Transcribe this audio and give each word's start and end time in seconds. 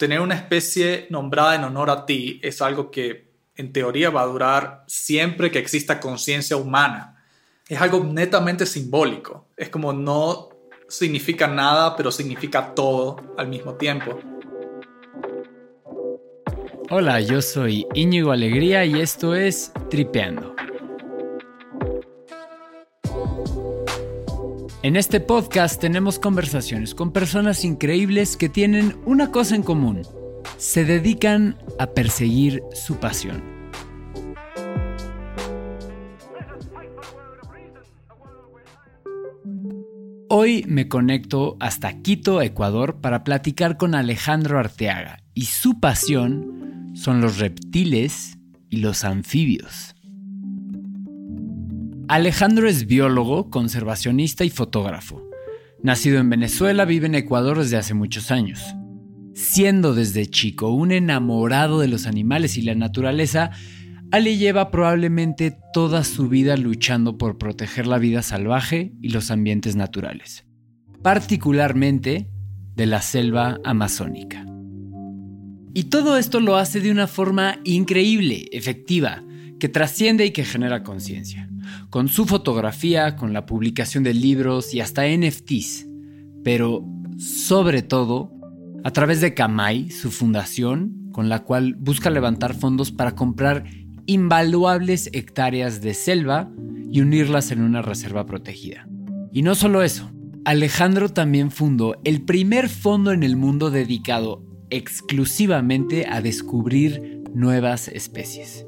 tener 0.00 0.22
una 0.22 0.34
especie 0.34 1.06
nombrada 1.10 1.56
en 1.56 1.64
honor 1.64 1.90
a 1.90 2.06
ti 2.06 2.40
es 2.42 2.62
algo 2.62 2.90
que 2.90 3.28
en 3.54 3.70
teoría 3.70 4.08
va 4.08 4.22
a 4.22 4.26
durar 4.26 4.84
siempre 4.86 5.50
que 5.50 5.58
exista 5.58 6.00
conciencia 6.00 6.56
humana. 6.56 7.22
Es 7.68 7.78
algo 7.82 8.02
netamente 8.02 8.64
simbólico. 8.64 9.48
Es 9.58 9.68
como 9.68 9.92
no 9.92 10.48
significa 10.88 11.46
nada, 11.46 11.98
pero 11.98 12.10
significa 12.10 12.74
todo 12.74 13.34
al 13.36 13.48
mismo 13.48 13.74
tiempo. 13.74 14.18
Hola, 16.88 17.20
yo 17.20 17.42
soy 17.42 17.86
Íñigo 17.92 18.32
Alegría 18.32 18.86
y 18.86 19.02
esto 19.02 19.34
es 19.34 19.70
Tripeando. 19.90 20.56
En 24.82 24.96
este 24.96 25.20
podcast 25.20 25.78
tenemos 25.78 26.18
conversaciones 26.18 26.94
con 26.94 27.12
personas 27.12 27.66
increíbles 27.66 28.38
que 28.38 28.48
tienen 28.48 28.96
una 29.04 29.30
cosa 29.30 29.54
en 29.54 29.62
común. 29.62 30.00
Se 30.56 30.86
dedican 30.86 31.58
a 31.78 31.88
perseguir 31.88 32.62
su 32.72 32.96
pasión. 32.96 33.42
Hoy 40.30 40.64
me 40.66 40.88
conecto 40.88 41.58
hasta 41.60 42.00
Quito, 42.00 42.40
Ecuador, 42.40 43.02
para 43.02 43.22
platicar 43.22 43.76
con 43.76 43.94
Alejandro 43.94 44.58
Arteaga 44.58 45.22
y 45.34 45.44
su 45.44 45.78
pasión 45.78 46.94
son 46.94 47.20
los 47.20 47.38
reptiles 47.38 48.38
y 48.70 48.78
los 48.78 49.04
anfibios. 49.04 49.94
Alejandro 52.10 52.68
es 52.68 52.88
biólogo, 52.88 53.50
conservacionista 53.50 54.44
y 54.44 54.50
fotógrafo. 54.50 55.22
Nacido 55.80 56.18
en 56.18 56.28
Venezuela, 56.28 56.84
vive 56.84 57.06
en 57.06 57.14
Ecuador 57.14 57.56
desde 57.56 57.76
hace 57.76 57.94
muchos 57.94 58.32
años. 58.32 58.60
Siendo 59.32 59.94
desde 59.94 60.26
chico 60.26 60.70
un 60.70 60.90
enamorado 60.90 61.78
de 61.78 61.86
los 61.86 62.08
animales 62.08 62.56
y 62.56 62.62
la 62.62 62.74
naturaleza, 62.74 63.52
Ale 64.10 64.36
lleva 64.38 64.72
probablemente 64.72 65.56
toda 65.72 66.02
su 66.02 66.28
vida 66.28 66.56
luchando 66.56 67.16
por 67.16 67.38
proteger 67.38 67.86
la 67.86 67.98
vida 67.98 68.22
salvaje 68.22 68.92
y 69.00 69.10
los 69.10 69.30
ambientes 69.30 69.76
naturales, 69.76 70.44
particularmente 71.04 72.28
de 72.74 72.86
la 72.86 73.02
selva 73.02 73.60
amazónica. 73.62 74.44
Y 75.74 75.84
todo 75.84 76.16
esto 76.16 76.40
lo 76.40 76.56
hace 76.56 76.80
de 76.80 76.90
una 76.90 77.06
forma 77.06 77.60
increíble, 77.62 78.48
efectiva, 78.50 79.22
que 79.60 79.68
trasciende 79.68 80.26
y 80.26 80.32
que 80.32 80.44
genera 80.44 80.82
conciencia 80.82 81.46
con 81.90 82.08
su 82.08 82.26
fotografía, 82.26 83.16
con 83.16 83.32
la 83.32 83.46
publicación 83.46 84.04
de 84.04 84.14
libros 84.14 84.74
y 84.74 84.80
hasta 84.80 85.06
NFTs, 85.06 85.86
pero 86.44 86.84
sobre 87.18 87.82
todo 87.82 88.32
a 88.84 88.90
través 88.92 89.20
de 89.20 89.34
Kamai, 89.34 89.90
su 89.90 90.10
fundación, 90.10 91.10
con 91.12 91.28
la 91.28 91.40
cual 91.40 91.74
busca 91.78 92.10
levantar 92.10 92.54
fondos 92.54 92.92
para 92.92 93.14
comprar 93.14 93.64
invaluables 94.06 95.10
hectáreas 95.12 95.82
de 95.82 95.94
selva 95.94 96.50
y 96.90 97.00
unirlas 97.00 97.50
en 97.50 97.62
una 97.62 97.82
reserva 97.82 98.26
protegida. 98.26 98.88
Y 99.32 99.42
no 99.42 99.54
solo 99.54 99.82
eso, 99.82 100.10
Alejandro 100.44 101.10
también 101.10 101.50
fundó 101.50 102.00
el 102.04 102.22
primer 102.22 102.68
fondo 102.68 103.12
en 103.12 103.22
el 103.22 103.36
mundo 103.36 103.70
dedicado 103.70 104.42
exclusivamente 104.70 106.06
a 106.08 106.22
descubrir 106.22 107.22
nuevas 107.34 107.88
especies. 107.88 108.66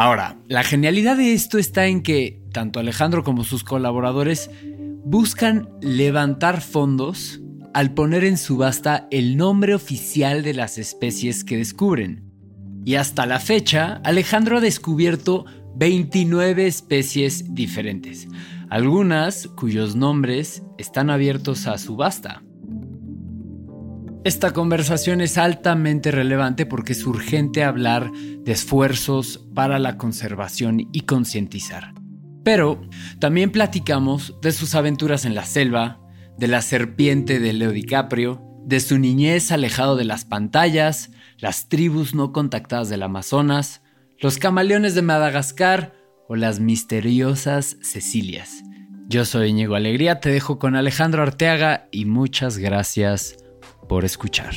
Ahora, 0.00 0.36
la 0.46 0.62
genialidad 0.62 1.16
de 1.16 1.32
esto 1.32 1.58
está 1.58 1.86
en 1.86 2.04
que 2.04 2.40
tanto 2.52 2.78
Alejandro 2.78 3.24
como 3.24 3.42
sus 3.42 3.64
colaboradores 3.64 4.48
buscan 5.02 5.70
levantar 5.80 6.60
fondos 6.60 7.40
al 7.74 7.94
poner 7.94 8.22
en 8.22 8.38
subasta 8.38 9.08
el 9.10 9.36
nombre 9.36 9.74
oficial 9.74 10.44
de 10.44 10.54
las 10.54 10.78
especies 10.78 11.42
que 11.42 11.56
descubren. 11.56 12.30
Y 12.84 12.94
hasta 12.94 13.26
la 13.26 13.40
fecha, 13.40 14.00
Alejandro 14.04 14.58
ha 14.58 14.60
descubierto 14.60 15.46
29 15.74 16.68
especies 16.68 17.52
diferentes, 17.52 18.28
algunas 18.70 19.48
cuyos 19.48 19.96
nombres 19.96 20.62
están 20.78 21.10
abiertos 21.10 21.66
a 21.66 21.76
subasta. 21.76 22.44
Esta 24.24 24.52
conversación 24.52 25.20
es 25.20 25.38
altamente 25.38 26.10
relevante 26.10 26.66
porque 26.66 26.92
es 26.92 27.06
urgente 27.06 27.62
hablar 27.62 28.10
de 28.12 28.52
esfuerzos 28.52 29.46
para 29.54 29.78
la 29.78 29.96
conservación 29.96 30.88
y 30.92 31.02
concientizar. 31.02 31.94
Pero 32.42 32.80
también 33.20 33.52
platicamos 33.52 34.34
de 34.42 34.50
sus 34.52 34.74
aventuras 34.74 35.24
en 35.24 35.34
la 35.34 35.44
selva, 35.44 36.00
de 36.36 36.48
la 36.48 36.62
serpiente 36.62 37.38
de 37.38 37.52
Leo 37.52 37.70
DiCaprio, 37.70 38.42
de 38.64 38.80
su 38.80 38.98
niñez 38.98 39.52
alejado 39.52 39.96
de 39.96 40.04
las 40.04 40.24
pantallas, 40.24 41.10
las 41.38 41.68
tribus 41.68 42.14
no 42.14 42.32
contactadas 42.32 42.88
del 42.88 43.04
Amazonas, 43.04 43.82
los 44.18 44.38
camaleones 44.38 44.96
de 44.96 45.02
Madagascar 45.02 45.94
o 46.28 46.34
las 46.34 46.58
misteriosas 46.58 47.76
Cecilias. 47.82 48.64
Yo 49.06 49.24
soy 49.24 49.50
Íñigo 49.50 49.76
Alegría, 49.76 50.20
te 50.20 50.30
dejo 50.30 50.58
con 50.58 50.74
Alejandro 50.74 51.22
Arteaga 51.22 51.88
y 51.92 52.04
muchas 52.04 52.58
gracias 52.58 53.36
por 53.88 54.04
escuchar. 54.04 54.54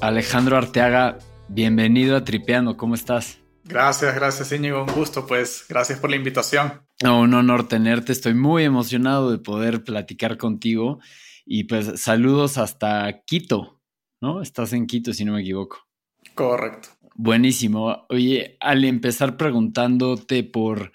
Alejandro 0.00 0.56
Arteaga, 0.56 1.18
bienvenido 1.48 2.16
a 2.16 2.24
Tripeando, 2.24 2.76
¿cómo 2.76 2.94
estás? 2.94 3.38
Gracias, 3.64 4.14
gracias 4.14 4.50
Íñigo, 4.52 4.82
un 4.82 4.92
gusto, 4.92 5.26
pues 5.26 5.64
gracias 5.68 5.98
por 5.98 6.10
la 6.10 6.16
invitación. 6.16 6.82
un 7.04 7.34
honor 7.34 7.68
tenerte, 7.68 8.12
estoy 8.12 8.34
muy 8.34 8.64
emocionado 8.64 9.30
de 9.30 9.38
poder 9.38 9.84
platicar 9.84 10.38
contigo 10.38 10.98
y 11.46 11.64
pues 11.64 12.00
saludos 12.00 12.58
hasta 12.58 13.22
Quito, 13.24 13.80
¿no? 14.20 14.42
Estás 14.42 14.72
en 14.72 14.86
Quito, 14.86 15.12
si 15.12 15.24
no 15.24 15.34
me 15.34 15.42
equivoco. 15.42 15.86
Correcto. 16.34 16.88
Buenísimo. 17.14 18.06
Oye, 18.08 18.56
al 18.60 18.84
empezar 18.84 19.36
preguntándote 19.36 20.42
por 20.42 20.92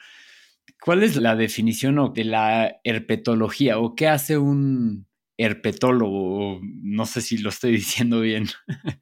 ¿Cuál 0.85 1.01
es 1.01 1.16
la 1.16 1.35
definición 1.35 2.13
de 2.13 2.25
la 2.25 2.79
herpetología 2.84 3.79
o 3.79 3.96
qué 3.96 4.07
hace 4.07 4.38
un 4.38 5.07
herpetólogo? 5.35 6.59
No 6.62 7.07
sé 7.07 7.22
si 7.22 7.40
lo 7.40 7.50
estoy 7.50 7.72
diciendo 7.78 8.22
bien. 8.22 8.46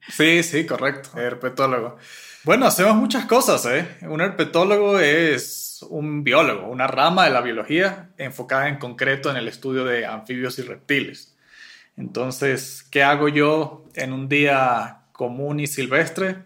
Sí, 0.08 0.42
sí, 0.42 0.64
correcto, 0.64 1.10
herpetólogo. 1.18 1.98
Bueno, 2.42 2.64
hacemos 2.64 2.96
muchas 2.96 3.26
cosas, 3.26 3.66
¿eh? 3.66 3.86
Un 4.00 4.22
herpetólogo 4.22 4.98
es 4.98 5.84
un 5.90 6.24
biólogo, 6.24 6.68
una 6.68 6.86
rama 6.86 7.26
de 7.26 7.32
la 7.32 7.42
biología 7.42 8.14
enfocada 8.16 8.70
en 8.70 8.78
concreto 8.78 9.30
en 9.30 9.36
el 9.36 9.46
estudio 9.46 9.84
de 9.84 10.06
anfibios 10.06 10.58
y 10.58 10.62
reptiles. 10.62 11.36
Entonces, 11.98 12.82
¿qué 12.90 13.02
hago 13.02 13.28
yo 13.28 13.90
en 13.94 14.14
un 14.14 14.30
día 14.30 15.02
común 15.12 15.60
y 15.60 15.66
silvestre? 15.66 16.44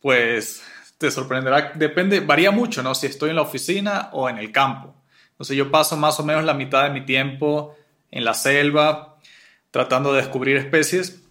Pues 0.00 0.64
te 0.98 1.10
sorprenderá, 1.10 1.72
depende, 1.74 2.20
varía 2.20 2.50
mucho, 2.50 2.82
¿no? 2.82 2.94
Si 2.94 3.06
estoy 3.06 3.30
en 3.30 3.36
la 3.36 3.42
oficina 3.42 4.10
o 4.12 4.28
en 4.28 4.38
el 4.38 4.52
campo. 4.52 4.94
Entonces 5.30 5.56
yo 5.56 5.70
paso 5.70 5.96
más 5.96 6.18
o 6.18 6.24
menos 6.24 6.44
la 6.44 6.54
mitad 6.54 6.84
de 6.84 6.90
mi 6.90 7.04
tiempo 7.04 7.74
en 8.10 8.24
la 8.24 8.34
selva 8.34 9.18
tratando 9.70 10.12
de 10.12 10.22
descubrir 10.22 10.56
especies 10.56 11.22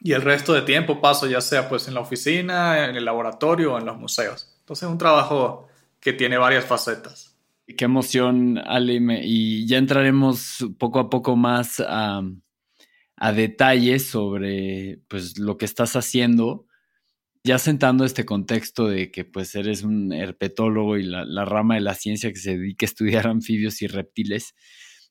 y 0.00 0.12
el 0.12 0.22
resto 0.22 0.52
de 0.52 0.62
tiempo 0.62 1.00
paso 1.00 1.26
ya 1.26 1.40
sea 1.40 1.68
pues 1.68 1.88
en 1.88 1.94
la 1.94 2.00
oficina, 2.00 2.88
en 2.88 2.96
el 2.96 3.04
laboratorio 3.04 3.74
o 3.74 3.78
en 3.78 3.86
los 3.86 3.98
museos. 3.98 4.54
Entonces 4.60 4.84
es 4.84 4.92
un 4.92 4.98
trabajo 4.98 5.68
que 5.98 6.12
tiene 6.12 6.38
varias 6.38 6.64
facetas. 6.64 7.36
Qué 7.76 7.84
emoción, 7.84 8.58
Ale, 8.58 9.00
y 9.22 9.66
ya 9.66 9.78
entraremos 9.78 10.64
poco 10.78 10.98
a 10.98 11.08
poco 11.08 11.36
más 11.36 11.80
a, 11.80 12.22
a 13.16 13.32
detalles 13.32 14.06
sobre 14.06 15.00
pues, 15.08 15.38
lo 15.38 15.56
que 15.56 15.64
estás 15.64 15.96
haciendo 15.96 16.66
ya 17.44 17.58
sentando 17.58 18.04
este 18.04 18.24
contexto 18.24 18.86
de 18.86 19.10
que 19.10 19.24
pues 19.24 19.54
eres 19.54 19.82
un 19.82 20.12
herpetólogo 20.12 20.96
y 20.96 21.02
la, 21.02 21.44
rama 21.44 21.74
de 21.74 21.80
la 21.80 21.94
ciencia 21.94 22.30
que 22.30 22.38
se 22.38 22.56
dedica 22.56 22.84
a 22.84 22.88
estudiar 22.88 23.26
anfibios 23.26 23.82
y 23.82 23.88
reptiles, 23.88 24.54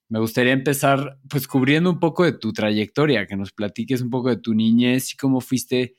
me 0.08 0.19
gustaría 0.19 0.53
empezar 0.53 1.20
pues 1.30 1.47
cubriendo 1.47 1.90
un 1.90 2.00
poco 2.00 2.24
de 2.24 2.34
tu 2.34 2.53
trayectoria, 2.53 3.28
que 3.28 3.36
nos 3.36 3.52
platiques 3.52 4.02
un 4.02 4.09
poco 4.09 4.29
de 4.29 4.38
tu 4.38 4.53
niñez 4.53 5.14
y 5.14 5.17
cómo 5.17 5.41
fuiste 5.41 5.96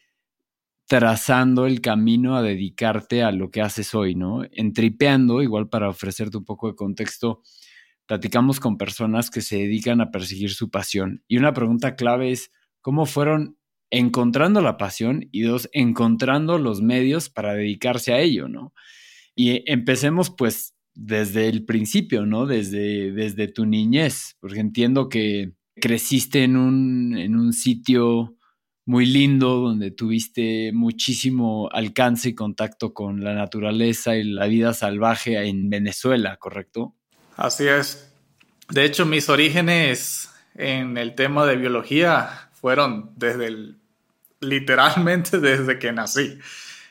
trazando 0.86 1.66
el 1.66 1.80
camino 1.80 2.36
a 2.36 2.42
dedicarte 2.42 3.22
a 3.22 3.32
lo 3.32 3.50
que 3.50 3.62
haces 3.62 3.94
hoy, 3.94 4.14
¿no? 4.14 4.42
Entripeando, 4.52 5.42
igual 5.42 5.68
para 5.68 5.88
ofrecerte 5.88 6.36
un 6.36 6.44
poco 6.44 6.68
de 6.68 6.74
contexto, 6.74 7.42
platicamos 8.06 8.60
con 8.60 8.76
personas 8.76 9.30
que 9.30 9.40
se 9.40 9.56
dedican 9.56 10.00
a 10.00 10.10
perseguir 10.10 10.50
su 10.50 10.70
pasión. 10.70 11.22
Y 11.28 11.38
una 11.38 11.54
pregunta 11.54 11.94
clave 11.96 12.32
es, 12.32 12.50
¿cómo 12.80 13.06
fueron 13.06 13.56
encontrando 13.92 14.62
la 14.62 14.78
pasión 14.78 15.28
y 15.30 15.42
dos, 15.42 15.68
encontrando 15.72 16.58
los 16.58 16.80
medios 16.80 17.28
para 17.28 17.52
dedicarse 17.52 18.14
a 18.14 18.20
ello, 18.20 18.48
¿no? 18.48 18.72
Y 19.36 19.70
empecemos 19.70 20.30
pues 20.30 20.74
desde 20.94 21.48
el 21.48 21.64
principio, 21.66 22.24
¿no? 22.24 22.46
Desde, 22.46 23.12
desde 23.12 23.48
tu 23.48 23.66
niñez, 23.66 24.36
porque 24.40 24.60
entiendo 24.60 25.10
que 25.10 25.52
creciste 25.76 26.42
en 26.42 26.56
un, 26.56 27.18
en 27.18 27.36
un 27.36 27.52
sitio 27.52 28.34
muy 28.86 29.04
lindo, 29.04 29.60
donde 29.60 29.90
tuviste 29.90 30.72
muchísimo 30.72 31.68
alcance 31.70 32.30
y 32.30 32.34
contacto 32.34 32.94
con 32.94 33.22
la 33.22 33.34
naturaleza 33.34 34.16
y 34.16 34.24
la 34.24 34.46
vida 34.46 34.72
salvaje 34.72 35.38
en 35.46 35.68
Venezuela, 35.68 36.38
¿correcto? 36.38 36.96
Así 37.36 37.68
es. 37.68 38.10
De 38.70 38.84
hecho, 38.84 39.04
mis 39.04 39.28
orígenes 39.28 40.30
en 40.54 40.96
el 40.96 41.14
tema 41.14 41.44
de 41.44 41.56
biología 41.56 42.50
fueron 42.54 43.12
desde 43.16 43.46
el, 43.46 43.81
literalmente 44.42 45.38
desde 45.40 45.78
que 45.78 45.92
nací. 45.92 46.38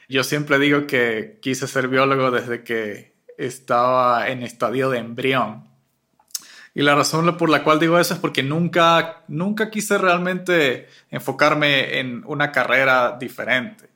Yo 0.10 0.24
siempre 0.24 0.60
digo 0.60 0.88
que 0.88 1.40
quise 1.42 1.68
ser 1.68 1.88
biólogo 1.88 2.32
desde 2.32 2.64
que 2.64 3.14
estaba 3.38 4.28
en 4.30 4.44
estadio 4.44 4.90
de 4.90 5.00
embrión. 5.00 5.70
Y 6.74 6.84
la 6.84 6.96
razón 6.96 7.38
por 7.38 7.50
la 7.50 7.64
cual 7.64 7.80
digo 7.80 8.00
eso 8.00 8.14
es 8.14 8.20
porque 8.20 8.44
nunca, 8.44 9.24
nunca 9.28 9.70
quise 9.70 9.98
realmente 9.98 10.88
enfocarme 11.10 12.00
en 12.00 12.24
una 12.26 12.52
carrera 12.52 13.18
diferente. 13.20 13.90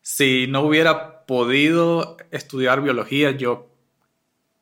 Si 0.00 0.46
no 0.46 0.62
hubiera 0.62 1.26
podido 1.26 2.16
estudiar 2.30 2.80
biología, 2.80 3.32
yo 3.32 3.70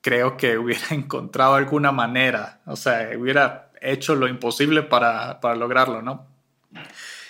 creo 0.00 0.36
que 0.36 0.58
hubiera 0.58 0.86
encontrado 0.90 1.54
alguna 1.54 1.92
manera, 1.92 2.60
o 2.66 2.76
sea, 2.76 3.10
hubiera 3.16 3.70
hecho 3.80 4.14
lo 4.14 4.26
imposible 4.28 4.82
para, 4.82 5.40
para 5.40 5.54
lograrlo, 5.54 6.02
¿no? 6.02 6.27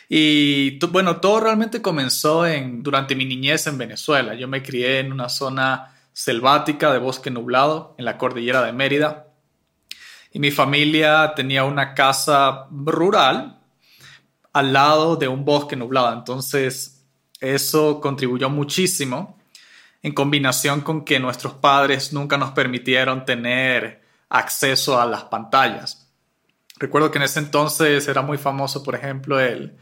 Y 0.09 0.79
bueno, 0.87 1.21
todo 1.21 1.41
realmente 1.41 1.83
comenzó 1.83 2.47
en, 2.47 2.83
durante 2.83 3.15
mi 3.15 3.27
niñez 3.27 3.67
en 3.67 3.77
Venezuela. 3.77 4.35
Yo 4.35 4.49
me 4.49 4.63
crié 4.63 5.01
en 5.01 5.13
una 5.13 5.29
zona 5.29 5.95
selvática 6.13 6.93
de 6.93 6.99
bosque 6.99 7.31
nublado 7.31 7.95
en 7.99 8.05
la 8.07 8.17
cordillera 8.17 8.63
de 8.63 8.73
Mérida. 8.73 9.27
Y 10.33 10.39
mi 10.39 10.51
familia 10.51 11.35
tenía 11.37 11.65
una 11.65 11.95
casa 11.95 12.67
rural 12.71 13.61
al 14.53 14.73
lado 14.73 15.17
de 15.17 15.29
un 15.29 15.45
bosque 15.45 15.77
nublado. 15.77 16.13
Entonces, 16.13 17.05
eso 17.41 18.01
contribuyó 18.01 18.49
muchísimo 18.49 19.39
en 20.03 20.13
combinación 20.13 20.81
con 20.81 21.05
que 21.05 21.21
nuestros 21.21 21.55
padres 21.55 22.13
nunca 22.13 22.39
nos 22.39 22.53
permitieron 22.53 23.25
tener 23.25 24.03
acceso 24.31 25.01
a 25.01 25.07
las 25.07 25.25
pantallas. 25.25 26.09
Recuerdo 26.79 27.11
que 27.11 27.19
en 27.19 27.25
ese 27.25 27.41
entonces 27.41 28.07
era 28.09 28.23
muy 28.23 28.39
famoso, 28.39 28.83
por 28.83 28.95
ejemplo, 28.95 29.41
el 29.41 29.77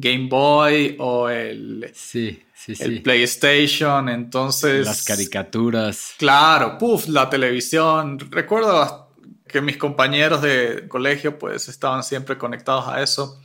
Game 0.00 0.28
Boy 0.28 0.96
o 0.98 1.28
el, 1.28 1.90
sí, 1.94 2.42
el 2.78 3.02
PlayStation, 3.02 4.08
entonces... 4.08 4.86
Las 4.86 5.04
caricaturas. 5.04 6.14
Claro, 6.16 6.78
puff, 6.78 7.06
la 7.08 7.28
televisión. 7.28 8.18
Recuerdo 8.30 9.10
que 9.46 9.60
mis 9.60 9.76
compañeros 9.76 10.40
de 10.40 10.86
colegio 10.88 11.38
pues 11.38 11.68
estaban 11.68 12.02
siempre 12.02 12.38
conectados 12.38 12.88
a 12.88 13.02
eso, 13.02 13.40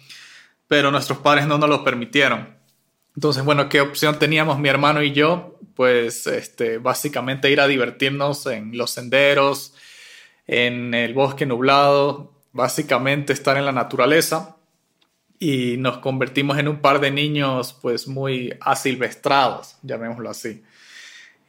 pero 0.68 0.92
nuestros 0.92 1.20
padres 1.20 1.46
no 1.46 1.58
nos 1.58 1.70
lo 1.70 1.84
permitieron. 1.84 2.56
Entonces, 3.16 3.44
bueno, 3.44 3.68
¿qué 3.68 3.82
opción 3.82 4.18
teníamos 4.18 4.58
mi 4.58 4.70
hermano 4.70 5.04
y 5.04 5.12
yo? 5.12 5.60
Pues 5.76 6.26
este, 6.28 6.78
básicamente 6.78 7.52
ir 7.52 7.60
a 7.60 7.68
divertirnos 7.68 8.46
en 8.46 8.78
los 8.78 8.92
senderos, 8.92 9.74
en 10.48 10.94
el 10.94 11.14
bosque 11.14 11.46
nublado, 11.46 12.34
básicamente 12.54 13.34
estar 13.34 13.58
en 13.58 13.66
la 13.66 13.74
naturaleza 13.74 14.55
y 15.40 15.78
nos 15.78 15.98
convertimos 16.00 16.58
en 16.58 16.68
un 16.68 16.80
par 16.80 17.00
de 17.00 17.12
niños 17.12 17.78
pues 17.82 18.08
muy 18.08 18.54
asilvestrados, 18.62 19.78
llamémoslo 19.84 20.30
así. 20.30 20.64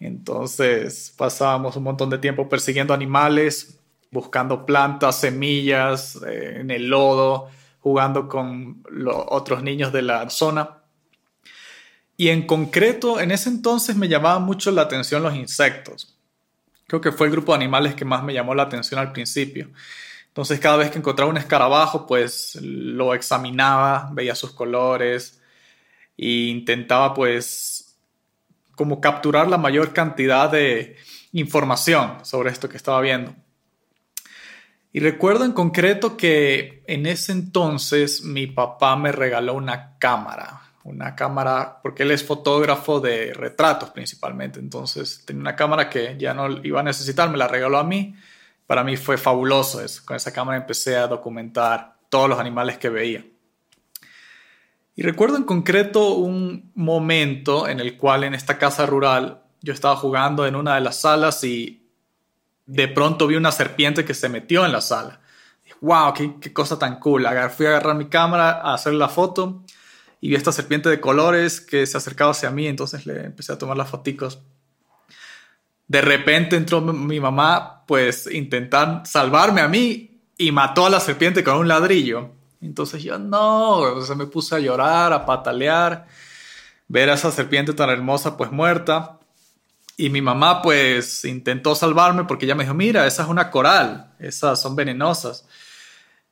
Entonces 0.01 1.15
pasábamos 1.17 1.77
un 1.77 1.85
montón 1.85 2.11
de 2.11 2.19
tiempo 2.19 2.49
persiguiendo 2.49 2.93
animales, 2.93 3.79
buscando 4.11 4.67
plantas, 4.67 5.21
semillas 5.21 6.19
eh, 6.27 6.59
en 6.61 6.71
el 6.71 6.89
lodo, 6.89 7.49
jugando 7.81 8.29
con 8.29 8.83
los 8.91 9.17
otros 9.29 9.63
niños 9.63 9.93
de 9.93 10.03
la 10.03 10.29
zona. 10.31 10.83
Y 12.17 12.29
en 12.29 12.47
concreto, 12.47 13.21
en 13.21 13.31
ese 13.31 13.49
entonces 13.49 13.95
me 13.95 14.09
llamaba 14.09 14.39
mucho 14.39 14.71
la 14.71 14.83
atención 14.83 15.23
los 15.23 15.35
insectos. 15.35 16.19
Creo 16.87 17.01
que 17.01 17.13
fue 17.13 17.27
el 17.27 17.33
grupo 17.33 17.53
de 17.53 17.57
animales 17.57 17.95
que 17.95 18.05
más 18.05 18.23
me 18.23 18.33
llamó 18.33 18.55
la 18.55 18.65
atención 18.65 19.01
al 19.01 19.13
principio. 19.13 19.71
Entonces 20.37 20.61
cada 20.61 20.77
vez 20.77 20.91
que 20.91 20.99
encontraba 20.99 21.31
un 21.31 21.39
escarabajo, 21.39 22.07
pues 22.07 22.59
lo 22.61 23.15
examinaba, 23.15 24.11
veía 24.13 24.35
sus 24.35 24.51
colores 24.51 25.41
e 26.19 26.29
intentaba 26.29 27.15
pues 27.15 27.99
como 28.75 29.01
capturar 29.01 29.49
la 29.49 29.57
mayor 29.57 29.95
cantidad 29.95 30.51
de 30.51 30.97
información 31.33 32.19
sobre 32.23 32.51
esto 32.51 32.69
que 32.69 32.77
estaba 32.77 33.01
viendo. 33.01 33.35
Y 34.93 35.01
recuerdo 35.01 35.47
en 35.47 35.53
concreto 35.53 36.19
que 36.19 36.85
en 36.87 37.07
ese 37.07 37.33
entonces 37.33 38.23
mi 38.23 38.47
papá 38.47 38.95
me 38.95 39.13
regaló 39.13 39.55
una 39.55 39.97
cámara, 39.99 40.61
una 40.85 41.17
cámara, 41.17 41.81
porque 41.83 42.03
él 42.03 42.11
es 42.11 42.23
fotógrafo 42.23 43.01
de 43.01 43.33
retratos 43.33 43.89
principalmente, 43.89 44.61
entonces 44.61 45.25
tenía 45.25 45.41
una 45.41 45.57
cámara 45.57 45.89
que 45.89 46.15
ya 46.19 46.35
no 46.35 46.63
iba 46.63 46.81
a 46.81 46.83
necesitar, 46.83 47.31
me 47.31 47.39
la 47.39 47.49
regaló 47.49 47.79
a 47.79 47.85
mí 47.85 48.15
para 48.67 48.85
mí 48.85 48.97
fue 48.97 49.17
fabuloso 49.17 49.81
eso. 49.81 50.03
Con 50.05 50.17
esa 50.17 50.33
cámara 50.33 50.59
empecé 50.59 50.97
a 50.97 51.07
documentar 51.07 51.97
todos 52.09 52.29
los 52.29 52.39
animales 52.39 52.79
que 52.79 52.89
veía. 52.89 53.25
Y 54.95 55.03
recuerdo 55.03 55.37
en 55.37 55.45
concreto 55.45 56.15
un 56.15 56.73
momento 56.75 57.69
en 57.69 57.81
el 57.81 57.97
cual 57.97 58.25
en 58.25 58.35
esta 58.35 58.59
casa 58.59 58.87
rural 58.87 59.43
yo 59.61 59.73
estaba 59.73 59.97
jugando 59.97 60.47
en 60.47 60.57
una 60.57 60.77
de 60.77 60.81
las 60.81 61.01
salas 61.03 61.45
y 61.45 61.87
de 62.65 62.89
pronto 62.89 63.27
vi 63.27 63.37
una 63.37 63.53
serpiente 63.53 64.05
que 64.05 64.15
se 64.15 64.29
metió 64.29 64.65
en 64.65 64.73
la 64.73 64.81
sala. 64.81 65.21
¡Wow! 65.81 66.15
Qué, 66.41 66.53
cosa 66.53 66.79
tan 66.79 66.99
cool! 66.99 67.27
Fui 67.55 67.67
a 67.67 67.71
agarrar 67.71 67.95
mi 67.95 68.09
cámara 68.09 68.53
a 68.53 68.75
hacer 68.75 68.95
la 68.95 69.09
foto 69.09 69.63
y 70.21 70.29
vi 70.29 70.35
esta 70.35 70.51
serpiente 70.51 70.89
de 70.89 71.01
colores 71.01 71.61
que 71.61 71.87
se 71.87 71.99
acercaba 71.99 72.31
hacia 72.31 72.51
mí, 72.51 72.67
entonces 72.67 73.05
le 73.05 73.27
empecé 73.27 73.53
a 73.53 73.59
tomar 73.59 73.77
las 73.77 73.91
fotos 73.91 74.41
de 75.89 76.01
repente 76.01 76.57
entró 76.57 76.81
mi 76.81 77.21
mamá, 77.21 77.85
pues, 77.87 78.29
intentar 78.33 79.03
salvarme 79.05 79.61
a 79.61 79.69
mí 79.69 80.21
y 80.37 80.53
mató 80.53 80.87
a 80.87 80.91
la 80.91 81.01
serpiente 81.01 81.45
con 81.45 81.59
un 81.59 81.69
ladrillo. 81.69 82.31
Entonces 82.61 83.03
yo 83.03 83.19
no, 83.19 83.79
o 83.79 84.17
me 84.17 84.27
puse 84.27 84.57
a 84.57 84.59
llorar, 84.59 85.13
a 85.13 85.25
patalear, 85.25 86.07
ver 86.89 87.11
a 87.11 87.15
esa 87.15 87.31
serpiente 87.31 87.73
tan 87.73 87.91
hermosa, 87.91 88.37
pues 88.37 88.51
muerta. 88.51 89.19
Y 89.97 90.11
mi 90.11 90.21
mamá, 90.21 90.61
pues, 90.63 91.25
intentó 91.25 91.75
salvarme 91.75 92.25
porque 92.25 92.45
ella 92.45 92.55
me 92.55 92.65
dijo, 92.65 92.75
mira, 92.75 93.07
esa 93.07 93.23
es 93.23 93.29
una 93.29 93.51
coral, 93.51 94.15
esas 94.19 94.61
son 94.61 94.77
venenosas. 94.77 95.47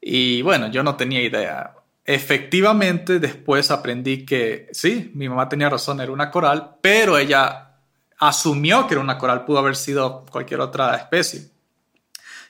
Y 0.01 0.43
bueno, 0.43 0.69
yo 0.71 0.83
no 0.83 0.97
tenía 0.97 1.23
idea. 1.23 1.75
Efectivamente, 2.05 3.19
después 3.21 3.71
aprendí 3.71 4.27
que 4.27 4.69
sí, 4.73 5.11
mi 5.15 5.29
mamá 5.29 5.49
tenía 5.49 5.71
razón, 5.71 6.01
era 6.01 6.13
una 6.13 6.31
coral, 6.31 6.77
pero 6.83 7.17
ella 7.17 7.64
asumió 8.19 8.87
que 8.87 8.95
era 8.95 9.01
una 9.01 9.19
coral, 9.19 9.45
pudo 9.45 9.59
haber 9.59 9.77
sido 9.77 10.25
cualquier 10.31 10.61
otra 10.61 10.95
especie. 10.97 11.49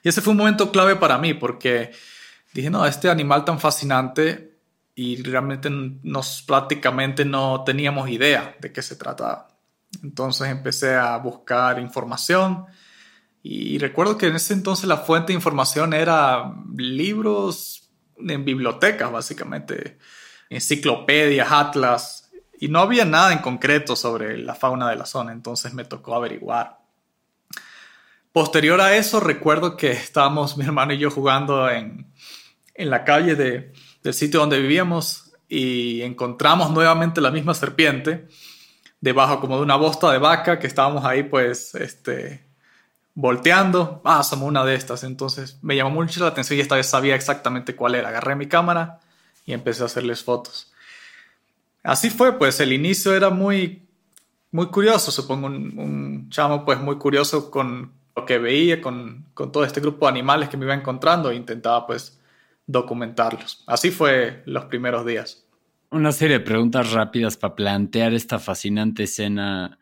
Y 0.02 0.08
ese 0.08 0.20
fue 0.20 0.32
un 0.32 0.38
momento 0.38 0.70
clave 0.70 0.96
para 0.96 1.18
mí 1.18 1.34
porque 1.34 1.92
dije, 2.52 2.70
no, 2.70 2.84
este 2.86 3.08
animal 3.08 3.44
tan 3.44 3.58
fascinante 3.58 4.58
y 4.94 5.22
realmente 5.22 5.68
nos 5.70 6.42
prácticamente 6.42 7.24
no 7.24 7.64
teníamos 7.64 8.08
idea 8.08 8.56
de 8.60 8.72
qué 8.72 8.82
se 8.82 8.96
trataba. 8.96 9.48
Entonces 10.02 10.48
empecé 10.48 10.94
a 10.94 11.16
buscar 11.16 11.78
información 11.78 12.66
y 13.46 13.78
recuerdo 13.78 14.16
que 14.16 14.28
en 14.28 14.36
ese 14.36 14.54
entonces 14.54 14.86
la 14.86 14.96
fuente 14.96 15.28
de 15.28 15.34
información 15.34 15.92
era 15.92 16.54
libros 16.74 17.90
en 18.18 18.42
bibliotecas, 18.42 19.12
básicamente, 19.12 19.98
enciclopedias, 20.48 21.48
atlas, 21.50 22.23
y 22.58 22.68
no 22.68 22.80
había 22.80 23.04
nada 23.04 23.32
en 23.32 23.38
concreto 23.38 23.96
sobre 23.96 24.38
la 24.38 24.54
fauna 24.54 24.90
de 24.90 24.96
la 24.96 25.06
zona, 25.06 25.32
entonces 25.32 25.74
me 25.74 25.84
tocó 25.84 26.14
averiguar. 26.14 26.78
Posterior 28.32 28.80
a 28.80 28.96
eso, 28.96 29.20
recuerdo 29.20 29.76
que 29.76 29.92
estábamos 29.92 30.56
mi 30.56 30.64
hermano 30.64 30.92
y 30.92 30.98
yo 30.98 31.10
jugando 31.10 31.70
en, 31.70 32.12
la 32.76 33.04
calle 33.04 33.36
del 33.36 34.14
sitio 34.14 34.40
donde 34.40 34.60
vivíamos 34.60 35.32
y 35.48 36.02
encontramos 36.02 36.70
nuevamente 36.70 37.20
la 37.20 37.30
misma 37.30 37.54
serpiente 37.54 38.26
debajo 39.00 39.38
como 39.38 39.56
de 39.56 39.62
una 39.62 39.76
bosta 39.76 40.10
de 40.10 40.18
vaca 40.18 40.58
que 40.58 40.66
estábamos 40.66 41.04
ahí 41.04 41.22
pues 41.22 41.76
este 41.76 42.44
volteando, 43.14 44.02
ah, 44.04 44.24
somos 44.24 44.48
una 44.48 44.64
de 44.64 44.74
estas, 44.74 45.04
entonces 45.04 45.58
me 45.62 45.76
llamó 45.76 45.90
mucho 45.90 46.18
la 46.20 46.26
atención 46.26 46.58
y 46.58 46.62
esta 46.62 46.74
vez 46.74 46.86
sabía 46.86 47.14
exactamente 47.14 47.76
cuál 47.76 47.94
era, 47.94 48.08
agarré 48.08 48.34
mi 48.34 48.48
cámara 48.48 48.98
y 49.44 49.52
empecé 49.52 49.84
a 49.84 49.86
hacerles 49.86 50.24
fotos 50.24 50.73
así 51.84 52.10
fue, 52.10 52.36
pues 52.38 52.58
el 52.60 52.72
inicio 52.72 53.14
era 53.14 53.30
muy, 53.30 53.86
muy 54.50 54.66
curioso, 54.66 55.12
supongo, 55.12 55.46
un, 55.46 56.28
chamo 56.30 56.64
pues 56.64 56.80
muy 56.80 56.96
curioso 56.96 57.50
con 57.50 57.92
lo 58.16 58.24
que 58.24 58.38
veía, 58.38 58.80
con, 58.80 59.26
con, 59.34 59.52
todo 59.52 59.64
este 59.64 59.80
grupo 59.80 60.06
de 60.06 60.10
animales 60.10 60.48
que 60.48 60.56
me 60.56 60.64
iba 60.64 60.74
encontrando 60.74 61.30
e 61.30 61.36
intentaba 61.36 61.86
pues 61.86 62.20
documentarlos. 62.66 63.62
Así 63.66 63.90
fue 63.90 64.42
los 64.46 64.64
primeros 64.64 65.04
días. 65.04 65.44
Una 65.90 66.12
serie 66.12 66.38
de 66.38 66.44
preguntas 66.44 66.92
rápidas 66.92 67.36
para 67.36 67.54
plantear 67.54 68.14
esta 68.14 68.38
fascinante 68.38 69.04
escena 69.04 69.78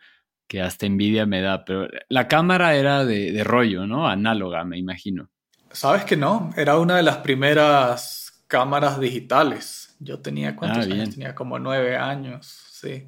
que 0.46 0.60
hasta 0.60 0.84
envidia 0.84 1.24
me 1.24 1.40
da, 1.40 1.64
pero 1.64 1.88
la 2.08 2.28
cámara 2.28 2.74
era 2.74 3.06
de, 3.06 3.32
de 3.32 3.44
rollo, 3.44 3.86
¿no? 3.86 4.08
Análoga, 4.08 4.64
me 4.64 4.76
imagino. 4.76 5.30
Sabes 5.70 6.04
que 6.04 6.16
no, 6.16 6.52
era 6.56 6.78
una 6.78 6.96
de 6.96 7.02
las 7.02 7.18
primeras 7.18 8.44
cámaras 8.48 9.00
digitales 9.00 9.81
yo 10.02 10.20
tenía, 10.20 10.56
¿cuántos 10.56 10.86
ah, 10.86 10.92
años? 10.92 11.10
Tenía 11.10 11.34
como 11.34 11.58
nueve 11.58 11.96
años, 11.96 12.46
sí. 12.70 13.04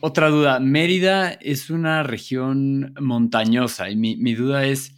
Otra 0.00 0.30
duda, 0.30 0.58
Mérida 0.58 1.30
es 1.30 1.70
una 1.70 2.02
región 2.02 2.94
montañosa 3.00 3.88
y 3.88 3.96
mi, 3.96 4.34
duda 4.34 4.64
es, 4.66 4.94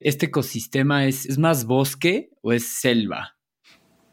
¿este 0.00 0.26
ecosistema 0.26 1.06
es, 1.06 1.26
es, 1.26 1.38
más 1.38 1.64
bosque 1.64 2.30
o 2.40 2.52
es 2.52 2.66
selva? 2.66 3.36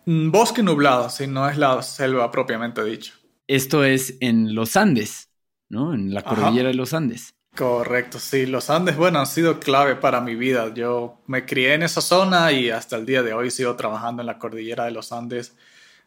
Mm, 0.05 0.29
bosque 0.29 0.61
nublado, 0.61 1.09
si 1.09 1.25
no 1.25 1.49
es 1.49 1.57
la 1.57 1.81
selva 1.81 2.29
propiamente 2.29 2.83
dicho. 2.83 3.13
Esto 3.47 3.83
es 3.83 4.17
en 4.19 4.53
los 4.53 4.77
Andes, 4.77 5.31
¿no? 5.69 5.95
En 5.95 6.13
la 6.13 6.21
cordillera 6.21 6.67
de 6.67 6.75
los 6.75 6.93
Andes. 6.93 7.33
Correcto, 7.55 8.19
sí, 8.19 8.45
los 8.45 8.69
Andes, 8.69 8.95
bueno, 8.95 9.19
han 9.19 9.25
sido 9.25 9.59
clave 9.59 9.95
para 9.95 10.21
mi 10.21 10.35
vida. 10.35 10.71
Yo 10.73 11.19
me 11.25 11.45
crié 11.45 11.73
en 11.73 11.83
esa 11.83 12.01
zona 12.01 12.51
y 12.51 12.69
hasta 12.69 12.95
el 12.95 13.05
día 13.05 13.23
de 13.23 13.33
hoy 13.33 13.49
sigo 13.49 13.75
trabajando 13.75 14.21
en 14.21 14.27
la 14.27 14.37
cordillera 14.37 14.85
de 14.85 14.91
los 14.91 15.11
Andes, 15.11 15.57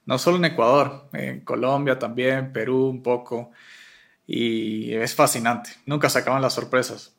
no 0.04 0.18
solo 0.18 0.36
en 0.36 0.46
Ecuador, 0.46 1.08
en 1.12 1.40
Colombia 1.40 1.98
también, 1.98 2.52
Perú 2.52 2.86
un 2.86 3.02
poco, 3.02 3.52
y 4.26 4.92
es 4.92 5.14
fascinante, 5.14 5.70
nunca 5.86 6.08
se 6.08 6.18
acaban 6.18 6.42
las 6.42 6.54
sorpresas. 6.54 7.16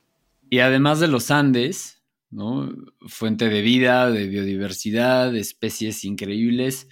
Y 0.49 0.59
además 0.59 0.99
de 0.99 1.07
los 1.07 1.31
Andes, 1.31 2.03
¿no? 2.29 2.69
Fuente 3.07 3.49
de 3.49 3.61
vida, 3.61 4.09
de 4.09 4.27
biodiversidad, 4.27 5.31
de 5.31 5.39
especies 5.39 6.03
increíbles, 6.03 6.87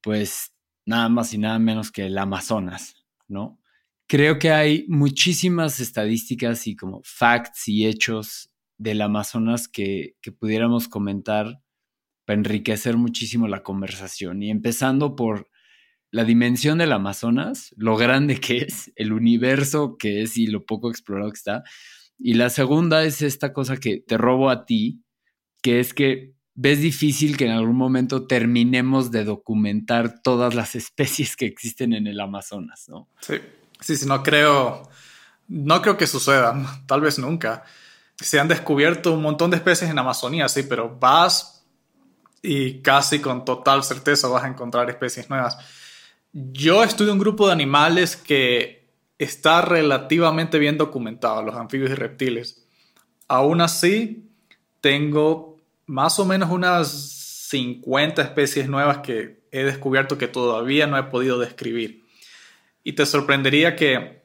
pues 0.00 0.54
nada 0.84 1.08
más 1.08 1.32
y 1.32 1.38
nada 1.38 1.58
menos 1.58 1.90
que 1.90 2.06
el 2.06 2.18
Amazonas, 2.18 2.94
¿no? 3.28 3.58
Creo 4.06 4.38
que 4.38 4.50
hay 4.50 4.84
muchísimas 4.88 5.80
estadísticas 5.80 6.66
y 6.66 6.76
como 6.76 7.00
facts 7.04 7.68
y 7.68 7.86
hechos 7.86 8.50
del 8.76 9.00
Amazonas 9.00 9.68
que, 9.68 10.16
que 10.20 10.32
pudiéramos 10.32 10.88
comentar 10.88 11.62
para 12.24 12.38
enriquecer 12.38 12.96
muchísimo 12.96 13.48
la 13.48 13.62
conversación. 13.62 14.42
Y 14.42 14.50
empezando 14.50 15.16
por 15.16 15.48
la 16.10 16.24
dimensión 16.24 16.78
del 16.78 16.92
Amazonas, 16.92 17.74
lo 17.76 17.96
grande 17.96 18.38
que 18.38 18.58
es, 18.58 18.92
el 18.96 19.12
universo 19.12 19.96
que 19.98 20.22
es 20.22 20.36
y 20.36 20.46
lo 20.46 20.64
poco 20.64 20.90
explorado 20.90 21.30
que 21.30 21.38
está. 21.38 21.62
Y 22.18 22.34
la 22.34 22.50
segunda 22.50 23.02
es 23.04 23.22
esta 23.22 23.52
cosa 23.52 23.78
que 23.78 23.98
te 24.06 24.18
robo 24.18 24.50
a 24.50 24.66
ti, 24.66 25.02
que 25.62 25.80
es 25.80 25.94
que 25.94 26.34
ves 26.54 26.80
difícil 26.80 27.36
que 27.36 27.46
en 27.46 27.52
algún 27.52 27.76
momento 27.76 28.26
terminemos 28.26 29.10
de 29.10 29.24
documentar 29.24 30.20
todas 30.22 30.54
las 30.54 30.74
especies 30.76 31.34
que 31.34 31.46
existen 31.46 31.94
en 31.94 32.06
el 32.06 32.20
Amazonas, 32.20 32.84
¿no? 32.88 33.08
Sí, 33.20 33.36
sí, 33.80 33.96
sí, 33.96 34.06
no 34.06 34.22
creo, 34.22 34.88
no 35.48 35.80
creo 35.82 35.96
que 35.96 36.06
suceda, 36.06 36.82
tal 36.86 37.00
vez 37.00 37.18
nunca. 37.18 37.64
Se 38.16 38.38
han 38.38 38.48
descubierto 38.48 39.14
un 39.14 39.22
montón 39.22 39.50
de 39.50 39.56
especies 39.56 39.90
en 39.90 39.98
Amazonía, 39.98 40.48
sí, 40.48 40.62
pero 40.62 40.96
vas 40.98 41.51
y 42.42 42.82
casi 42.82 43.20
con 43.20 43.44
total 43.44 43.84
certeza 43.84 44.28
vas 44.28 44.44
a 44.44 44.48
encontrar 44.48 44.90
especies 44.90 45.30
nuevas. 45.30 45.56
Yo 46.32 46.82
estudio 46.82 47.12
un 47.12 47.18
grupo 47.18 47.46
de 47.46 47.52
animales 47.52 48.16
que 48.16 48.88
está 49.18 49.62
relativamente 49.62 50.58
bien 50.58 50.76
documentado, 50.76 51.42
los 51.42 51.54
anfibios 51.54 51.90
y 51.90 51.94
reptiles. 51.94 52.66
Aún 53.28 53.60
así, 53.60 54.28
tengo 54.80 55.56
más 55.86 56.18
o 56.18 56.24
menos 56.24 56.50
unas 56.50 56.90
50 57.50 58.20
especies 58.22 58.68
nuevas 58.68 58.98
que 58.98 59.42
he 59.52 59.62
descubierto 59.62 60.18
que 60.18 60.26
todavía 60.26 60.86
no 60.86 60.98
he 60.98 61.04
podido 61.04 61.38
describir. 61.38 62.02
Y 62.82 62.94
te 62.94 63.06
sorprendería 63.06 63.76
que 63.76 64.22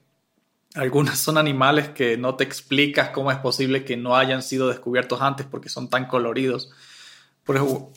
algunas 0.73 1.19
son 1.19 1.37
animales 1.37 1.89
que 1.89 2.17
no 2.17 2.35
te 2.35 2.43
explicas 2.43 3.09
cómo 3.09 3.31
es 3.31 3.37
posible 3.37 3.83
que 3.83 3.97
no 3.97 4.15
hayan 4.15 4.41
sido 4.41 4.67
descubiertos 4.69 5.21
antes 5.21 5.45
porque 5.45 5.69
son 5.69 5.89
tan 5.89 6.07
coloridos. 6.07 6.71
Por 7.43 7.57
ejemplo, 7.57 7.91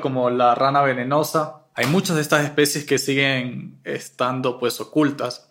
como 0.00 0.30
la 0.30 0.54
rana 0.54 0.82
venenosa, 0.82 1.62
hay 1.74 1.86
muchas 1.86 2.16
de 2.16 2.22
estas 2.22 2.44
especies 2.44 2.84
que 2.84 2.98
siguen 2.98 3.80
estando 3.84 4.58
pues 4.58 4.80
ocultas 4.80 5.50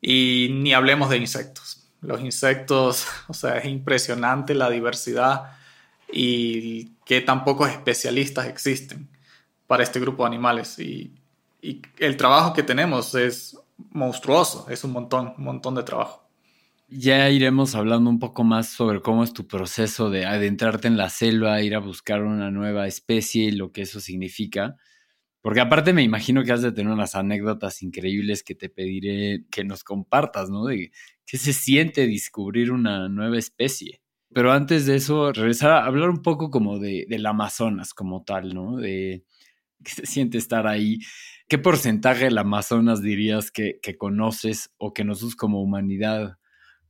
y 0.00 0.50
ni 0.52 0.74
hablemos 0.74 1.10
de 1.10 1.16
insectos. 1.16 1.88
Los 2.00 2.20
insectos, 2.20 3.06
o 3.28 3.34
sea, 3.34 3.58
es 3.58 3.64
impresionante 3.66 4.54
la 4.54 4.70
diversidad 4.70 5.52
y 6.12 6.90
que 7.04 7.20
tan 7.20 7.44
pocos 7.44 7.70
especialistas 7.70 8.46
existen 8.46 9.08
para 9.66 9.82
este 9.82 10.00
grupo 10.00 10.24
de 10.24 10.28
animales. 10.28 10.78
Y, 10.78 11.14
y 11.62 11.80
el 11.98 12.16
trabajo 12.16 12.52
que 12.52 12.62
tenemos 12.62 13.14
es 13.14 13.56
monstruoso, 13.90 14.66
es 14.68 14.84
un 14.84 14.92
montón, 14.92 15.34
un 15.38 15.44
montón 15.44 15.74
de 15.74 15.82
trabajo. 15.82 16.21
Ya 16.94 17.30
iremos 17.30 17.74
hablando 17.74 18.10
un 18.10 18.18
poco 18.18 18.44
más 18.44 18.68
sobre 18.68 19.00
cómo 19.00 19.24
es 19.24 19.32
tu 19.32 19.46
proceso 19.46 20.10
de 20.10 20.26
adentrarte 20.26 20.88
en 20.88 20.98
la 20.98 21.08
selva, 21.08 21.62
ir 21.62 21.74
a 21.74 21.78
buscar 21.78 22.22
una 22.22 22.50
nueva 22.50 22.86
especie 22.86 23.44
y 23.44 23.52
lo 23.52 23.72
que 23.72 23.80
eso 23.82 23.98
significa. 23.98 24.76
Porque 25.40 25.60
aparte 25.60 25.94
me 25.94 26.02
imagino 26.02 26.44
que 26.44 26.52
has 26.52 26.60
de 26.60 26.70
tener 26.70 26.92
unas 26.92 27.14
anécdotas 27.14 27.82
increíbles 27.82 28.42
que 28.42 28.54
te 28.54 28.68
pediré 28.68 29.46
que 29.50 29.64
nos 29.64 29.84
compartas, 29.84 30.50
¿no? 30.50 30.66
De 30.66 30.92
qué 31.24 31.38
se 31.38 31.54
siente 31.54 32.06
descubrir 32.06 32.70
una 32.70 33.08
nueva 33.08 33.38
especie. 33.38 34.02
Pero 34.34 34.52
antes 34.52 34.84
de 34.84 34.96
eso, 34.96 35.32
regresar 35.32 35.70
a 35.70 35.86
hablar 35.86 36.10
un 36.10 36.20
poco 36.20 36.50
como 36.50 36.78
de, 36.78 37.06
del 37.08 37.24
Amazonas 37.24 37.94
como 37.94 38.22
tal, 38.22 38.54
¿no? 38.54 38.76
De 38.76 39.24
qué 39.82 39.92
se 39.92 40.04
siente 40.04 40.36
estar 40.36 40.66
ahí. 40.66 40.98
¿Qué 41.48 41.56
porcentaje 41.56 42.24
del 42.24 42.36
Amazonas 42.36 43.00
dirías 43.00 43.50
que, 43.50 43.80
conoces 43.98 44.70
o 44.76 44.92
que 44.92 45.04
nosotros 45.04 45.36
como 45.36 45.62
humanidad 45.62 46.36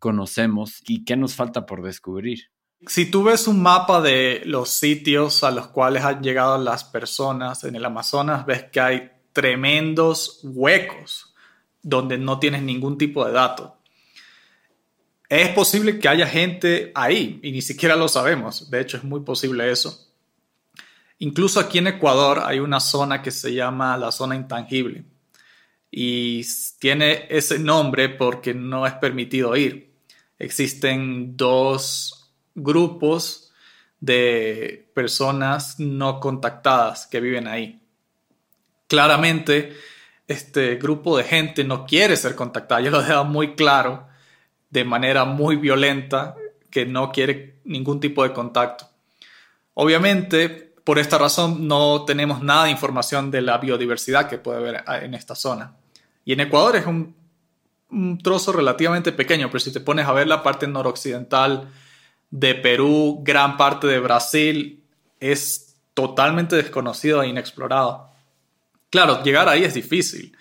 conocemos 0.02 0.82
y 0.88 1.04
qué 1.04 1.16
nos 1.16 1.36
falta 1.36 1.64
por 1.64 1.80
descubrir? 1.80 2.50
Si 2.88 3.08
tú 3.08 3.22
ves 3.22 3.46
un 3.46 3.62
mapa 3.62 4.02
de 4.02 4.42
los 4.44 4.70
sitios 4.70 5.44
a 5.44 5.52
los 5.52 5.68
cuales 5.68 6.02
han 6.02 6.20
llegado 6.20 6.58
las 6.58 6.82
personas 6.82 7.62
en 7.62 7.76
el 7.76 7.84
Amazonas, 7.84 8.44
ves 8.44 8.64
que 8.64 8.80
hay 8.80 9.10
tremendos 9.32 10.40
huecos 10.42 11.32
donde 11.80 12.18
no 12.18 12.40
tienes 12.40 12.62
ningún 12.62 12.98
tipo 12.98 13.24
de 13.24 13.30
dato. 13.30 13.76
Es 15.28 15.50
posible 15.50 16.00
que 16.00 16.08
haya 16.08 16.26
gente 16.26 16.90
ahí 16.96 17.38
y 17.40 17.52
ni 17.52 17.62
siquiera 17.62 17.94
lo 17.94 18.08
sabemos. 18.08 18.68
De 18.70 18.80
hecho, 18.80 18.96
es 18.96 19.04
muy 19.04 19.20
posible 19.20 19.70
eso. 19.70 20.12
Incluso 21.20 21.60
aquí 21.60 21.78
en 21.78 21.86
Ecuador 21.86 22.42
hay 22.44 22.58
una 22.58 22.80
zona 22.80 23.22
que 23.22 23.30
se 23.30 23.54
llama 23.54 23.96
la 23.96 24.10
zona 24.10 24.34
intangible 24.34 25.04
y 25.92 26.44
tiene 26.80 27.26
ese 27.30 27.60
nombre 27.60 28.08
porque 28.08 28.52
no 28.52 28.84
es 28.84 28.94
permitido 28.94 29.54
ir. 29.54 29.91
Existen 30.42 31.36
dos 31.36 32.32
grupos 32.56 33.52
de 34.00 34.90
personas 34.92 35.78
no 35.78 36.18
contactadas 36.18 37.06
que 37.06 37.20
viven 37.20 37.46
ahí. 37.46 37.80
Claramente, 38.88 39.76
este 40.26 40.74
grupo 40.74 41.16
de 41.16 41.22
gente 41.22 41.62
no 41.62 41.86
quiere 41.86 42.16
ser 42.16 42.34
contactada. 42.34 42.80
Yo 42.80 42.90
lo 42.90 42.98
he 42.98 43.02
dejado 43.02 43.24
muy 43.24 43.54
claro, 43.54 44.08
de 44.70 44.82
manera 44.82 45.24
muy 45.24 45.54
violenta, 45.54 46.34
que 46.70 46.86
no 46.86 47.12
quiere 47.12 47.60
ningún 47.64 48.00
tipo 48.00 48.24
de 48.24 48.32
contacto. 48.32 48.88
Obviamente, 49.74 50.48
por 50.82 50.98
esta 50.98 51.18
razón, 51.18 51.68
no 51.68 52.04
tenemos 52.04 52.42
nada 52.42 52.64
de 52.64 52.72
información 52.72 53.30
de 53.30 53.42
la 53.42 53.58
biodiversidad 53.58 54.28
que 54.28 54.38
puede 54.38 54.58
haber 54.58 55.04
en 55.04 55.14
esta 55.14 55.36
zona. 55.36 55.76
Y 56.24 56.32
en 56.32 56.40
Ecuador 56.40 56.74
es 56.74 56.86
un, 56.86 57.14
un 57.92 58.18
trozo 58.18 58.52
relativamente 58.52 59.12
pequeño, 59.12 59.48
pero 59.48 59.60
si 59.60 59.72
te 59.72 59.80
pones 59.80 60.06
a 60.06 60.12
ver 60.12 60.26
la 60.26 60.42
parte 60.42 60.66
noroccidental, 60.66 61.68
de 62.32 62.54
Perú, 62.54 63.20
gran 63.22 63.56
parte 63.56 63.86
de 63.86 64.00
Brasil, 64.00 64.82
es 65.20 65.76
totalmente 65.94 66.56
desconocido 66.56 67.22
e 67.22 67.28
inexplorado. 67.28 68.10
Claro, 68.90 69.22
llegar 69.22 69.48
ahí 69.48 69.64
es 69.64 69.74
difícil. 69.74 70.36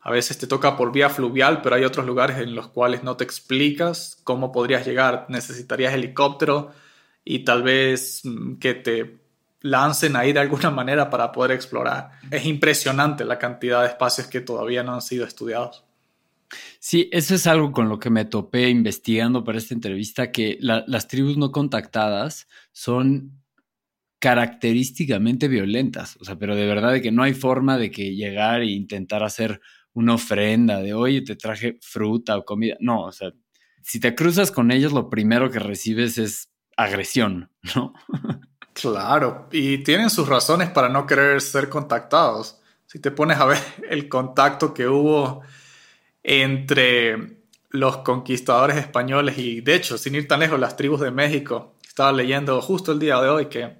A 0.00 0.10
veces 0.10 0.38
te 0.38 0.46
toca 0.46 0.76
por 0.76 0.92
vía 0.92 1.10
fluvial, 1.10 1.60
pero 1.60 1.76
hay 1.76 1.84
otros 1.84 2.06
lugares 2.06 2.38
en 2.38 2.54
los 2.54 2.68
cuales 2.68 3.02
no 3.02 3.16
te 3.16 3.24
explicas 3.24 4.18
cómo 4.24 4.50
podrías 4.50 4.86
llegar. 4.86 5.26
Necesitarías 5.28 5.92
helicóptero 5.92 6.72
y 7.24 7.40
tal 7.40 7.62
vez 7.62 8.22
mm, 8.24 8.54
que 8.56 8.74
te 8.74 9.18
lancen 9.60 10.16
ahí 10.16 10.32
de 10.32 10.40
alguna 10.40 10.70
manera 10.70 11.10
para 11.10 11.32
poder 11.32 11.50
explorar. 11.50 12.12
Es 12.30 12.46
impresionante 12.46 13.24
la 13.26 13.38
cantidad 13.38 13.82
de 13.82 13.88
espacios 13.88 14.26
que 14.28 14.40
todavía 14.40 14.82
no 14.82 14.94
han 14.94 15.02
sido 15.02 15.26
estudiados. 15.26 15.85
Sí, 16.78 17.08
eso 17.12 17.34
es 17.34 17.46
algo 17.46 17.72
con 17.72 17.88
lo 17.88 17.98
que 17.98 18.10
me 18.10 18.24
topé 18.24 18.68
investigando 18.68 19.44
para 19.44 19.58
esta 19.58 19.74
entrevista, 19.74 20.32
que 20.32 20.58
las 20.60 21.08
tribus 21.08 21.36
no 21.36 21.52
contactadas 21.52 22.46
son 22.72 23.42
característicamente 24.18 25.46
violentas, 25.48 26.16
o 26.20 26.24
sea, 26.24 26.36
pero 26.38 26.56
de 26.56 26.66
verdad 26.66 26.92
de 26.92 27.02
que 27.02 27.12
no 27.12 27.22
hay 27.22 27.34
forma 27.34 27.76
de 27.76 27.90
que 27.90 28.14
llegar 28.14 28.62
e 28.62 28.66
intentar 28.66 29.22
hacer 29.22 29.60
una 29.92 30.14
ofrenda 30.14 30.80
de, 30.80 30.94
oye, 30.94 31.22
te 31.22 31.36
traje 31.36 31.78
fruta 31.80 32.36
o 32.36 32.44
comida. 32.44 32.76
No, 32.80 33.04
o 33.04 33.12
sea, 33.12 33.32
si 33.82 34.00
te 34.00 34.14
cruzas 34.14 34.50
con 34.50 34.70
ellos, 34.70 34.92
lo 34.92 35.08
primero 35.08 35.50
que 35.50 35.58
recibes 35.58 36.18
es 36.18 36.50
agresión, 36.76 37.50
¿no? 37.74 37.94
Claro, 38.72 39.48
y 39.52 39.78
tienen 39.78 40.10
sus 40.10 40.28
razones 40.28 40.68
para 40.70 40.88
no 40.88 41.06
querer 41.06 41.40
ser 41.40 41.68
contactados. 41.68 42.60
Si 42.84 43.00
te 43.00 43.10
pones 43.10 43.38
a 43.38 43.46
ver 43.46 43.58
el 43.88 44.08
contacto 44.08 44.74
que 44.74 44.86
hubo 44.86 45.42
entre 46.28 47.36
los 47.70 47.98
conquistadores 47.98 48.76
españoles 48.76 49.38
y, 49.38 49.60
de 49.60 49.76
hecho, 49.76 49.96
sin 49.96 50.16
ir 50.16 50.26
tan 50.26 50.40
lejos, 50.40 50.58
las 50.58 50.76
tribus 50.76 51.00
de 51.00 51.12
México. 51.12 51.76
Estaba 51.86 52.10
leyendo 52.10 52.60
justo 52.60 52.90
el 52.90 52.98
día 52.98 53.20
de 53.20 53.28
hoy 53.28 53.46
que 53.46 53.76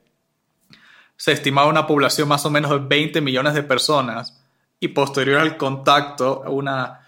se 1.17 1.33
estimaba 1.33 1.67
una 1.67 1.88
población 1.88 2.29
más 2.29 2.47
o 2.47 2.50
menos 2.50 2.71
de 2.71 2.79
20 2.79 3.21
millones 3.21 3.55
de 3.55 3.65
personas 3.65 4.41
y 4.79 4.88
posterior 4.88 5.41
al 5.41 5.57
contacto 5.57 6.45
una 6.47 7.00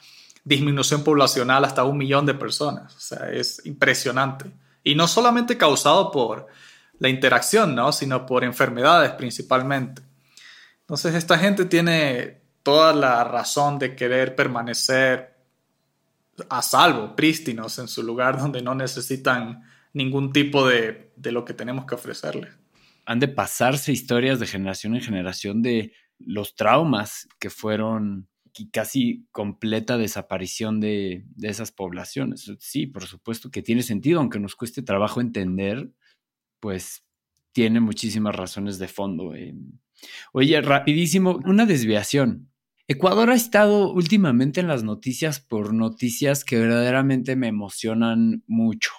disminución 0.42 1.04
poblacional 1.04 1.64
hasta 1.64 1.84
un 1.84 1.98
millón 1.98 2.26
de 2.26 2.34
personas. 2.34 2.96
O 2.96 3.00
sea, 3.00 3.30
es 3.30 3.64
impresionante. 3.64 4.46
Y 4.82 4.96
no 4.96 5.06
solamente 5.06 5.56
causado 5.56 6.10
por 6.10 6.48
la 6.98 7.08
interacción, 7.08 7.76
¿no? 7.76 7.92
sino 7.92 8.26
por 8.26 8.42
enfermedades 8.42 9.12
principalmente. 9.12 10.02
Entonces 10.80 11.14
esta 11.14 11.38
gente 11.38 11.64
tiene 11.66 12.37
toda 12.68 12.92
la 12.92 13.24
razón 13.24 13.78
de 13.78 13.96
querer 13.96 14.36
permanecer 14.36 15.38
a 16.50 16.60
salvo, 16.60 17.16
prístinos 17.16 17.78
en 17.78 17.88
su 17.88 18.02
lugar 18.02 18.38
donde 18.38 18.60
no 18.60 18.74
necesitan 18.74 19.62
ningún 19.94 20.34
tipo 20.34 20.68
de, 20.68 21.10
de 21.16 21.32
lo 21.32 21.46
que 21.46 21.54
tenemos 21.54 21.86
que 21.86 21.94
ofrecerles. 21.94 22.58
Han 23.06 23.20
de 23.20 23.28
pasarse 23.28 23.90
historias 23.90 24.38
de 24.38 24.46
generación 24.46 24.94
en 24.94 25.00
generación 25.00 25.62
de 25.62 25.94
los 26.18 26.56
traumas 26.56 27.26
que 27.38 27.48
fueron 27.48 28.28
casi 28.70 29.26
completa 29.32 29.96
desaparición 29.96 30.78
de, 30.78 31.24
de, 31.36 31.48
esas 31.48 31.72
poblaciones. 31.72 32.52
Sí, 32.58 32.86
por 32.86 33.06
supuesto 33.06 33.50
que 33.50 33.62
tiene 33.62 33.82
sentido, 33.82 34.20
aunque 34.20 34.40
nos 34.40 34.56
cueste 34.56 34.82
trabajo 34.82 35.22
entender, 35.22 35.90
pues 36.60 37.02
tiene 37.52 37.80
muchísimas 37.80 38.36
razones 38.36 38.78
de 38.78 38.88
fondo. 38.88 39.34
Eh. 39.34 39.54
Oye, 40.34 40.60
rapidísimo, 40.60 41.40
una 41.46 41.64
desviación. 41.64 42.50
Ecuador 42.90 43.28
ha 43.28 43.34
estado 43.34 43.92
últimamente 43.92 44.60
en 44.60 44.66
las 44.66 44.82
noticias 44.82 45.40
por 45.40 45.74
noticias 45.74 46.42
que 46.42 46.58
verdaderamente 46.58 47.36
me 47.36 47.48
emocionan 47.48 48.42
mucho. 48.46 48.92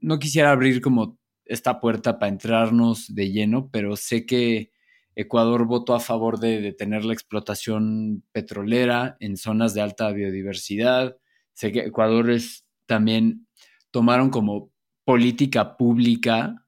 No 0.00 0.18
quisiera 0.18 0.52
abrir 0.52 0.80
como 0.80 1.18
esta 1.44 1.80
puerta 1.80 2.18
para 2.18 2.32
entrarnos 2.32 3.14
de 3.14 3.30
lleno, 3.30 3.68
pero 3.70 3.96
sé 3.96 4.24
que 4.24 4.70
Ecuador 5.14 5.66
votó 5.66 5.94
a 5.94 6.00
favor 6.00 6.38
de 6.40 6.62
detener 6.62 7.04
la 7.04 7.12
explotación 7.12 8.24
petrolera 8.32 9.18
en 9.20 9.36
zonas 9.36 9.74
de 9.74 9.82
alta 9.82 10.10
biodiversidad. 10.12 11.18
Sé 11.52 11.72
que 11.72 11.80
Ecuador 11.80 12.30
es, 12.30 12.64
también 12.86 13.46
tomaron 13.90 14.30
como 14.30 14.72
política 15.04 15.76
pública 15.76 16.66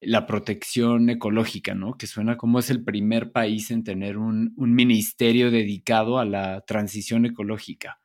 la 0.00 0.26
protección 0.26 1.08
ecológica, 1.10 1.74
¿no? 1.74 1.94
Que 1.94 2.06
suena 2.06 2.36
como 2.36 2.58
es 2.58 2.70
el 2.70 2.84
primer 2.84 3.32
país 3.32 3.70
en 3.70 3.84
tener 3.84 4.18
un, 4.18 4.54
ministerio 4.56 5.50
dedicado 5.50 6.18
a 6.18 6.24
la 6.24 6.62
transición 6.62 7.26
ecológica. 7.26 8.00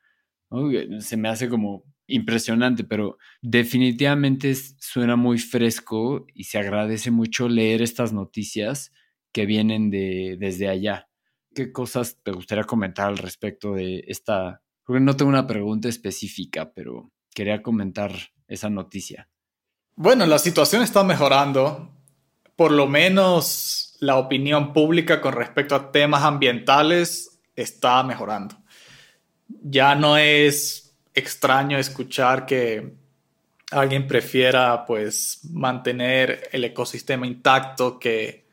Se 1.00 1.16
me 1.16 1.28
hace 1.28 1.48
como 1.48 1.84
impresionante, 2.06 2.84
pero 2.84 3.18
definitivamente 3.40 4.54
suena 4.54 5.16
muy 5.16 5.38
fresco 5.38 6.26
y 6.34 6.44
se 6.44 6.58
agradece 6.58 7.10
mucho 7.10 7.48
leer 7.48 7.82
estas 7.82 8.12
noticias 8.12 8.92
que 9.32 9.46
vienen 9.46 9.90
de, 9.90 10.36
desde 10.38 10.68
allá. 10.68 11.08
¿Qué 11.54 11.72
cosas 11.72 12.18
te 12.22 12.32
gustaría 12.32 12.64
comentar 12.64 13.08
al 13.08 13.18
respecto 13.18 13.74
de 13.74 14.04
esta? 14.08 14.62
Porque 14.84 15.00
no 15.00 15.16
tengo 15.16 15.30
una 15.30 15.46
pregunta 15.46 15.88
específica, 15.88 16.72
pero 16.74 17.12
quería 17.34 17.62
comentar 17.62 18.12
esa 18.46 18.68
noticia. 18.68 19.28
Bueno, 19.96 20.26
la 20.26 20.38
situación 20.38 20.82
está 20.82 21.04
mejorando. 21.04 21.90
Por 22.56 22.72
lo 22.72 22.86
menos 22.86 23.96
la 24.00 24.16
opinión 24.16 24.72
pública 24.72 25.20
con 25.20 25.34
respecto 25.34 25.74
a 25.74 25.92
temas 25.92 26.22
ambientales 26.22 27.38
está 27.54 28.02
mejorando. 28.02 28.56
Ya 29.48 29.94
no 29.94 30.16
es 30.16 30.94
extraño 31.14 31.78
escuchar 31.78 32.46
que 32.46 32.94
alguien 33.70 34.06
prefiera 34.06 34.84
pues 34.84 35.40
mantener 35.50 36.48
el 36.52 36.64
ecosistema 36.64 37.26
intacto 37.26 37.98
que 37.98 38.46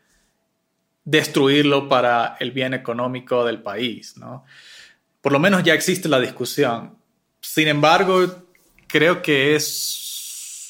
destruirlo 1.04 1.90
para 1.90 2.38
el 2.40 2.52
bien 2.52 2.74
económico 2.74 3.44
del 3.44 3.62
país, 3.62 4.18
¿no? 4.18 4.46
Por 5.22 5.32
lo 5.32 5.40
menos 5.40 5.64
ya 5.64 5.74
existe 5.74 6.08
la 6.08 6.20
discusión. 6.20 6.98
Sin 7.42 7.68
embargo, 7.68 8.46
creo 8.88 9.22
que 9.22 9.56
es, 9.56 9.99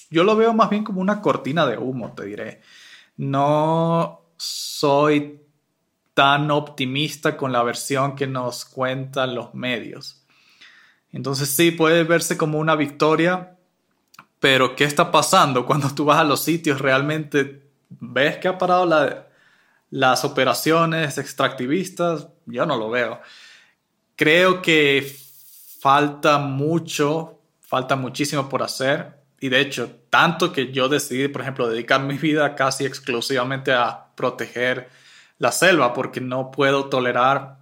yo 0.10 0.24
lo 0.24 0.36
veo 0.36 0.54
más 0.54 0.70
bien 0.70 0.84
como 0.84 1.02
una 1.02 1.22
cortina 1.22 1.66
de 1.66 1.78
humo, 1.78 2.14
te 2.14 2.26
diré. 2.26 2.62
No 3.18 4.22
soy 4.38 5.42
tan 6.14 6.52
optimista 6.52 7.38
con 7.38 7.52
la 7.52 7.64
versión 7.64 8.16
que 8.16 8.28
nos 8.28 8.66
cuentan 8.66 9.36
los 9.36 9.54
medios. 9.54 10.26
Entonces 11.12 11.50
sí, 11.50 11.72
puede 11.72 12.04
verse 12.04 12.38
como 12.38 12.60
una 12.60 12.76
victoria, 12.76 13.58
pero 14.40 14.76
¿qué 14.76 14.84
está 14.84 15.12
pasando 15.12 15.66
cuando 15.66 15.94
tú 15.94 16.06
vas 16.06 16.20
a 16.20 16.24
los 16.24 16.42
sitios? 16.42 16.80
¿Realmente 16.82 17.70
ves 17.90 18.38
que 18.38 18.48
ha 18.48 18.58
parado 18.58 18.86
la, 18.86 19.28
las 19.92 20.24
operaciones 20.24 21.18
extractivistas, 21.18 22.28
yo 22.46 22.66
no 22.66 22.78
lo 22.78 22.90
veo. 22.90 23.22
Creo 24.16 24.62
que 24.62 25.16
falta 25.80 26.38
mucho, 26.38 27.40
falta 27.62 27.96
muchísimo 27.96 28.48
por 28.50 28.62
hacer. 28.62 29.19
Y 29.40 29.50
de 29.50 29.62
hecho, 29.62 29.92
tanto 30.10 30.52
que 30.52 30.72
yo 30.72 30.90
decidí, 30.90 31.28
por 31.28 31.42
ejemplo, 31.42 31.68
dedicar 31.68 32.02
mi 32.02 32.18
vida 32.18 32.56
casi 32.56 32.86
exclusivamente 32.86 33.72
a 33.72 34.08
proteger 34.16 34.90
la 35.38 35.52
selva, 35.52 35.94
porque 35.94 36.20
no 36.20 36.52
puedo 36.52 36.90
tolerar 36.90 37.58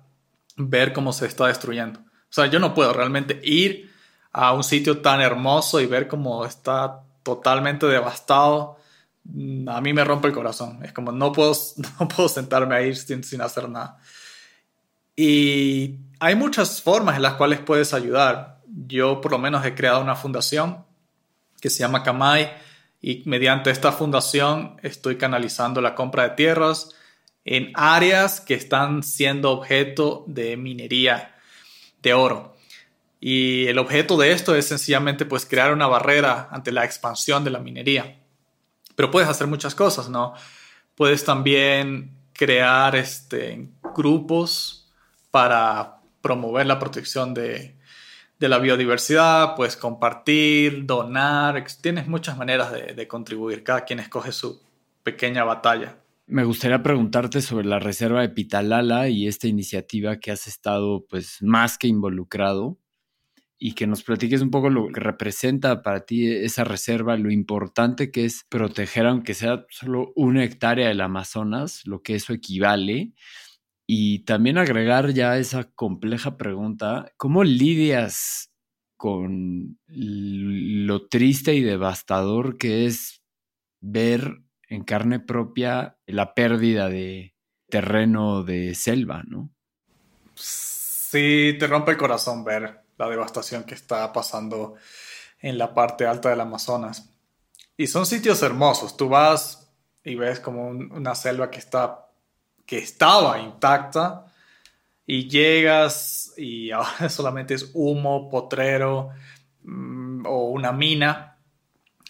ver 0.55 0.93
cómo 0.93 1.13
se 1.13 1.27
está 1.27 1.47
destruyendo. 1.47 1.99
O 1.99 2.31
sea, 2.31 2.47
yo 2.47 2.59
no 2.59 2.73
puedo 2.73 2.93
realmente 2.93 3.39
ir 3.43 3.91
a 4.31 4.53
un 4.53 4.63
sitio 4.63 4.99
tan 4.99 5.21
hermoso 5.21 5.79
y 5.79 5.85
ver 5.85 6.07
cómo 6.07 6.45
está 6.45 7.01
totalmente 7.23 7.85
devastado 7.85 8.77
Mm, 9.33 9.67
a 9.69 9.81
mí 9.81 9.93
me 9.93 10.03
rompe 10.03 10.27
el 10.27 10.33
corazón. 10.33 10.79
Es 10.83 10.93
como 10.93 11.11
no 11.11 11.31
puedo, 11.31 11.53
no 11.99 12.07
puedo 12.07 12.29
sentarme 12.29 12.75
ahí 12.75 12.95
sin, 12.95 13.23
sin 13.23 13.41
hacer 13.41 13.69
nada. 13.69 13.97
Y 15.15 15.97
hay 16.19 16.35
muchas 16.35 16.81
formas 16.81 17.15
en 17.15 17.23
las 17.23 17.33
cuales 17.33 17.59
puedes 17.59 17.93
ayudar. 17.93 18.61
Yo 18.87 19.21
por 19.21 19.31
lo 19.31 19.39
menos 19.39 19.65
he 19.65 19.73
creado 19.75 20.01
una 20.01 20.15
fundación 20.15 20.85
que 21.67 21.71
se 21.71 21.79
llama 21.79 22.01
Kamai 22.01 22.49
y 23.01 23.23
mediante 23.25 23.71
esta 23.71 23.91
fundación 23.91 24.77
estoy 24.83 25.17
canalizando 25.17 25.81
la 25.81 25.95
compra 25.95 26.23
de 26.23 26.35
tierras 26.35 26.95
en 27.43 27.73
áreas 27.75 28.39
que 28.39 28.53
están 28.53 29.03
siendo 29.03 29.51
objeto 29.51 30.23
de 30.27 30.55
minería 30.55 31.35
de 32.01 32.13
oro. 32.13 32.55
Y 33.19 33.67
el 33.67 33.79
objeto 33.79 34.15
de 34.15 34.31
esto 34.31 34.55
es 34.55 34.65
sencillamente 34.65 35.25
pues 35.25 35.45
crear 35.45 35.73
una 35.73 35.87
barrera 35.87 36.47
ante 36.51 36.71
la 36.71 36.85
expansión 36.85 37.43
de 37.43 37.51
la 37.51 37.59
minería. 37.59 38.17
Pero 38.95 39.11
puedes 39.11 39.27
hacer 39.27 39.47
muchas 39.47 39.75
cosas, 39.75 40.07
¿no? 40.07 40.35
Puedes 40.95 41.25
también 41.25 42.15
crear 42.31 42.95
este, 42.95 43.67
grupos 43.93 44.89
para 45.31 45.97
promover 46.21 46.65
la 46.65 46.79
protección 46.79 47.33
de, 47.33 47.76
la 48.39 48.59
biodiversidad, 48.59 49.55
puedes 49.55 49.75
compartir, 49.75 50.85
donar, 50.85 51.65
tienes 51.81 52.07
muchas 52.07 52.37
maneras 52.37 52.71
de, 52.71 52.93
de, 52.93 53.07
contribuir, 53.07 53.63
cada 53.63 53.83
quien 53.85 53.99
escoge 53.99 54.31
su 54.31 54.61
pequeña 55.03 55.43
batalla. 55.43 55.97
Me 56.27 56.43
gustaría 56.43 56.83
preguntarte 56.83 57.41
sobre 57.41 57.65
la 57.65 57.79
reserva 57.79 58.21
de 58.21 58.29
Pitalala 58.29 59.09
y 59.09 59.27
esta 59.27 59.47
iniciativa 59.47 60.19
que 60.19 60.31
has 60.31 60.45
estado 60.45 61.05
pues 61.09 61.37
más 61.41 61.77
que 61.77 61.87
involucrado 61.87 62.77
y 63.59 63.73
que 63.73 63.87
nos 63.87 64.03
platiques 64.03 64.41
un 64.41 64.51
poco 64.51 64.69
lo 64.69 64.89
que 64.89 64.99
representa 64.99 65.81
para 65.81 66.05
ti 66.05 66.27
esa 66.27 66.63
reserva, 66.63 67.17
lo 67.17 67.31
importante 67.31 68.11
que 68.11 68.25
es 68.25 68.45
proteger, 68.47 69.07
aunque 69.07 69.33
sea 69.33 69.65
solo 69.69 70.11
una 70.15 70.43
hectárea 70.43 70.89
del 70.89 71.01
Amazonas, 71.01 71.81
lo 71.85 72.03
que 72.03 72.15
eso 72.15 72.33
equivale. 72.33 73.13
Y 73.89 74.19
también 74.25 74.57
agregar 74.57 75.13
ya 75.13 75.37
esa 75.37 75.63
compleja 75.71 76.35
pregunta, 76.35 77.11
¿cómo 77.15 77.45
lidias 77.45 78.51
con 78.97 79.79
lo 79.87 81.07
triste 81.07 81.53
y 81.55 81.61
devastador 81.61 82.57
que 82.57 82.85
es 82.85 83.23
ver 83.79 84.41
en 84.67 84.83
carne 84.83 85.19
propia 85.21 85.97
la 86.05 86.33
pérdida 86.33 86.89
de 86.89 87.33
terreno 87.69 88.43
de 88.43 88.75
selva, 88.75 89.23
¿no? 89.25 89.49
Sí, 90.35 91.55
te 91.57 91.67
rompe 91.67 91.91
el 91.91 91.97
corazón 91.97 92.43
ver 92.43 92.81
la 92.97 93.07
devastación 93.07 93.63
que 93.63 93.75
está 93.75 94.11
pasando 94.11 94.75
en 95.39 95.57
la 95.57 95.73
parte 95.73 96.05
alta 96.05 96.29
del 96.29 96.41
Amazonas. 96.41 97.09
Y 97.77 97.87
son 97.87 98.05
sitios 98.05 98.41
hermosos. 98.41 98.97
Tú 98.97 99.07
vas 99.07 99.71
y 100.03 100.15
ves 100.15 100.39
como 100.39 100.67
una 100.67 101.15
selva 101.15 101.49
que 101.49 101.59
está 101.59 102.06
que 102.67 102.77
estaba 102.77 103.39
intacta 103.39 104.25
y 105.07 105.27
llegas 105.27 106.33
y 106.37 106.69
ahora 106.71 107.09
solamente 107.09 107.55
es 107.55 107.71
humo, 107.73 108.29
potrero 108.29 109.09
mm, 109.63 110.27
o 110.27 110.49
una 110.49 110.71
mina. 110.71 111.37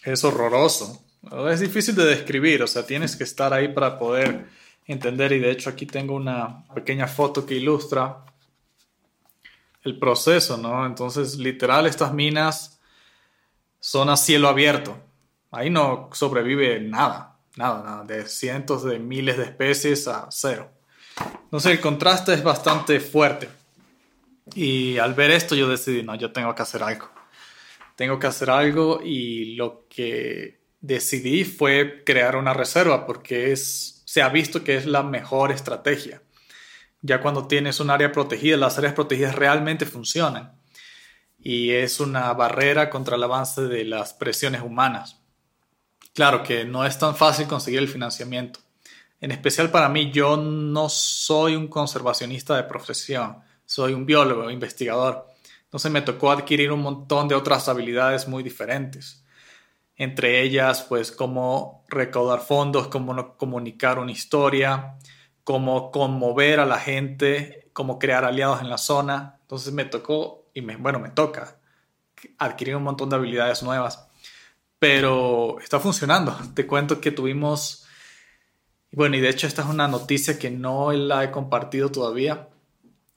Es 0.04 0.24
horroroso. 0.24 1.02
Es 1.48 1.60
difícil 1.60 1.94
de 1.94 2.04
describir, 2.04 2.62
o 2.62 2.66
sea, 2.66 2.86
tienes 2.86 3.16
que 3.16 3.24
estar 3.24 3.52
ahí 3.52 3.68
para 3.68 3.98
poder 3.98 4.46
entender 4.86 5.32
y 5.32 5.38
de 5.38 5.50
hecho 5.50 5.70
aquí 5.70 5.84
tengo 5.84 6.14
una 6.14 6.64
pequeña 6.74 7.06
foto 7.06 7.44
que 7.44 7.54
ilustra 7.54 8.24
el 9.82 9.98
proceso, 9.98 10.56
¿no? 10.56 10.86
Entonces, 10.86 11.36
literal, 11.36 11.86
estas 11.86 12.14
minas 12.14 12.80
son 13.80 14.08
a 14.08 14.16
cielo 14.16 14.48
abierto. 14.48 14.96
Ahí 15.50 15.70
no 15.70 16.08
sobrevive 16.12 16.80
nada, 16.80 17.37
nada, 17.58 17.82
nada, 17.82 18.04
de 18.04 18.26
cientos 18.26 18.84
de 18.84 18.98
miles 19.00 19.36
de 19.36 19.44
especies 19.44 20.06
a 20.06 20.28
cero. 20.30 20.70
Entonces, 21.44 21.72
el 21.72 21.80
contraste 21.80 22.32
es 22.32 22.42
bastante 22.42 23.00
fuerte. 23.00 23.48
Y 24.54 24.96
al 24.98 25.14
ver 25.14 25.32
esto, 25.32 25.56
yo 25.56 25.68
decidí, 25.68 26.02
no, 26.02 26.14
yo 26.14 26.32
tengo 26.32 26.54
que 26.54 26.62
hacer 26.62 26.82
algo. 26.82 27.10
Tengo 27.96 28.18
que 28.20 28.28
hacer 28.28 28.48
algo 28.48 29.00
y 29.02 29.56
lo 29.56 29.86
que 29.88 30.60
decidí 30.80 31.44
fue 31.44 32.04
crear 32.06 32.36
una 32.36 32.54
reserva 32.54 33.04
porque 33.04 33.56
se 33.56 34.22
ha 34.22 34.28
visto 34.28 34.62
que 34.62 34.76
es 34.76 34.86
la 34.86 35.02
mejor 35.02 35.50
estrategia 35.50 36.22
Ya 37.02 37.20
cuando 37.20 37.48
tienes 37.48 37.80
un 37.80 37.90
área 37.90 38.12
protegida, 38.12 38.56
las 38.56 38.78
áreas 38.78 38.94
protegidas 38.94 39.34
realmente 39.34 39.84
funcionan 39.84 40.52
y 41.40 41.72
es 41.72 41.98
una 41.98 42.32
barrera 42.34 42.88
contra 42.88 43.16
el 43.16 43.22
avance 43.24 43.62
de 43.62 43.84
las 43.84 44.14
presiones 44.14 44.62
humanas. 44.62 45.17
Claro 46.18 46.42
que 46.42 46.64
no 46.64 46.84
es 46.84 46.98
tan 46.98 47.14
fácil 47.14 47.46
conseguir 47.46 47.78
el 47.78 47.86
financiamiento. 47.86 48.58
En 49.20 49.30
especial 49.30 49.70
para 49.70 49.88
mí, 49.88 50.10
yo 50.10 50.36
no 50.36 50.88
soy 50.88 51.54
un 51.54 51.68
conservacionista 51.68 52.56
de 52.56 52.64
profesión, 52.64 53.36
soy 53.64 53.92
un 53.92 54.04
biólogo, 54.04 54.50
investigador. 54.50 55.28
Entonces 55.62 55.92
me 55.92 56.02
tocó 56.02 56.32
adquirir 56.32 56.72
un 56.72 56.82
montón 56.82 57.28
de 57.28 57.36
otras 57.36 57.68
habilidades 57.68 58.26
muy 58.26 58.42
diferentes. 58.42 59.24
Entre 59.94 60.42
ellas, 60.42 60.84
pues, 60.88 61.12
cómo 61.12 61.84
recaudar 61.86 62.40
fondos, 62.40 62.88
cómo 62.88 63.36
comunicar 63.36 64.00
una 64.00 64.10
historia, 64.10 64.96
cómo 65.44 65.92
conmover 65.92 66.58
a 66.58 66.66
la 66.66 66.80
gente, 66.80 67.70
cómo 67.72 68.00
crear 68.00 68.24
aliados 68.24 68.60
en 68.60 68.70
la 68.70 68.78
zona. 68.78 69.38
Entonces 69.42 69.72
me 69.72 69.84
tocó, 69.84 70.46
y 70.52 70.62
me, 70.62 70.74
bueno, 70.74 70.98
me 70.98 71.10
toca 71.10 71.58
adquirir 72.38 72.74
un 72.74 72.82
montón 72.82 73.08
de 73.08 73.14
habilidades 73.14 73.62
nuevas. 73.62 74.07
Pero 74.78 75.58
está 75.60 75.80
funcionando. 75.80 76.36
Te 76.54 76.66
cuento 76.66 77.00
que 77.00 77.10
tuvimos, 77.10 77.86
bueno, 78.92 79.16
y 79.16 79.20
de 79.20 79.28
hecho 79.28 79.46
esta 79.46 79.62
es 79.62 79.68
una 79.68 79.88
noticia 79.88 80.38
que 80.38 80.50
no 80.50 80.92
la 80.92 81.24
he 81.24 81.30
compartido 81.30 81.90
todavía 81.90 82.48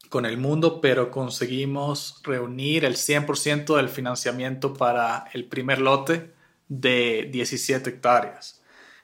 con 0.09 0.25
el 0.25 0.37
mundo, 0.37 0.81
pero 0.81 1.09
conseguimos 1.09 2.21
reunir 2.23 2.83
el 2.83 2.95
100% 2.95 3.77
del 3.77 3.89
financiamiento 3.89 4.73
para 4.73 5.25
el 5.33 5.45
primer 5.45 5.79
lote 5.79 6.33
de 6.67 7.29
17 7.31 7.89
hectáreas. 7.89 8.61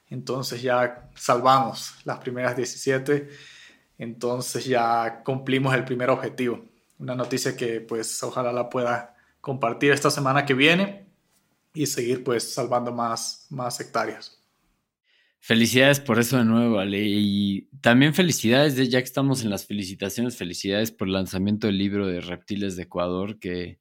Entonces 0.10 0.62
ya 0.62 1.10
salvamos 1.16 1.96
las 2.06 2.20
primeras 2.20 2.56
17. 2.56 3.30
Entonces 3.98 4.66
ya 4.66 5.22
cumplimos 5.24 5.74
el 5.76 5.84
primer 5.86 6.10
objetivo. 6.10 6.66
Una 7.00 7.16
noticia 7.16 7.56
que 7.56 7.82
pues 7.82 8.22
ojalá 8.24 8.52
la 8.52 8.70
pueda 8.70 9.16
compartir 9.42 9.92
esta 9.92 10.12
semana 10.12 10.46
que 10.46 10.54
viene 10.54 11.07
y 11.74 11.86
seguir 11.86 12.24
pues 12.24 12.44
salvando 12.44 12.92
más, 12.92 13.48
más 13.50 13.80
hectáreas. 13.80 14.38
Felicidades 15.40 16.00
por 16.00 16.20
eso 16.20 16.38
de 16.38 16.46
nuevo, 16.46 16.80
Ale. 16.80 17.04
Y 17.06 17.70
también 17.82 18.14
felicidades, 18.14 18.76
de, 18.76 18.90
ya 18.90 19.00
que 19.00 19.06
estamos 19.06 19.44
en 19.44 19.50
las 19.50 19.66
felicitaciones, 19.66 20.36
felicidades 20.36 20.92
por 20.92 21.08
el 21.08 21.14
lanzamiento 21.14 21.68
del 21.68 21.78
libro 21.78 22.08
de 22.08 22.22
Reptiles 22.22 22.76
de 22.76 22.84
Ecuador, 22.84 23.40
que 23.40 23.80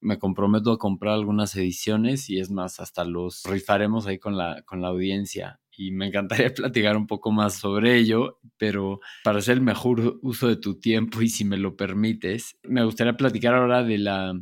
me 0.00 0.18
comprometo 0.18 0.72
a 0.72 0.78
comprar 0.78 1.14
algunas 1.14 1.56
ediciones 1.56 2.28
y 2.28 2.38
es 2.38 2.50
más, 2.50 2.80
hasta 2.80 3.04
los 3.04 3.42
rifaremos 3.44 4.06
ahí 4.06 4.18
con 4.18 4.36
la, 4.36 4.62
con 4.66 4.82
la 4.82 4.88
audiencia 4.88 5.60
y 5.76 5.90
me 5.90 6.06
encantaría 6.06 6.52
platicar 6.54 6.96
un 6.96 7.06
poco 7.06 7.32
más 7.32 7.54
sobre 7.54 7.96
ello, 7.96 8.38
pero 8.56 9.00
para 9.24 9.38
hacer 9.38 9.54
el 9.54 9.62
mejor 9.62 10.18
uso 10.22 10.48
de 10.48 10.56
tu 10.56 10.78
tiempo 10.78 11.22
y 11.22 11.28
si 11.28 11.44
me 11.44 11.56
lo 11.56 11.76
permites, 11.76 12.58
me 12.62 12.84
gustaría 12.84 13.16
platicar 13.16 13.54
ahora 13.54 13.82
de 13.82 13.98
la 13.98 14.40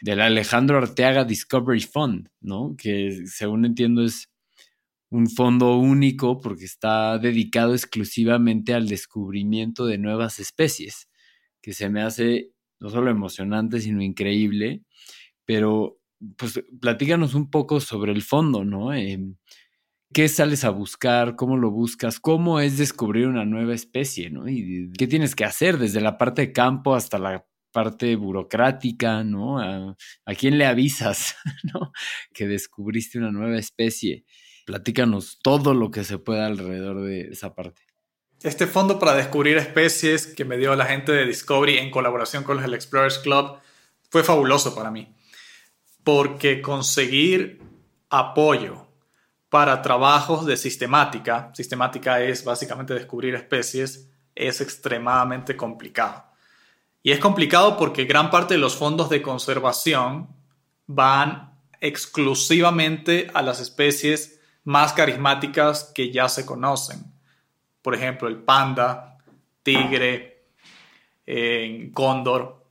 del 0.00 0.20
Alejandro 0.20 0.78
Arteaga 0.78 1.24
Discovery 1.24 1.80
Fund, 1.80 2.28
¿no? 2.40 2.74
Que 2.76 3.26
según 3.26 3.64
entiendo 3.64 4.04
es 4.04 4.30
un 5.10 5.28
fondo 5.28 5.76
único 5.78 6.40
porque 6.40 6.64
está 6.64 7.18
dedicado 7.18 7.74
exclusivamente 7.74 8.74
al 8.74 8.88
descubrimiento 8.88 9.86
de 9.86 9.98
nuevas 9.98 10.38
especies, 10.38 11.08
que 11.62 11.72
se 11.72 11.88
me 11.88 12.02
hace 12.02 12.52
no 12.80 12.90
solo 12.90 13.10
emocionante, 13.10 13.80
sino 13.80 14.02
increíble, 14.02 14.82
pero 15.44 15.98
pues 16.36 16.62
platícanos 16.80 17.34
un 17.34 17.50
poco 17.50 17.80
sobre 17.80 18.12
el 18.12 18.22
fondo, 18.22 18.64
¿no? 18.64 18.92
Em, 18.92 19.36
¿Qué 20.12 20.28
sales 20.28 20.64
a 20.64 20.70
buscar? 20.70 21.36
¿Cómo 21.36 21.58
lo 21.58 21.70
buscas? 21.70 22.18
¿Cómo 22.18 22.60
es 22.60 22.78
descubrir 22.78 23.26
una 23.26 23.44
nueva 23.44 23.74
especie? 23.74 24.30
¿no? 24.30 24.48
¿Y 24.48 24.90
qué 24.96 25.06
tienes 25.06 25.34
que 25.34 25.44
hacer 25.44 25.76
desde 25.78 26.00
la 26.00 26.16
parte 26.16 26.42
de 26.42 26.52
campo 26.52 26.94
hasta 26.94 27.18
la 27.18 27.46
parte 27.72 28.16
burocrática? 28.16 29.24
¿no? 29.24 29.58
¿A, 29.60 29.96
quién 30.38 30.58
le 30.58 30.66
avisas 30.66 31.36
¿no? 31.74 31.92
que 32.32 32.46
descubriste 32.46 33.18
una 33.18 33.30
nueva 33.30 33.58
especie? 33.58 34.24
Platícanos 34.66 35.38
todo 35.42 35.74
lo 35.74 35.90
que 35.90 36.04
se 36.04 36.18
pueda 36.18 36.46
alrededor 36.46 37.02
de 37.02 37.28
esa 37.32 37.54
parte. 37.54 37.82
Este 38.42 38.66
fondo 38.66 38.98
para 38.98 39.14
descubrir 39.14 39.56
especies 39.56 40.26
que 40.26 40.44
me 40.44 40.58
dio 40.58 40.76
la 40.76 40.86
gente 40.86 41.10
de 41.10 41.26
Discovery 41.26 41.78
en 41.78 41.90
colaboración 41.90 42.44
con 42.44 42.62
el 42.62 42.74
Explorers 42.74 43.18
Club 43.18 43.58
fue 44.10 44.22
fabuloso 44.22 44.74
para 44.74 44.90
mí. 44.90 45.14
Porque 46.04 46.62
conseguir 46.62 47.60
apoyo 48.10 48.86
para 49.48 49.82
trabajos 49.82 50.46
de 50.46 50.56
sistemática, 50.56 51.50
sistemática 51.54 52.22
es 52.22 52.44
básicamente 52.44 52.94
descubrir 52.94 53.34
especies, 53.34 54.08
es 54.34 54.60
extremadamente 54.60 55.56
complicado. 55.56 56.27
Y 57.08 57.12
es 57.12 57.20
complicado 57.20 57.78
porque 57.78 58.04
gran 58.04 58.30
parte 58.30 58.52
de 58.52 58.60
los 58.60 58.76
fondos 58.76 59.08
de 59.08 59.22
conservación 59.22 60.28
van 60.86 61.58
exclusivamente 61.80 63.30
a 63.32 63.40
las 63.40 63.60
especies 63.60 64.42
más 64.64 64.92
carismáticas 64.92 65.90
que 65.94 66.12
ya 66.12 66.28
se 66.28 66.44
conocen. 66.44 67.02
Por 67.80 67.94
ejemplo, 67.94 68.28
el 68.28 68.36
panda, 68.36 69.16
tigre, 69.62 70.50
cóndor. 71.94 72.66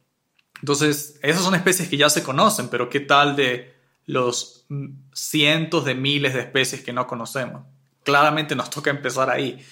Entonces, 0.61 1.19
esas 1.23 1.41
son 1.41 1.55
especies 1.55 1.89
que 1.89 1.97
ya 1.97 2.11
se 2.11 2.21
conocen, 2.21 2.69
pero 2.69 2.89
¿qué 2.89 2.99
tal 2.99 3.35
de 3.35 3.73
los 4.05 4.67
cientos 5.13 5.83
de 5.83 5.95
miles 5.95 6.35
de 6.35 6.41
especies 6.41 6.83
que 6.83 6.93
no 6.93 7.07
conocemos. 7.07 7.63
Claramente 8.03 8.55
nos 8.55 8.69
toca 8.69 8.91
empezar 8.91 9.31
ahí. 9.31 9.65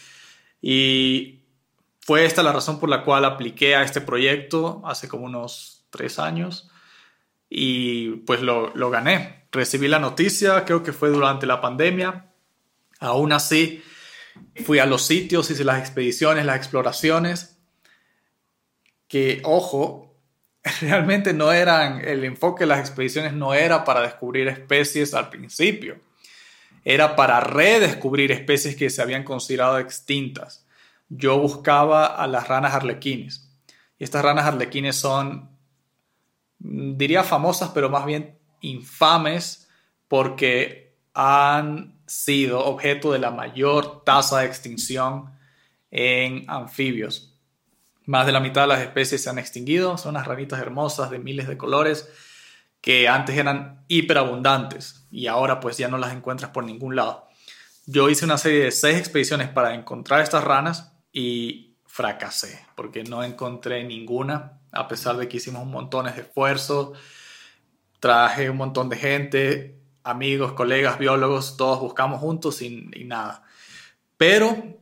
Y 0.60 1.45
fue 2.06 2.24
esta 2.24 2.44
la 2.44 2.52
razón 2.52 2.80
por 2.80 2.88
la 2.88 3.04
cual 3.04 3.26
apliqué 3.26 3.76
a 3.76 3.82
este 3.82 4.00
proyecto 4.00 4.84
hace 4.86 5.08
como 5.08 5.26
unos 5.26 5.88
tres 5.90 6.20
años 6.20 6.70
y 7.50 8.18
pues 8.28 8.42
lo, 8.42 8.76
lo 8.76 8.92
gané. 8.92 9.48
Recibí 9.52 9.88
la 9.88 9.98
noticia, 9.98 10.66
creo 10.66 10.84
que 10.84 10.94
fue 10.94 11.10
durante 11.10 11.48
la 11.48 11.62
pandemia. 11.62 12.32
Aún 13.00 13.34
así, 13.34 13.84
fui 14.64 14.78
a 14.78 14.86
los 14.86 15.02
sitios, 15.02 15.50
hice 15.50 15.64
las 15.64 15.80
expediciones, 15.80 16.46
las 16.46 16.58
exploraciones. 16.58 17.58
Que, 19.08 19.42
ojo, 19.44 20.16
realmente 20.82 21.34
no 21.34 21.52
eran, 21.52 22.08
el 22.08 22.24
enfoque 22.24 22.66
de 22.66 22.68
las 22.68 22.82
expediciones 22.82 23.34
no 23.34 23.56
era 23.56 23.84
para 23.84 24.02
descubrir 24.02 24.48
especies 24.48 25.16
al 25.16 25.30
principio, 25.32 26.00
era 26.84 27.16
para 27.16 27.40
redescubrir 27.40 28.32
especies 28.32 28.76
que 28.76 28.92
se 28.92 29.02
habían 29.02 29.24
considerado 29.24 29.80
extintas. 29.80 30.65
Yo 31.10 31.38
buscaba 31.38 32.06
a 32.06 32.28
las 32.28 32.48
ranas 32.48 32.74
arlequines. 32.74 33.52
Y 33.98 34.04
estas 34.04 34.24
ranas 34.24 34.46
arlequines 34.46 34.96
son, 34.96 35.50
diría 36.60 37.24
famosas, 37.24 37.70
pero 37.74 37.90
más 37.90 38.06
bien 38.06 38.38
infames 38.62 39.70
porque 40.08 40.98
han 41.14 42.00
sido 42.08 42.64
objeto 42.66 43.12
de 43.12 43.20
la 43.20 43.32
mayor 43.32 44.04
tasa 44.04 44.40
de 44.40 44.48
extinción 44.48 45.32
en 45.92 46.50
anfibios. 46.50 47.34
Más 48.06 48.26
de 48.26 48.32
la 48.32 48.40
mitad 48.40 48.62
de 48.62 48.68
las 48.68 48.82
especies 48.82 49.24
se 49.24 49.30
han 49.30 49.40
extinguido, 49.40 49.98
son 49.98 50.12
unas 50.12 50.28
ranitas 50.28 50.60
hermosas 50.60 51.10
de 51.10 51.20
miles 51.20 51.48
de 51.48 51.58
colores 51.58 52.10
que 52.82 53.08
antes 53.08 53.36
eran 53.36 53.84
hiperabundantes 53.88 55.08
y 55.10 55.26
ahora 55.26 55.60
pues 55.60 55.78
ya 55.78 55.88
no 55.88 55.98
las 55.98 56.14
encuentras 56.14 56.52
por 56.52 56.64
ningún 56.64 56.96
lado. 56.96 57.28
Yo 57.88 58.10
hice 58.10 58.26
una 58.26 58.38
serie 58.38 58.66
de 58.66 58.72
seis 58.72 58.98
expediciones 58.98 59.50
para 59.50 59.74
encontrar 59.74 60.22
estas 60.22 60.44
ranas 60.44 60.95
y 61.16 61.78
fracasé 61.86 62.68
porque 62.76 63.06
no 63.06 63.24
encontré 63.24 63.86
ninguna 63.86 64.60
a 64.76 64.88
pesar 64.90 65.16
de 65.16 65.30
que 65.30 65.38
hicimos 65.38 65.66
montones 65.66 66.16
de 66.16 66.24
esfuerzos, 66.24 66.98
traje 68.02 68.50
un 68.50 68.58
montón 68.58 68.90
de 68.90 68.98
gente, 68.98 69.80
amigos, 70.04 70.52
colegas, 70.52 71.00
biólogos, 71.00 71.56
todos 71.56 71.80
buscamos 71.80 72.20
juntos 72.20 72.62
y, 72.62 72.90
nada. 73.06 73.44
Pero 74.18 74.82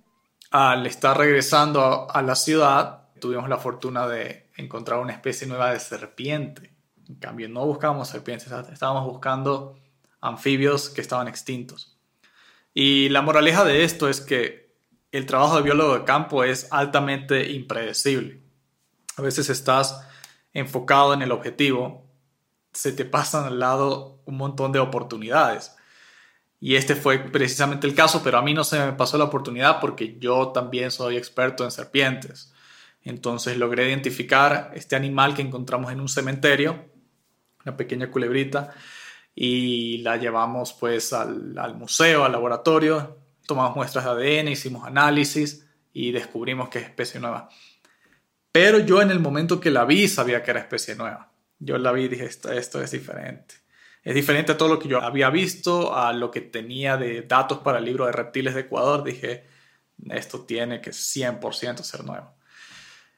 al 0.50 0.88
estar 0.88 1.16
regresando 1.16 2.10
a 2.10 2.22
la 2.24 2.36
ciudad, 2.36 3.10
tuvimos 3.22 3.48
la 3.48 3.58
fortuna 3.58 4.08
de 4.08 4.50
encontrar 4.58 5.00
una 5.00 5.14
especie 5.14 5.48
nueva 5.48 5.72
de 5.72 5.80
serpiente. 5.80 6.74
En 7.08 7.16
cambio, 7.16 7.48
no 7.48 7.64
buscábamos 7.66 8.10
serpientes, 8.10 8.52
estábamos 8.52 9.06
buscando 9.06 9.80
anfibios 10.20 10.90
que 10.90 11.02
estaban 11.02 11.28
extintos. 11.28 12.00
Y 12.74 13.10
la 13.10 13.22
moraleja 13.22 13.64
de 13.64 13.84
esto 13.84 14.10
es 14.10 14.22
que 14.22 14.63
el 15.14 15.26
trabajo 15.26 15.58
de 15.58 15.62
biólogo 15.62 15.98
de 15.98 16.04
campo 16.04 16.44
es 16.44 16.68
altamente 16.72 17.52
impredecible. 17.52 18.42
A 19.16 19.22
veces 19.22 19.50
estás 19.50 20.06
enfocado 20.54 21.14
en 21.14 21.22
el 21.22 21.32
objetivo, 21.32 22.10
se 22.74 22.92
te 22.92 23.06
pasan 23.06 23.46
al 23.46 23.60
lado 23.60 24.22
un 24.26 24.38
montón 24.38 24.72
de 24.72 24.80
oportunidades. 24.80 25.76
Y 26.60 26.76
este 26.76 26.96
fue 26.96 27.20
precisamente 27.20 27.86
el 27.86 27.94
caso, 27.94 28.22
pero 28.24 28.40
a 28.40 28.42
mí 28.42 28.54
no 28.56 28.64
se 28.64 28.80
me 28.80 28.94
pasó 28.94 29.18
la 29.18 29.26
oportunidad 29.26 29.80
porque 29.80 30.18
yo 30.20 30.50
también 30.50 30.90
soy 30.90 31.18
experto 31.18 31.64
en 31.64 31.72
serpientes. 31.72 32.52
Entonces 33.04 33.58
logré 33.58 33.88
identificar 33.90 34.72
este 34.74 34.96
animal 34.96 35.36
que 35.36 35.44
encontramos 35.44 35.92
en 35.92 36.00
un 36.00 36.10
cementerio, 36.10 36.86
una 37.64 37.78
pequeña 37.78 38.10
culebrita, 38.10 38.74
y 39.36 40.00
la 40.00 40.18
llevamos 40.18 40.74
pues 40.74 41.14
al, 41.14 41.76
museo, 41.76 42.24
al 42.24 42.32
laboratorio, 42.32 43.23
tomamos 43.46 43.76
muestras 43.76 44.06
de 44.06 44.12
ADN, 44.12 44.48
hicimos 44.50 44.86
análisis 44.86 45.66
y 45.92 46.12
descubrimos 46.12 46.70
que 46.70 46.80
es 46.80 46.86
especie 46.86 47.20
nueva. 47.20 47.50
Pero 48.52 48.80
yo 48.80 49.02
en 49.02 49.12
el 49.12 49.20
momento 49.20 49.60
que 49.60 49.72
la 49.72 49.86
vi 49.86 50.08
sabía 50.08 50.44
que 50.44 50.52
era 50.52 50.60
especie 50.60 50.96
nueva. 50.96 51.32
Yo 51.60 51.78
la 51.78 51.92
vi 51.92 52.04
y 52.04 52.08
dije, 52.08 52.26
esto, 52.26 52.52
esto 52.52 52.82
es 52.82 52.92
diferente. 52.92 53.56
Es 54.04 54.14
diferente 54.14 54.52
a 54.52 54.58
todo 54.58 54.70
lo 54.70 54.80
que 54.80 54.90
yo 54.90 55.02
había 55.02 55.30
visto, 55.30 55.96
a 55.96 56.12
lo 56.12 56.30
que 56.30 56.42
tenía 56.42 56.98
de 56.98 57.22
datos 57.22 57.60
para 57.60 57.80
el 57.80 57.86
libro 57.86 58.06
de 58.06 58.12
reptiles 58.12 58.54
de 58.54 58.62
Ecuador. 58.62 59.04
Dije, 59.04 59.46
esto 60.10 60.42
tiene 60.42 60.82
que 60.82 60.92
100% 60.92 61.84
ser 61.84 62.04
nuevo. 62.04 62.36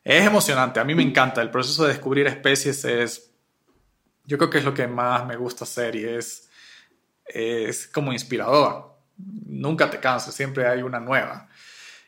Es 0.04 0.24
emocionante, 0.24 0.80
a 0.80 0.84
mí 0.84 0.94
me 0.94 1.02
encanta. 1.02 1.42
El 1.42 1.50
proceso 1.50 1.84
de 1.84 1.90
descubrir 1.90 2.28
especies 2.28 2.86
es, 2.86 3.32
yo 4.26 4.38
creo 4.38 4.50
que 4.50 4.60
es 4.60 4.64
lo 4.64 4.74
que 4.74 4.88
más 4.88 5.26
me 5.26 5.36
gusta 5.36 5.64
hacer 5.64 5.96
y 5.96 6.06
es, 6.06 6.50
es 7.26 7.88
como 7.88 8.14
inspirador. 8.14 8.95
Nunca 9.18 9.90
te 9.90 10.00
cansas, 10.00 10.36
siempre 10.36 10.68
hay 10.68 10.82
una 10.82 11.00
nueva. 11.00 11.50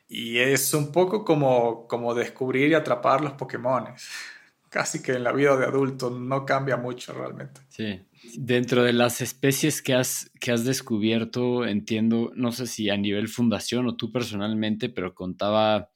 Y 0.08 0.38
es 0.38 0.74
un 0.74 0.92
poco 0.92 1.26
como, 1.26 1.88
como 1.88 2.14
descubrir 2.14 2.70
y 2.70 2.74
atrapar 2.74 3.22
los 3.22 3.34
Pokémon. 3.34 3.86
Casi 4.70 5.02
que 5.02 5.14
en 5.14 5.24
la 5.24 5.32
vida 5.32 5.56
de 5.56 5.66
adulto 5.66 6.10
no 6.10 6.46
cambia 6.46 6.76
mucho 6.76 7.14
realmente. 7.14 7.62
Sí. 7.70 8.02
Dentro 8.38 8.84
de 8.84 8.92
las 8.92 9.22
especies 9.22 9.82
que 9.82 9.94
has, 9.94 10.30
que 10.42 10.52
has 10.52 10.66
descubierto, 10.66 11.66
entiendo, 11.66 12.32
no 12.36 12.52
sé 12.52 12.68
si 12.68 12.90
a 12.90 12.98
nivel 12.98 13.30
fundación 13.30 13.88
o 13.88 13.96
tú 13.96 14.12
personalmente, 14.12 14.90
pero 14.90 15.16
contaba 15.16 15.90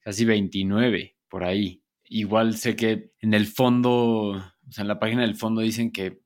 casi 0.00 0.24
29 0.24 1.16
por 1.28 1.44
ahí. 1.44 1.82
Igual 2.04 2.56
sé 2.56 2.76
que 2.76 3.12
en 3.20 3.34
el 3.34 3.46
fondo, 3.46 3.92
o 4.30 4.70
sea, 4.70 4.82
en 4.82 4.88
la 4.88 4.98
página 4.98 5.22
del 5.22 5.36
fondo 5.36 5.60
dicen 5.60 5.92
que 5.92 6.20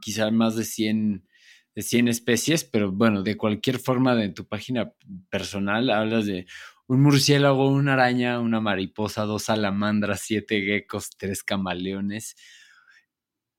quizá 0.00 0.30
más 0.30 0.56
de 0.56 0.64
100, 0.64 1.26
de 1.74 1.82
100 1.82 2.08
especies, 2.08 2.64
pero 2.64 2.92
bueno, 2.92 3.22
de 3.22 3.36
cualquier 3.36 3.78
forma 3.78 4.14
de 4.14 4.30
tu 4.30 4.46
página 4.46 4.92
personal 5.28 5.90
hablas 5.90 6.26
de 6.26 6.46
un 6.86 7.02
murciélago, 7.02 7.68
una 7.68 7.92
araña, 7.92 8.40
una 8.40 8.60
mariposa, 8.60 9.22
dos 9.22 9.44
salamandras, 9.44 10.20
siete 10.22 10.60
geckos, 10.62 11.10
tres 11.16 11.42
camaleones 11.44 12.36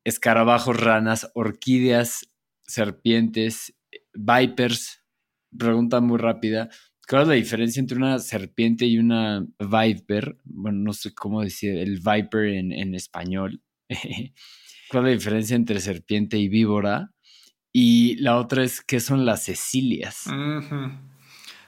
escarabajos, 0.04 0.80
ranas, 0.80 1.32
orquídeas, 1.34 2.28
serpientes, 2.63 3.76
vipers. 4.13 5.04
Pregunta 5.58 6.00
muy 6.00 6.17
rápida. 6.17 6.69
¿Cuál 7.08 7.24
es 7.24 7.28
la 7.28 7.34
diferencia 7.34 7.80
entre 7.80 7.97
una 7.97 8.19
serpiente 8.19 8.86
y 8.86 8.97
una 8.97 9.45
viper? 9.60 10.38
Bueno, 10.45 10.80
no 10.80 10.93
sé 10.93 11.13
cómo 11.13 11.41
decir 11.41 11.78
el 11.78 12.00
viper 12.00 12.45
en, 12.45 12.95
español. 12.95 13.62
¿Cuál 14.89 15.06
es 15.06 15.10
la 15.10 15.17
diferencia 15.17 15.56
entre 15.56 15.80
serpiente 15.82 16.38
y 16.38 16.47
víbora? 16.47 17.11
Y 17.74 18.16
la 18.18 18.38
otra 18.38 18.64
es, 18.64 18.82
¿qué 18.82 19.00
son 19.00 19.26
las 19.26 19.46
cecilias? 19.46 20.26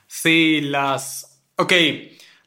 Sí, 0.08 0.62
las... 0.62 1.42
Ok, 1.56 1.74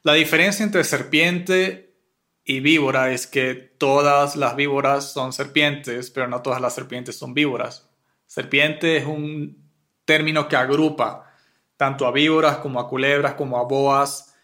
la 0.03 0.13
diferencia 0.13 0.63
entre 0.63 0.83
serpiente 0.83 1.95
y 2.43 2.59
víbora 2.59 3.11
es 3.11 3.27
que 3.27 3.55
todas 3.55 4.35
las 4.35 4.55
víboras 4.55 5.11
son 5.11 5.33
serpientes, 5.33 6.11
pero 6.11 6.27
no 6.27 6.41
todas 6.41 6.61
las 6.61 6.75
serpientes 6.75 7.17
son 7.17 7.33
víboras. 7.33 7.89
Serpiente 8.25 8.97
es 8.97 9.05
un 9.05 9.69
término 10.05 10.47
que 10.47 10.55
agrupa 10.55 11.33
tanto 11.77 12.05
a 12.05 12.11
víboras 12.11 12.57
como 12.57 12.79
a 12.79 12.87
culebras, 12.87 13.33
como 13.33 13.57
a 13.57 13.63
boas, 13.63 14.35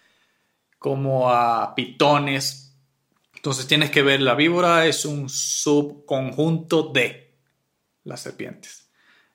como 0.79 1.31
a 1.31 1.75
pitones. 1.75 2.75
Entonces 3.35 3.67
tienes 3.67 3.89
que 3.89 4.01
ver, 4.01 4.21
la 4.21 4.35
víbora 4.35 4.85
es 4.85 5.05
un 5.05 5.29
subconjunto 5.29 6.91
de 6.91 7.37
las 8.03 8.21
serpientes. 8.21 8.82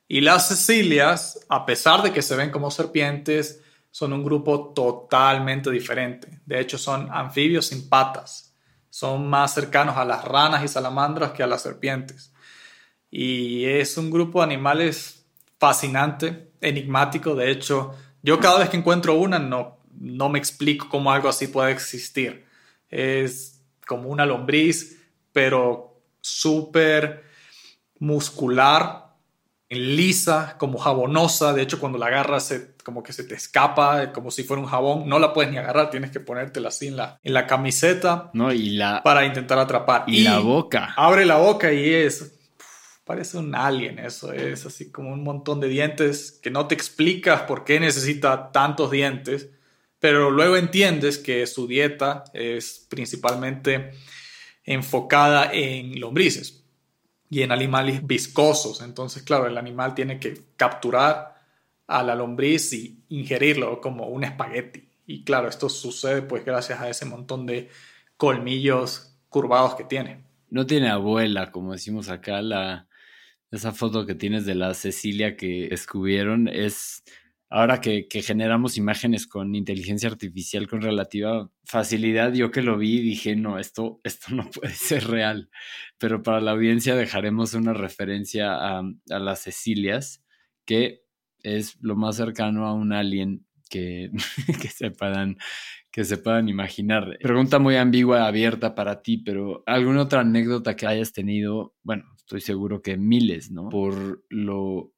Y 0.08 0.22
las 0.22 0.48
cecilias, 0.48 1.46
a 1.48 1.66
pesar 1.66 2.02
de 2.02 2.12
que 2.12 2.22
se 2.22 2.34
ven 2.34 2.50
como 2.50 2.70
serpientes, 2.70 3.62
son 3.90 4.12
un 4.12 4.24
grupo 4.24 4.72
totalmente 4.74 5.70
diferente. 5.70 6.40
De 6.46 6.60
hecho, 6.60 6.78
son 6.78 7.08
anfibios 7.12 7.66
sin 7.66 7.88
patas 7.88 8.48
son 8.90 9.28
más 9.28 9.54
cercanos 9.54 9.96
a 9.96 10.04
las 10.04 10.24
ranas 10.24 10.64
y 10.64 10.68
salamandras 10.68 11.32
que 11.32 11.42
a 11.42 11.46
las 11.46 11.62
serpientes. 11.62 12.32
Y 13.10 13.64
es 13.64 13.96
un 13.96 14.10
grupo 14.10 14.40
de 14.40 14.46
animales 14.46 15.24
fascinante, 15.58 16.50
enigmático. 16.60 17.34
De 17.34 17.50
hecho, 17.50 17.94
yo 18.22 18.40
cada 18.40 18.58
vez 18.58 18.70
que 18.70 18.76
encuentro 18.76 19.14
una 19.14 19.38
no, 19.38 19.78
no 19.92 20.28
me 20.28 20.38
explico 20.38 20.88
cómo 20.88 21.12
algo 21.12 21.28
así 21.28 21.46
puede 21.46 21.72
existir. 21.72 22.46
Es 22.88 23.62
como 23.86 24.08
una 24.08 24.26
lombriz, 24.26 25.00
pero 25.32 26.02
súper 26.20 27.24
muscular, 28.00 29.07
lisa, 29.76 30.56
como 30.58 30.78
jabonosa. 30.78 31.52
De 31.52 31.62
hecho, 31.62 31.78
cuando 31.78 31.98
la 31.98 32.06
agarras, 32.06 32.46
se, 32.46 32.74
como 32.82 33.02
que 33.02 33.12
se 33.12 33.24
te 33.24 33.34
escapa, 33.34 34.12
como 34.12 34.30
si 34.30 34.44
fuera 34.44 34.62
un 34.62 34.68
jabón. 34.68 35.08
No 35.08 35.18
la 35.18 35.32
puedes 35.32 35.50
ni 35.50 35.58
agarrar, 35.58 35.90
tienes 35.90 36.10
que 36.10 36.20
ponértela 36.20 36.68
así 36.68 36.88
en 36.88 36.96
la, 36.96 37.18
en 37.22 37.34
la 37.34 37.46
camiseta. 37.46 38.30
No, 38.32 38.52
y 38.52 38.70
la. 38.70 39.02
Para 39.02 39.24
intentar 39.24 39.58
atrapar. 39.58 40.04
Y, 40.06 40.22
la 40.22 40.38
boca. 40.38 40.94
Abre 40.96 41.24
la 41.24 41.36
boca 41.36 41.72
y 41.72 41.92
es. 41.92 42.34
Parece 43.04 43.38
un 43.38 43.54
alien, 43.54 43.98
eso 43.98 44.34
es 44.34 44.66
así 44.66 44.92
como 44.92 45.14
un 45.14 45.24
montón 45.24 45.60
de 45.60 45.68
dientes 45.68 46.38
que 46.42 46.50
no 46.50 46.66
te 46.66 46.74
explicas 46.74 47.40
por 47.40 47.64
qué 47.64 47.80
necesita 47.80 48.52
tantos 48.52 48.90
dientes, 48.90 49.48
pero 49.98 50.30
luego 50.30 50.58
entiendes 50.58 51.16
que 51.16 51.46
su 51.46 51.66
dieta 51.66 52.24
es 52.34 52.86
principalmente 52.90 53.92
enfocada 54.62 55.50
en 55.54 55.98
lombrices 55.98 56.58
y 57.30 57.42
en 57.42 57.52
animales 57.52 58.06
viscosos. 58.06 58.82
Entonces, 58.82 59.22
claro, 59.22 59.46
el 59.46 59.58
animal 59.58 59.94
tiene 59.94 60.18
que 60.18 60.42
capturar 60.56 61.42
a 61.86 62.02
la 62.02 62.14
lombriz 62.14 62.72
y 62.72 63.02
ingerirlo 63.08 63.80
como 63.80 64.06
un 64.08 64.24
espagueti. 64.24 64.88
Y 65.06 65.24
claro, 65.24 65.48
esto 65.48 65.68
sucede 65.68 66.22
pues 66.22 66.44
gracias 66.44 66.80
a 66.80 66.88
ese 66.88 67.06
montón 67.06 67.46
de 67.46 67.68
colmillos 68.16 69.16
curvados 69.28 69.74
que 69.74 69.84
tiene. 69.84 70.24
No 70.50 70.66
tiene 70.66 70.88
abuela, 70.88 71.50
como 71.50 71.72
decimos 71.72 72.08
acá, 72.08 72.42
la, 72.42 72.86
esa 73.50 73.72
foto 73.72 74.06
que 74.06 74.14
tienes 74.14 74.44
de 74.44 74.54
la 74.54 74.74
Cecilia 74.74 75.36
que 75.36 75.68
descubrieron 75.70 76.48
es 76.48 77.04
ahora 77.50 77.80
que, 77.80 78.06
generamos 78.22 78.76
imágenes 78.76 79.26
con 79.26 79.54
inteligencia 79.54 80.08
artificial 80.08 80.68
con 80.68 80.82
relativa 80.82 81.50
facilidad, 81.64 82.32
yo 82.32 82.50
que 82.50 82.62
lo 82.62 82.76
vi 82.76 83.00
dije, 83.00 83.36
no, 83.36 83.58
esto, 83.58 84.00
esto 84.04 84.34
no 84.34 84.50
puede 84.50 84.74
ser 84.74 85.06
real. 85.08 85.50
Pero 85.98 86.22
para 86.22 86.40
la 86.40 86.52
audiencia 86.52 86.94
dejaremos 86.94 87.54
una 87.54 87.72
referencia 87.72 88.54
a, 88.54 88.82
las 89.06 89.42
Cecilias, 89.42 90.22
que 90.64 91.02
es 91.42 91.78
lo 91.80 91.96
más 91.96 92.16
cercano 92.16 92.66
a 92.66 92.74
un 92.74 92.92
alien 92.92 93.46
que, 93.70 94.10
que, 94.62 94.68
se 94.68 94.90
puedan, 94.90 95.38
que 95.90 96.04
se 96.04 96.18
puedan 96.18 96.48
imaginar. 96.48 97.18
Pregunta 97.20 97.58
muy 97.58 97.76
ambigua, 97.76 98.26
abierta 98.26 98.74
para 98.74 99.02
ti, 99.02 99.18
pero 99.18 99.62
¿alguna 99.66 100.02
otra 100.02 100.20
anécdota 100.20 100.76
que 100.76 100.86
hayas 100.86 101.12
tenido? 101.12 101.74
Bueno, 101.82 102.04
estoy 102.16 102.40
seguro 102.40 102.82
que 102.82 102.98
miles, 102.98 103.50
¿no? 103.50 103.70
Por 103.70 104.24
lo 104.28 104.92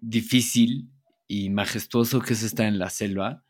difícil 0.00 0.90
y 1.28 1.50
majestuoso 1.50 2.20
que 2.20 2.32
es 2.32 2.42
estar 2.42 2.66
en 2.66 2.78
la 2.78 2.90
selva, 2.90 3.44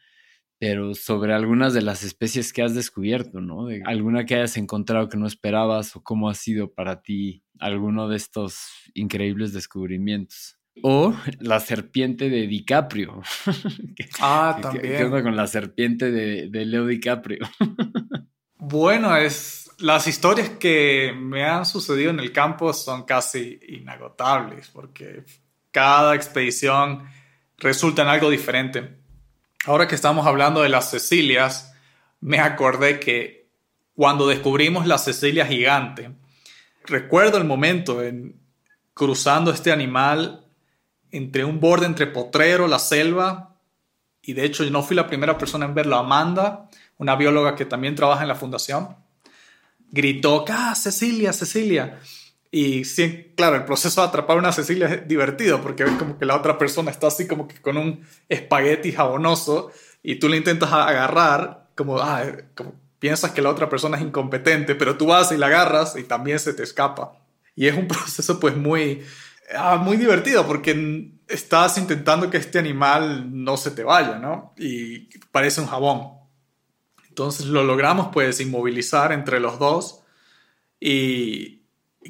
pero 0.59 0.95
sobre 0.95 1.33
algunas 1.33 1.73
de 1.73 1.83
las 1.83 2.03
especies 2.03 2.53
que 2.53 2.63
has 2.63 2.75
descubierto, 2.75 3.41
¿no? 3.41 3.67
De 3.67 3.83
alguna 3.87 4.27
que 4.27 4.35
hayas 4.35 4.57
encontrado 4.57 5.09
que 5.09 5.17
no 5.17 5.27
esperabas 5.27 5.95
o 5.95 6.03
cómo 6.03 6.29
ha 6.29 6.35
sido 6.35 6.75
para 6.75 7.01
ti 7.01 7.45
alguno 7.61 8.09
de 8.09 8.17
estos 8.17 8.69
increíbles 8.95 9.53
descubrimientos. 9.53 10.59
O 10.83 11.15
la 11.41 11.61
serpiente 11.61 12.29
de 12.29 12.47
DiCaprio. 12.47 13.23
Ah, 14.21 14.59
también. 14.61 14.97
¿Qué 14.97 15.05
onda 15.05 15.23
con 15.23 15.37
la 15.37 15.47
serpiente 15.47 16.11
de, 16.11 16.49
de 16.49 16.65
Leo 16.65 16.87
DiCaprio? 16.87 17.39
bueno, 18.57 19.17
es 19.17 19.71
las 19.79 20.09
historias 20.09 20.51
que 20.51 21.15
me 21.17 21.45
han 21.45 21.65
sucedido 21.65 22.11
en 22.11 22.21
el 22.21 22.33
campo 22.33 22.73
son 22.73 23.05
casi 23.05 23.61
inagotables 23.69 24.69
porque 24.69 25.25
cada 25.71 26.15
expedición 26.15 27.05
resulta 27.59 28.03
en 28.03 28.09
algo 28.09 28.31
diferente. 28.31 28.97
Ahora 29.67 29.87
que 29.89 29.95
estamos 29.95 30.27
hablando 30.27 30.63
de 30.63 30.69
las 30.69 30.91
Cecilias, 30.91 31.75
me 32.21 32.39
acordé 32.39 33.01
que 33.01 33.49
cuando 33.95 34.27
descubrimos 34.27 34.87
la 34.87 34.99
Cecilia 34.99 35.47
gigante, 35.47 36.13
recuerdo 36.85 37.37
el 37.37 37.45
momento 37.45 38.03
en 38.03 38.41
cruzando 38.95 39.51
este 39.51 39.73
animal 39.73 40.45
entre 41.11 41.45
un 41.45 41.61
borde 41.61 41.87
entre 41.87 42.07
potrero, 42.07 42.69
la 42.69 42.79
selva, 42.79 43.57
y 44.23 44.35
de 44.35 44.45
hecho 44.45 44.65
yo 44.65 44.71
no 44.71 44.83
fui 44.83 44.95
la 44.95 45.07
primera 45.07 45.39
persona 45.39 45.65
en 45.65 45.75
verlo, 45.75 45.97
Amanda, 45.97 46.69
una 46.99 47.17
bióloga 47.17 47.55
que 47.55 47.65
también 47.65 47.95
trabaja 47.95 48.23
en 48.23 48.29
la 48.29 48.35
fundación, 48.35 48.97
gritó, 49.91 50.45
¡Ah, 50.49 50.75
Cecilia, 50.75 51.33
Cecilia! 51.33 51.99
Y 52.51 52.85
sí, 52.85 53.33
claro, 53.37 53.57
el 53.57 53.65
proceso 53.65 54.01
de 54.01 54.09
atrapar 54.09 54.39
una 54.39 54.53
Cecilia 54.53 54.87
es 54.89 55.09
divertido 55.09 55.61
porque 55.61 55.85
ves 55.85 55.95
como 55.99 56.19
que 56.19 56.25
la 56.25 56.37
otra 56.37 56.57
persona 56.57 56.91
está 56.91 57.09
así 57.09 57.27
como 57.27 57.47
que 57.47 57.61
con 57.61 57.77
un 57.77 58.07
espagueti 58.29 58.93
jabonoso 58.93 59.71
y 60.03 60.17
tú 60.17 60.29
le 60.29 60.39
intentas 60.39 60.73
agarrar 60.73 61.69
como, 61.75 61.99
ah, 61.99 62.25
como 62.55 62.75
piensas 62.99 63.33
que 63.33 63.43
la 63.43 63.51
otra 63.51 63.69
persona 63.69 63.99
es 63.99 64.03
incompetente, 64.03 64.75
pero 64.75 64.97
tú 64.97 65.07
vas 65.07 65.31
y 65.31 65.37
la 65.37 65.47
agarras 65.47 65.97
y 65.97 66.05
también 66.05 66.39
se 66.39 66.55
te 66.55 66.63
escapa. 66.63 67.19
Y 67.55 67.67
es 67.67 67.77
un 67.77 67.87
proceso 67.89 68.41
pues 68.41 68.57
muy, 68.57 69.03
ah, 69.55 69.77
muy 69.77 69.99
divertido 69.99 70.47
porque 70.47 71.13
estás 71.29 71.77
intentando 71.77 72.31
que 72.31 72.39
este 72.39 72.59
animal 72.59 73.27
no 73.45 73.59
se 73.59 73.73
te 73.73 73.85
vaya, 73.85 74.19
¿no? 74.19 74.55
Y 74.57 75.19
parece 75.31 75.61
un 75.61 75.67
jabón. 75.67 76.19
Entonces 77.09 77.47
lo 77.47 77.63
logramos 77.65 78.09
pues 78.13 78.41
inmovilizar 78.41 79.13
entre 79.13 79.39
los 79.39 79.59
dos 79.59 80.03
y, 80.81 81.58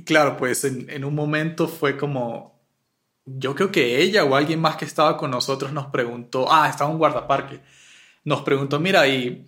claro, 0.05 0.37
pues 0.37 0.65
en, 0.65 1.05
un 1.05 1.15
momento 1.15 1.69
fue 1.69 1.97
como, 1.97 2.61
yo 3.25 3.55
creo 3.55 3.71
que 3.71 4.01
ella 4.01 4.25
o 4.25 4.35
alguien 4.35 4.61
más 4.61 4.77
que 4.77 4.85
estaba 4.85 5.17
con 5.17 5.31
nosotros 5.31 5.73
nos 5.73 5.87
preguntó, 5.87 6.51
ah, 6.51 6.69
estaba 6.69 6.91
un 6.91 6.99
guardaparque, 6.99 7.61
nos 8.25 8.43
preguntó, 8.43 8.79
mira, 8.79 9.07
¿y 9.07 9.47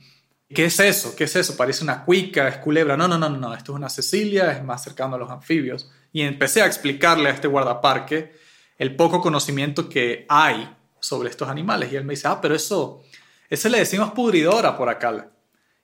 qué 0.49 0.67
es 0.67 0.81
eso? 0.81 1.15
¿Qué 1.15 1.25
es 1.25 1.37
eso? 1.37 1.57
Parece 1.57 1.85
una 1.85 2.05
cuica, 2.05 2.49
es 2.49 2.57
culebra. 2.59 2.97
No, 2.97 3.07
no, 3.07 3.19
no, 3.19 3.29
no, 3.29 3.55
esto 3.55 3.73
es 3.73 3.77
una 3.77 3.89
Cecilia, 3.89 4.53
es 4.53 4.65
más 4.65 4.83
cercano 4.83 5.17
a 5.17 5.19
los 5.19 5.31
anfibios. 5.31 5.91
Y 6.13 6.23
empecé 6.23 6.63
a 6.63 6.67
explicarle 6.67 7.29
a 7.29 7.33
este 7.33 7.47
guardaparque 7.47 8.35
el 8.79 8.97
poco 8.97 9.21
conocimiento 9.21 9.89
que 9.89 10.25
hay 10.29 10.75
sobre 10.99 11.29
estos 11.29 11.49
animales. 11.49 11.93
Y 11.93 11.97
él 11.97 12.05
me 12.05 12.15
dice, 12.15 12.29
ah, 12.29 12.41
pero 12.41 12.55
eso, 12.55 13.03
eso 13.49 13.69
le 13.69 13.79
decimos 13.79 14.13
pudridora 14.13 14.77
por 14.77 14.89
acá. 14.89 15.31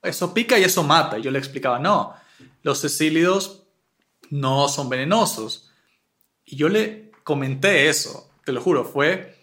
Eso 0.02 0.32
pica 0.32 0.58
y 0.58 0.64
eso 0.64 0.82
mata. 0.82 1.18
Y 1.18 1.22
yo 1.22 1.30
le 1.30 1.38
explicaba, 1.38 1.78
no, 1.78 2.14
los 2.62 2.80
cecílidos 2.80 3.65
no 4.30 4.68
son 4.68 4.88
venenosos. 4.88 5.70
Y 6.44 6.56
yo 6.56 6.68
le 6.68 7.10
comenté 7.24 7.88
eso, 7.88 8.30
te 8.44 8.52
lo 8.52 8.60
juro, 8.60 8.84
fue, 8.84 9.36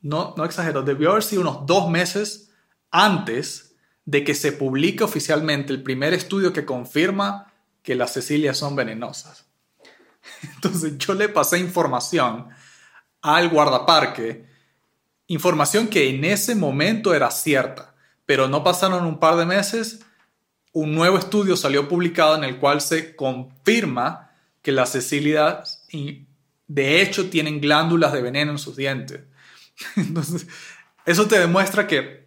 no, 0.00 0.34
no 0.36 0.44
exagero, 0.44 0.82
debió 0.82 1.12
haber 1.12 1.22
sido 1.22 1.42
unos 1.42 1.66
dos 1.66 1.88
meses 1.88 2.50
antes 2.90 3.76
de 4.04 4.24
que 4.24 4.34
se 4.34 4.52
publique 4.52 5.04
oficialmente 5.04 5.72
el 5.72 5.82
primer 5.82 6.12
estudio 6.12 6.52
que 6.52 6.64
confirma 6.64 7.52
que 7.82 7.94
las 7.94 8.12
cecilias 8.12 8.58
son 8.58 8.74
venenosas. 8.74 9.46
Entonces 10.54 10.98
yo 10.98 11.14
le 11.14 11.28
pasé 11.28 11.58
información 11.58 12.48
al 13.22 13.48
guardaparque, 13.48 14.46
información 15.28 15.86
que 15.86 16.10
en 16.10 16.24
ese 16.24 16.54
momento 16.54 17.14
era 17.14 17.30
cierta, 17.30 17.94
pero 18.26 18.48
no 18.48 18.64
pasaron 18.64 19.06
un 19.06 19.18
par 19.18 19.36
de 19.36 19.46
meses, 19.46 20.00
un 20.72 20.94
nuevo 20.94 21.18
estudio 21.18 21.56
salió 21.56 21.88
publicado 21.88 22.36
en 22.36 22.44
el 22.44 22.58
cual 22.58 22.80
se 22.80 23.14
confirma 23.14 24.30
que 24.62 24.72
las 24.72 24.92
cecilias 24.92 25.86
de 26.66 27.02
hecho 27.02 27.28
tienen 27.28 27.60
glándulas 27.60 28.12
de 28.12 28.22
veneno 28.22 28.52
en 28.52 28.58
sus 28.58 28.76
dientes. 28.76 29.20
Entonces, 29.96 30.46
eso 31.04 31.26
te 31.26 31.38
demuestra 31.38 31.86
que 31.86 32.26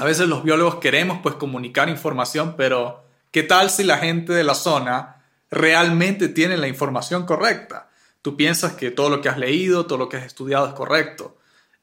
a 0.00 0.04
veces 0.04 0.28
los 0.28 0.42
biólogos 0.42 0.76
queremos 0.76 1.18
pues 1.22 1.34
comunicar 1.36 1.88
información, 1.88 2.54
pero 2.56 3.04
¿qué 3.30 3.42
tal 3.42 3.70
si 3.70 3.84
la 3.84 3.98
gente 3.98 4.32
de 4.32 4.44
la 4.44 4.54
zona 4.54 5.22
realmente 5.50 6.28
tiene 6.28 6.56
la 6.56 6.68
información 6.68 7.26
correcta? 7.26 7.90
Tú 8.22 8.36
piensas 8.36 8.72
que 8.72 8.90
todo 8.90 9.10
lo 9.10 9.20
que 9.20 9.28
has 9.28 9.38
leído, 9.38 9.86
todo 9.86 9.98
lo 9.98 10.08
que 10.08 10.16
has 10.16 10.24
estudiado 10.24 10.66
es 10.66 10.74
correcto 10.74 11.36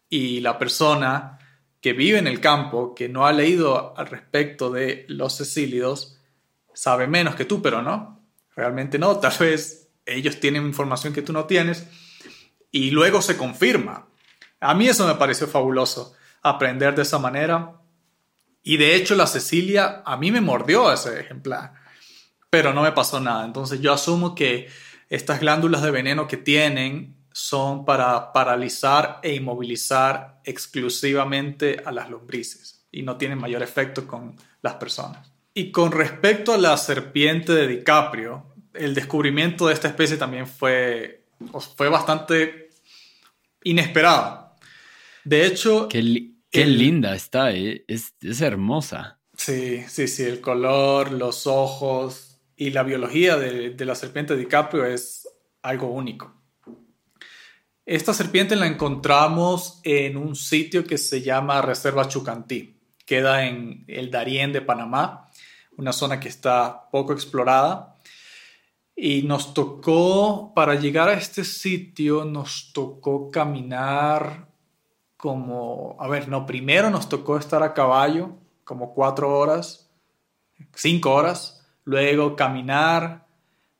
y 0.09 0.41
la 0.41 0.57
persona 0.57 1.39
que 1.81 1.93
vive 1.93 2.19
en 2.19 2.27
el 2.27 2.39
campo, 2.39 2.93
que 2.93 3.09
no 3.09 3.25
ha 3.25 3.33
leído 3.33 3.97
al 3.97 4.07
respecto 4.07 4.69
de 4.69 5.05
los 5.09 5.37
cecílidos, 5.37 6.19
sabe 6.73 7.07
menos 7.07 7.35
que 7.35 7.45
tú, 7.45 7.61
pero 7.61 7.81
no, 7.81 8.23
realmente 8.55 8.99
no, 8.99 9.17
tal 9.17 9.33
vez 9.39 9.89
ellos 10.05 10.39
tienen 10.39 10.65
información 10.65 11.13
que 11.13 11.23
tú 11.23 11.33
no 11.33 11.45
tienes 11.45 11.87
y 12.71 12.91
luego 12.91 13.21
se 13.21 13.35
confirma. 13.35 14.07
A 14.59 14.75
mí 14.75 14.87
eso 14.87 15.07
me 15.07 15.15
pareció 15.15 15.47
fabuloso, 15.47 16.13
aprender 16.43 16.95
de 16.95 17.01
esa 17.01 17.17
manera. 17.17 17.77
Y 18.63 18.77
de 18.77 18.95
hecho 18.95 19.15
la 19.15 19.25
Cecilia 19.25 20.03
a 20.05 20.17
mí 20.17 20.31
me 20.31 20.39
mordió 20.41 20.93
ese 20.93 21.19
ejemplar, 21.19 21.73
pero 22.51 22.73
no 22.73 22.83
me 22.83 22.91
pasó 22.91 23.19
nada. 23.19 23.43
Entonces 23.43 23.81
yo 23.81 23.91
asumo 23.91 24.35
que 24.35 24.69
estas 25.09 25.39
glándulas 25.39 25.81
de 25.81 25.91
veneno 25.91 26.27
que 26.27 26.37
tienen 26.37 27.20
son 27.31 27.85
para 27.85 28.33
paralizar 28.33 29.19
e 29.23 29.35
inmovilizar 29.35 30.41
exclusivamente 30.43 31.81
a 31.83 31.91
las 31.91 32.09
lombrices 32.09 32.85
y 32.91 33.03
no 33.03 33.17
tienen 33.17 33.39
mayor 33.39 33.63
efecto 33.63 34.05
con 34.05 34.35
las 34.61 34.75
personas. 34.75 35.31
Y 35.53 35.71
con 35.71 35.91
respecto 35.91 36.53
a 36.53 36.57
la 36.57 36.77
serpiente 36.77 37.53
de 37.53 37.67
DiCaprio, 37.67 38.55
el 38.73 38.93
descubrimiento 38.93 39.67
de 39.67 39.73
esta 39.73 39.87
especie 39.87 40.17
también 40.17 40.47
fue, 40.47 41.25
fue 41.75 41.89
bastante 41.89 42.69
inesperado. 43.63 44.55
De 45.23 45.45
hecho... 45.45 45.87
Qué, 45.89 46.65
linda 46.65 47.15
está, 47.15 47.53
¿eh? 47.53 47.85
es, 47.87 48.13
hermosa. 48.41 49.19
Sí, 49.35 49.83
sí, 49.87 50.07
sí, 50.07 50.23
el 50.23 50.41
color, 50.41 51.11
los 51.11 51.47
ojos 51.47 52.41
y 52.57 52.71
la 52.71 52.83
biología 52.83 53.37
de, 53.37 53.71
de 53.71 53.85
la 53.85 53.95
serpiente 53.95 54.35
de 54.35 54.41
DiCaprio 54.41 54.85
es 54.85 55.27
algo 55.61 55.87
único. 55.87 56.40
Esta 57.91 58.13
serpiente 58.13 58.55
la 58.55 58.67
encontramos 58.67 59.81
en 59.83 60.15
un 60.15 60.33
sitio 60.37 60.85
que 60.85 60.97
se 60.97 61.21
llama 61.21 61.61
Reserva 61.61 62.07
Chucantí. 62.07 62.79
Queda 63.05 63.45
en 63.45 63.83
el 63.89 64.09
Darién 64.09 64.53
de 64.53 64.61
Panamá, 64.61 65.29
una 65.75 65.91
zona 65.91 66.17
que 66.17 66.29
está 66.29 66.89
poco 66.89 67.11
explorada 67.11 67.97
y 68.95 69.23
nos 69.23 69.53
tocó, 69.53 70.53
para 70.55 70.75
llegar 70.75 71.09
a 71.09 71.15
este 71.15 71.43
sitio, 71.43 72.23
nos 72.23 72.71
tocó 72.71 73.29
caminar 73.29 74.47
como, 75.17 75.97
a 75.99 76.07
ver, 76.07 76.29
no, 76.29 76.45
primero 76.45 76.89
nos 76.89 77.09
tocó 77.09 77.35
estar 77.35 77.61
a 77.61 77.73
caballo, 77.73 78.37
como 78.63 78.93
cuatro 78.93 79.37
horas, 79.37 79.91
cinco 80.75 81.13
horas, 81.13 81.67
luego 81.83 82.37
caminar 82.37 83.27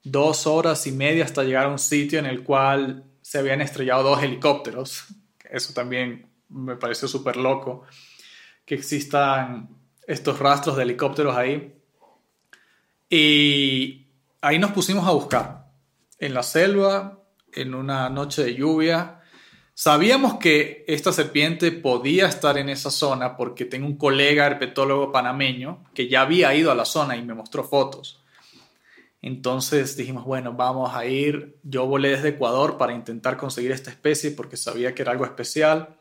dos 0.04 0.48
horas 0.48 0.86
y 0.86 0.92
media 0.92 1.24
hasta 1.24 1.46
llegar 1.46 1.68
a 1.68 1.70
un 1.70 1.80
sitio 1.80 2.20
en 2.20 2.26
el 2.26 2.44
cual 2.44 3.06
se 3.32 3.40
habían 3.40 3.62
estrellado 3.62 4.04
dos 4.04 4.22
helicópteros. 4.22 5.06
Eso 5.50 5.74
también 5.74 6.30
me 6.50 6.76
pareció 6.76 7.08
súper 7.08 7.38
loco, 7.38 7.84
que 8.66 8.76
existan 8.76 9.70
estos 10.06 10.38
rastros 10.38 10.76
de 10.76 10.84
helicópteros 10.84 11.38
ahí. 11.38 11.74
Y 13.10 14.06
ahí 14.42 14.60
nos 14.60 14.74
pusimos 14.74 15.08
a 15.08 15.12
buscar, 15.12 15.72
en 16.20 16.34
la 16.34 16.44
selva, 16.44 17.24
en 17.54 17.74
una 17.74 18.10
noche 18.10 18.44
de 18.44 18.54
lluvia. 18.54 19.22
Sabíamos 19.74 20.34
que 20.34 20.84
esta 20.90 21.14
serpiente 21.14 21.72
podía 21.72 22.28
estar 22.28 22.58
en 22.58 22.68
esa 22.68 22.92
zona 22.92 23.38
porque 23.38 23.64
tengo 23.64 23.88
un 23.88 23.98
colega 23.98 24.46
herpetólogo 24.46 25.14
panameño 25.14 25.86
que 25.94 26.10
ya 26.10 26.24
había 26.24 26.54
ido 26.54 26.70
a 26.70 26.76
la 26.76 26.84
zona 26.84 27.16
y 27.16 27.22
me 27.22 27.34
mostró 27.34 27.64
fotos. 27.64 28.21
Entonces 29.22 29.96
dijimos, 29.96 30.26
bueno, 30.26 30.54
vamos 30.54 30.96
a 30.96 31.06
ir. 31.06 31.60
Yo 31.64 31.86
volé 31.86 32.10
desde 32.10 32.30
Ecuador 32.30 32.78
para 32.78 32.94
intentar 32.94 33.38
conseguir 33.38 33.72
esta 33.72 33.92
especie 33.92 34.32
porque 34.32 34.58
sabía 34.58 34.96
que 34.96 35.04
era 35.04 35.12
algo 35.12 35.26
especial. 35.26 35.96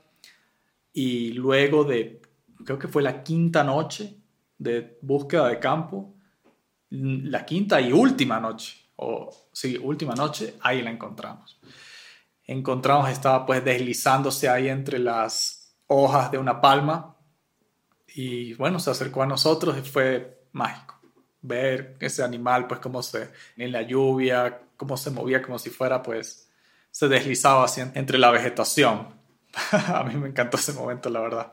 Y 0.93 1.33
luego 1.33 1.85
de, 1.85 2.23
creo 2.65 2.79
que 2.79 2.89
fue 2.89 3.03
la 3.03 3.23
quinta 3.23 3.63
noche 3.63 4.17
de 4.57 4.99
búsqueda 5.03 5.49
de 5.49 5.59
campo, 5.59 6.15
la 6.91 7.45
quinta 7.45 7.81
y 7.81 7.93
última 7.93 8.41
noche, 8.41 8.77
o 8.97 9.31
sí, 9.53 9.79
última 9.79 10.15
noche, 10.15 10.57
ahí 10.61 10.83
la 10.83 10.91
encontramos. 10.91 11.61
Encontramos, 12.45 13.09
estaba 13.11 13.47
pues 13.47 13.65
deslizándose 13.65 14.49
ahí 14.49 14.69
entre 14.69 14.99
las 14.99 15.77
hojas 15.87 16.31
de 16.31 16.39
una 16.39 16.61
palma 16.61 17.17
y 18.09 18.55
bueno, 18.55 18.81
se 18.81 18.91
acercó 18.91 19.23
a 19.23 19.27
nosotros 19.27 19.79
y 19.79 19.83
fue 19.83 20.43
mágico 20.53 21.00
ver 21.43 21.97
ese 22.01 22.23
animal 22.23 22.67
pues 22.67 22.81
como 22.81 23.03
se 23.03 23.29
en 23.57 23.73
la 23.73 23.83
lluvia, 23.83 24.61
cómo 24.77 24.97
se 24.97 25.11
movía 25.11 25.43
como 25.43 25.59
si 25.59 25.71
fuera 25.71 26.03
pues 26.03 26.49
se 26.91 27.09
deslizaba 27.09 27.65
así 27.65 27.83
entre 27.95 28.19
la 28.19 28.31
vegetación. 28.31 29.09
a 29.73 30.05
mí 30.05 30.15
me 30.15 30.29
encantó 30.29 30.57
ese 30.57 30.73
momento, 30.73 31.11
la 31.11 31.21
verdad. 31.21 31.53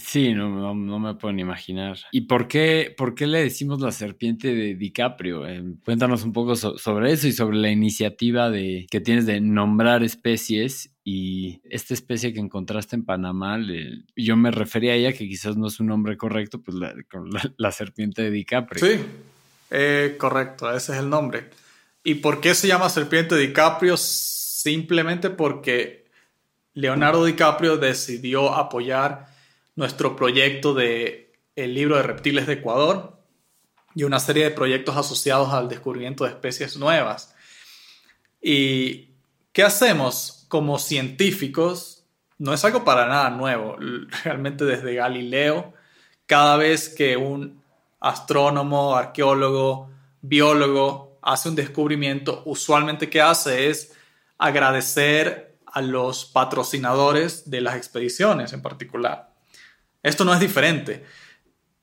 Sí, 0.00 0.32
no, 0.32 0.74
no, 0.74 0.98
me 0.98 1.14
puedo 1.14 1.32
ni 1.32 1.42
imaginar. 1.42 1.98
¿Y 2.10 2.22
por 2.22 2.48
qué, 2.48 2.94
por 2.96 3.14
qué 3.14 3.26
le 3.26 3.42
decimos 3.42 3.80
la 3.80 3.92
serpiente 3.92 4.54
de 4.54 4.74
DiCaprio? 4.74 5.46
Eh, 5.46 5.62
cuéntanos 5.84 6.24
un 6.24 6.32
poco 6.32 6.56
sobre 6.56 7.12
eso 7.12 7.28
y 7.28 7.32
sobre 7.32 7.58
la 7.58 7.70
iniciativa 7.70 8.50
de, 8.50 8.86
que 8.90 9.00
tienes 9.00 9.26
de 9.26 9.40
nombrar 9.40 10.02
especies 10.02 10.94
y 11.04 11.60
esta 11.64 11.92
especie 11.92 12.32
que 12.32 12.40
encontraste 12.40 12.96
en 12.96 13.04
Panamá, 13.04 13.58
yo 14.16 14.36
me 14.36 14.50
refería 14.50 14.92
a 14.92 14.96
ella 14.96 15.12
que 15.12 15.28
quizás 15.28 15.56
no 15.56 15.66
es 15.66 15.80
un 15.80 15.88
nombre 15.88 16.16
correcto, 16.16 16.62
pues 16.62 16.76
la, 16.76 16.94
la, 17.56 17.72
serpiente 17.72 18.22
de 18.22 18.30
DiCaprio. 18.30 18.84
Sí, 18.84 19.00
eh, 19.70 20.16
correcto, 20.18 20.74
ese 20.74 20.92
es 20.92 20.98
el 20.98 21.10
nombre. 21.10 21.50
¿Y 22.02 22.16
por 22.16 22.40
qué 22.40 22.54
se 22.54 22.68
llama 22.68 22.88
serpiente 22.88 23.34
de 23.34 23.48
DiCaprio? 23.48 23.96
Simplemente 23.98 25.28
porque 25.30 26.06
Leonardo 26.72 27.24
DiCaprio 27.24 27.76
decidió 27.76 28.54
apoyar 28.54 29.29
nuestro 29.80 30.14
proyecto 30.14 30.74
de 30.74 31.32
el 31.56 31.72
libro 31.72 31.96
de 31.96 32.02
reptiles 32.02 32.46
de 32.46 32.52
Ecuador 32.52 33.18
y 33.94 34.02
una 34.02 34.20
serie 34.20 34.44
de 34.44 34.50
proyectos 34.50 34.94
asociados 34.94 35.54
al 35.54 35.70
descubrimiento 35.70 36.24
de 36.24 36.30
especies 36.30 36.76
nuevas. 36.76 37.34
¿Y 38.42 39.14
qué 39.52 39.62
hacemos 39.62 40.44
como 40.48 40.78
científicos? 40.78 42.04
No 42.36 42.52
es 42.52 42.62
algo 42.62 42.84
para 42.84 43.06
nada 43.06 43.30
nuevo. 43.30 43.78
Realmente 44.22 44.66
desde 44.66 44.96
Galileo, 44.96 45.72
cada 46.26 46.58
vez 46.58 46.90
que 46.90 47.16
un 47.16 47.62
astrónomo, 48.00 48.94
arqueólogo, 48.94 49.90
biólogo 50.20 51.18
hace 51.22 51.48
un 51.48 51.56
descubrimiento, 51.56 52.42
usualmente 52.44 53.08
qué 53.08 53.22
hace 53.22 53.70
es 53.70 53.96
agradecer 54.36 55.56
a 55.64 55.80
los 55.80 56.26
patrocinadores 56.26 57.48
de 57.48 57.62
las 57.62 57.76
expediciones 57.76 58.52
en 58.52 58.60
particular. 58.60 59.29
Esto 60.02 60.24
no 60.24 60.32
es 60.32 60.40
diferente. 60.40 61.04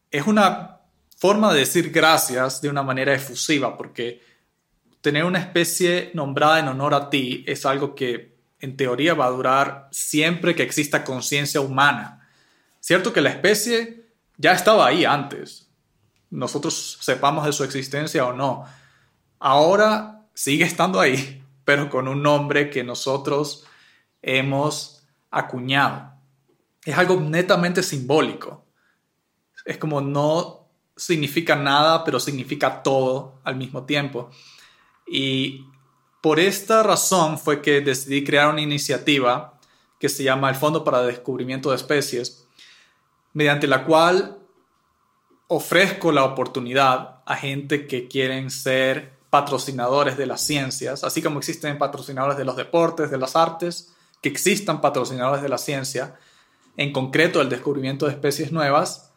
Es 0.10 0.26
una 0.26 0.80
forma 1.18 1.54
de 1.54 1.60
decir 1.60 1.92
gracias 1.92 2.62
de 2.62 2.70
una 2.70 2.84
manera 2.84 3.14
efusiva, 3.14 3.78
porque 3.78 4.22
tener 5.02 5.24
una 5.24 5.40
especie 5.40 6.12
nombrada 6.14 6.60
en 6.60 6.68
honor 6.68 6.94
a 6.94 7.10
ti 7.10 7.44
es 7.48 7.66
algo 7.66 7.96
que 7.96 8.38
en 8.60 8.76
teoría 8.76 9.14
va 9.14 9.26
a 9.26 9.32
durar 9.32 9.88
siempre 9.92 10.56
que 10.56 10.64
exista 10.64 11.04
conciencia 11.04 11.62
humana. 11.62 12.28
Cierto 12.80 13.14
que 13.14 13.22
la 13.22 13.30
especie 13.30 14.06
ya 14.38 14.54
estaba 14.54 14.88
ahí 14.88 15.06
antes, 15.06 15.68
nosotros 16.30 16.98
sepamos 17.02 17.46
de 17.46 17.54
su 17.54 17.64
existencia 17.64 18.26
o 18.26 18.34
no. 18.34 18.66
Ahora 19.40 20.26
sigue 20.34 20.66
estando 20.66 21.00
ahí, 21.00 21.44
pero 21.64 21.90
con 21.90 22.08
un 22.08 22.22
nombre 22.22 22.70
que 22.70 22.84
nosotros 22.84 23.66
hemos 24.22 25.04
acuñado. 25.32 26.17
Es 26.88 26.98
algo 26.98 27.20
netamente 27.20 27.84
simbólico. 27.84 28.64
Es 29.66 29.78
como 29.78 30.00
no 30.00 30.70
significa 30.96 31.54
nada, 31.54 32.06
pero 32.06 32.18
significa 32.18 32.82
todo 32.82 33.42
al 33.44 33.58
mismo 33.58 33.84
tiempo. 33.84 34.30
Y 35.06 35.66
por 36.22 36.40
esta 36.40 36.84
razón 36.84 37.38
fue 37.38 37.62
que 37.62 37.82
decidí 37.82 38.24
crear 38.24 38.48
una 38.48 38.62
iniciativa 38.62 39.60
que 40.00 40.08
se 40.08 40.24
llama 40.24 40.50
el 40.50 40.56
Fondo 40.56 40.86
para 40.86 41.02
el 41.02 41.08
Descubrimiento 41.08 41.72
de 41.72 41.76
Especies, 41.76 42.48
mediante 43.34 43.68
la 43.68 43.84
cual 43.84 44.38
ofrezco 45.50 46.14
la 46.14 46.24
oportunidad 46.24 47.22
a 47.26 47.36
gente 47.36 47.86
que 47.86 48.08
quieren 48.08 48.50
ser 48.50 49.12
patrocinadores 49.30 50.16
de 50.16 50.26
las 50.26 50.40
ciencias, 50.40 51.04
así 51.04 51.22
como 51.22 51.40
existen 51.40 51.78
patrocinadores 51.78 52.38
de 52.38 52.46
los 52.46 52.56
deportes, 52.56 53.12
de 53.12 53.18
las 53.18 53.36
artes, 53.36 53.94
que 54.22 54.30
existan 54.30 54.80
patrocinadores 54.80 55.42
de 55.42 55.50
la 55.50 55.58
ciencia, 55.58 56.18
en 56.78 56.94
concreto 56.94 57.42
el 57.42 57.50
descubrimiento 57.50 58.06
de 58.06 58.14
especies 58.14 58.52
nuevas, 58.52 59.12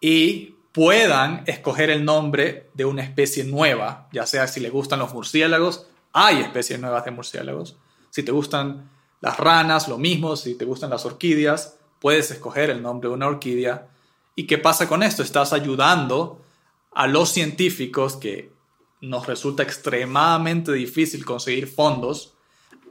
y 0.00 0.56
puedan 0.72 1.44
escoger 1.46 1.90
el 1.90 2.04
nombre 2.04 2.70
de 2.74 2.84
una 2.84 3.02
especie 3.02 3.44
nueva, 3.44 4.08
ya 4.12 4.26
sea 4.26 4.46
si 4.46 4.60
le 4.60 4.70
gustan 4.70 4.98
los 4.98 5.12
murciélagos, 5.12 5.86
hay 6.12 6.40
especies 6.40 6.80
nuevas 6.80 7.04
de 7.04 7.10
murciélagos, 7.10 7.76
si 8.10 8.22
te 8.22 8.32
gustan 8.32 8.90
las 9.20 9.38
ranas, 9.38 9.88
lo 9.88 9.98
mismo, 9.98 10.36
si 10.36 10.54
te 10.54 10.64
gustan 10.64 10.90
las 10.90 11.06
orquídeas, 11.06 11.78
puedes 12.00 12.30
escoger 12.30 12.70
el 12.70 12.82
nombre 12.82 13.08
de 13.08 13.14
una 13.14 13.28
orquídea. 13.28 13.88
¿Y 14.34 14.46
qué 14.46 14.58
pasa 14.58 14.88
con 14.88 15.02
esto? 15.02 15.22
Estás 15.22 15.52
ayudando 15.52 16.42
a 16.90 17.06
los 17.06 17.30
científicos 17.30 18.16
que 18.16 18.52
nos 19.00 19.26
resulta 19.26 19.62
extremadamente 19.62 20.72
difícil 20.72 21.24
conseguir 21.24 21.68
fondos 21.68 22.34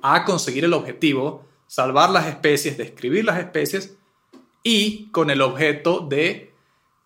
a 0.01 0.23
conseguir 0.23 0.65
el 0.65 0.73
objetivo, 0.73 1.45
salvar 1.71 2.09
las 2.09 2.27
especies, 2.27 2.77
describir 2.77 3.23
las 3.23 3.39
especies 3.39 3.95
y 4.61 5.09
con 5.11 5.29
el 5.29 5.41
objeto 5.41 6.01
de 6.01 6.53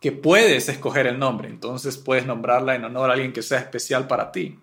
que 0.02 0.12
puedes 0.12 0.68
escoger 0.70 1.06
el 1.06 1.20
nombre. 1.20 1.50
Entonces 1.50 1.98
puedes 1.98 2.26
nombrarla 2.26 2.74
en 2.74 2.84
honor 2.84 3.12
a 3.12 3.14
alguien 3.14 3.32
que 3.32 3.44
sea 3.44 3.60
especial 3.60 4.08
para 4.08 4.32
ti. 4.32 4.58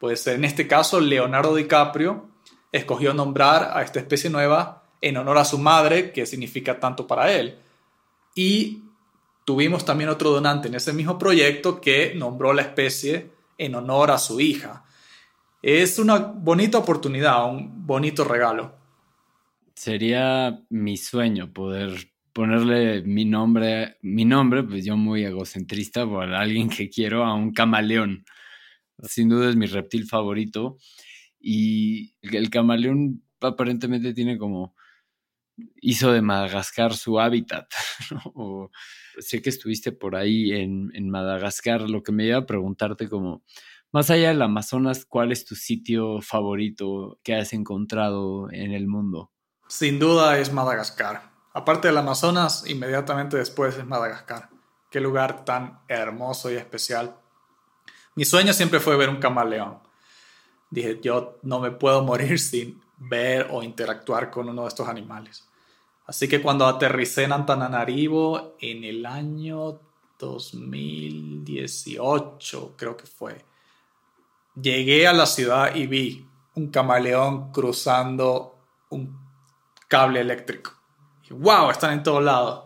Puede 0.00 0.16
ser, 0.16 0.34
en 0.34 0.44
este 0.44 0.66
caso, 0.66 1.00
Leonardo 1.00 1.54
DiCaprio 1.54 2.26
escogió 2.72 3.14
nombrar 3.14 3.70
a 3.72 3.82
esta 3.82 4.00
especie 4.00 4.28
nueva 4.28 4.82
en 5.00 5.18
honor 5.18 5.38
a 5.38 5.44
su 5.44 5.56
madre, 5.56 6.10
que 6.10 6.26
significa 6.26 6.80
tanto 6.80 7.06
para 7.06 7.30
él. 7.30 7.56
Y 8.34 8.82
tuvimos 9.44 9.84
también 9.84 10.10
otro 10.10 10.30
donante 10.30 10.66
en 10.66 10.74
ese 10.74 10.92
mismo 10.92 11.16
proyecto 11.16 11.80
que 11.80 12.12
nombró 12.16 12.52
la 12.52 12.62
especie 12.62 13.30
en 13.56 13.76
honor 13.76 14.10
a 14.10 14.18
su 14.18 14.40
hija. 14.40 14.82
Es 15.62 16.00
una 16.00 16.16
bonita 16.16 16.78
oportunidad, 16.78 17.48
un 17.48 17.86
bonito 17.86 18.24
regalo. 18.24 18.82
Sería 19.74 20.60
mi 20.70 20.96
sueño 20.96 21.52
poder 21.52 22.12
ponerle 22.32 23.02
mi 23.02 23.24
nombre, 23.24 23.96
mi 24.02 24.24
nombre, 24.24 24.64
pues 24.64 24.84
yo 24.84 24.96
muy 24.96 25.24
egocentrista, 25.24 26.06
por 26.06 26.32
alguien 26.34 26.68
que 26.68 26.90
quiero, 26.90 27.24
a 27.24 27.34
un 27.34 27.52
camaleón. 27.52 28.24
Sin 29.02 29.28
duda 29.28 29.50
es 29.50 29.56
mi 29.56 29.66
reptil 29.66 30.06
favorito. 30.06 30.78
Y 31.40 32.14
el 32.22 32.50
camaleón 32.50 33.22
aparentemente 33.40 34.14
tiene 34.14 34.38
como 34.38 34.74
hizo 35.80 36.12
de 36.12 36.22
Madagascar 36.22 36.94
su 36.94 37.20
hábitat. 37.20 37.66
sé 39.18 39.42
que 39.42 39.50
estuviste 39.50 39.92
por 39.92 40.16
ahí 40.16 40.52
en, 40.52 40.90
en, 40.94 41.10
Madagascar, 41.10 41.82
lo 41.88 42.02
que 42.02 42.12
me 42.12 42.26
iba 42.26 42.38
a 42.38 42.46
preguntarte 42.46 43.08
como, 43.08 43.44
más 43.92 44.10
allá 44.10 44.28
del 44.28 44.42
Amazonas, 44.42 45.04
¿cuál 45.04 45.32
es 45.32 45.44
tu 45.44 45.54
sitio 45.54 46.20
favorito 46.20 47.20
que 47.22 47.34
has 47.34 47.52
encontrado 47.52 48.50
en 48.50 48.72
el 48.72 48.86
mundo? 48.88 49.30
Sin 49.76 49.98
duda 49.98 50.38
es 50.38 50.52
Madagascar. 50.52 51.32
Aparte 51.52 51.88
del 51.88 51.98
Amazonas, 51.98 52.62
inmediatamente 52.70 53.36
después 53.36 53.76
es 53.76 53.84
Madagascar. 53.84 54.48
Qué 54.88 55.00
lugar 55.00 55.44
tan 55.44 55.80
hermoso 55.88 56.48
y 56.48 56.54
especial. 56.54 57.16
Mi 58.14 58.24
sueño 58.24 58.52
siempre 58.52 58.78
fue 58.78 58.96
ver 58.96 59.08
un 59.08 59.16
camaleón. 59.16 59.80
Dije, 60.70 61.00
yo 61.02 61.38
no 61.42 61.58
me 61.58 61.72
puedo 61.72 62.04
morir 62.04 62.38
sin 62.50 62.80
ver 62.98 63.48
o 63.50 63.64
interactuar 63.64 64.30
con 64.30 64.48
uno 64.48 64.62
de 64.62 64.68
estos 64.68 64.88
animales. 64.88 65.44
Así 66.06 66.28
que 66.28 66.40
cuando 66.40 66.68
aterricé 66.68 67.24
en 67.24 67.32
Antananarivo 67.32 68.54
en 68.60 68.84
el 68.84 69.04
año 69.04 69.80
2018, 70.20 72.74
creo 72.76 72.96
que 72.96 73.06
fue, 73.06 73.44
llegué 74.54 75.08
a 75.08 75.12
la 75.12 75.26
ciudad 75.26 75.74
y 75.74 75.88
vi 75.88 76.28
un 76.54 76.68
camaleón 76.68 77.50
cruzando 77.50 78.56
un 78.90 79.23
cable 79.94 80.18
eléctrico. 80.18 80.72
Wow, 81.30 81.70
están 81.70 81.92
en 81.92 82.02
todos 82.02 82.20
lados. 82.20 82.64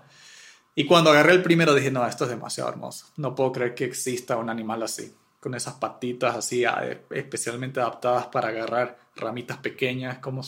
Y 0.74 0.87
cuando 0.87 1.11
agarré 1.11 1.33
el 1.33 1.43
primero 1.43 1.74
dije, 1.74 1.91
no, 1.91 2.07
esto 2.07 2.24
es 2.24 2.31
demasiado 2.31 2.70
hermoso. 2.70 3.05
No 3.18 3.35
puedo 3.35 3.53
creer 3.53 3.74
que 3.74 3.85
exista 3.85 4.39
un 4.39 4.49
animal 4.49 4.83
así, 4.83 5.14
con 5.39 5.55
esas 5.55 5.74
patitas 5.74 6.35
así 6.35 6.64
especialmente 7.11 7.81
adaptadas 7.81 8.29
para 8.29 8.49
agarrar 8.49 8.99
ramitas 9.14 9.59
pequeñas, 9.59 10.20
como 10.20 10.41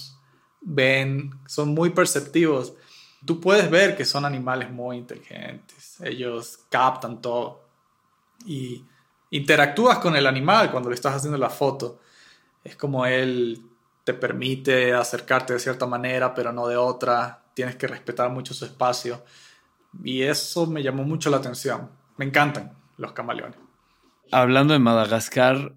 ven, 0.62 1.30
son 1.46 1.74
muy 1.74 1.90
perceptivos. 1.90 2.72
Tú 3.26 3.40
puedes 3.40 3.70
ver 3.70 3.94
que 3.94 4.06
son 4.06 4.24
animales 4.24 4.70
muy 4.70 4.96
inteligentes, 4.96 6.00
ellos 6.00 6.60
captan 6.70 7.20
todo 7.20 7.68
y 8.46 8.82
interactúas 9.28 9.98
con 9.98 10.16
el 10.16 10.26
animal 10.26 10.70
cuando 10.70 10.88
le 10.88 10.94
estás 10.94 11.16
haciendo 11.16 11.36
la 11.36 11.50
foto. 11.50 12.00
Es 12.64 12.74
como 12.74 13.04
él 13.04 13.69
te 14.10 14.14
permite 14.14 14.92
acercarte 14.92 15.52
de 15.52 15.60
cierta 15.60 15.86
manera, 15.86 16.34
pero 16.34 16.52
no 16.52 16.66
de 16.66 16.76
otra. 16.76 17.44
Tienes 17.54 17.76
que 17.76 17.86
respetar 17.86 18.28
mucho 18.28 18.54
su 18.54 18.64
espacio. 18.64 19.22
Y 20.02 20.22
eso 20.22 20.66
me 20.66 20.82
llamó 20.82 21.04
mucho 21.04 21.30
la 21.30 21.36
atención. 21.36 21.90
Me 22.16 22.24
encantan 22.24 22.72
los 22.96 23.12
camaleones. 23.12 23.56
Hablando 24.32 24.72
de 24.72 24.80
Madagascar, 24.80 25.76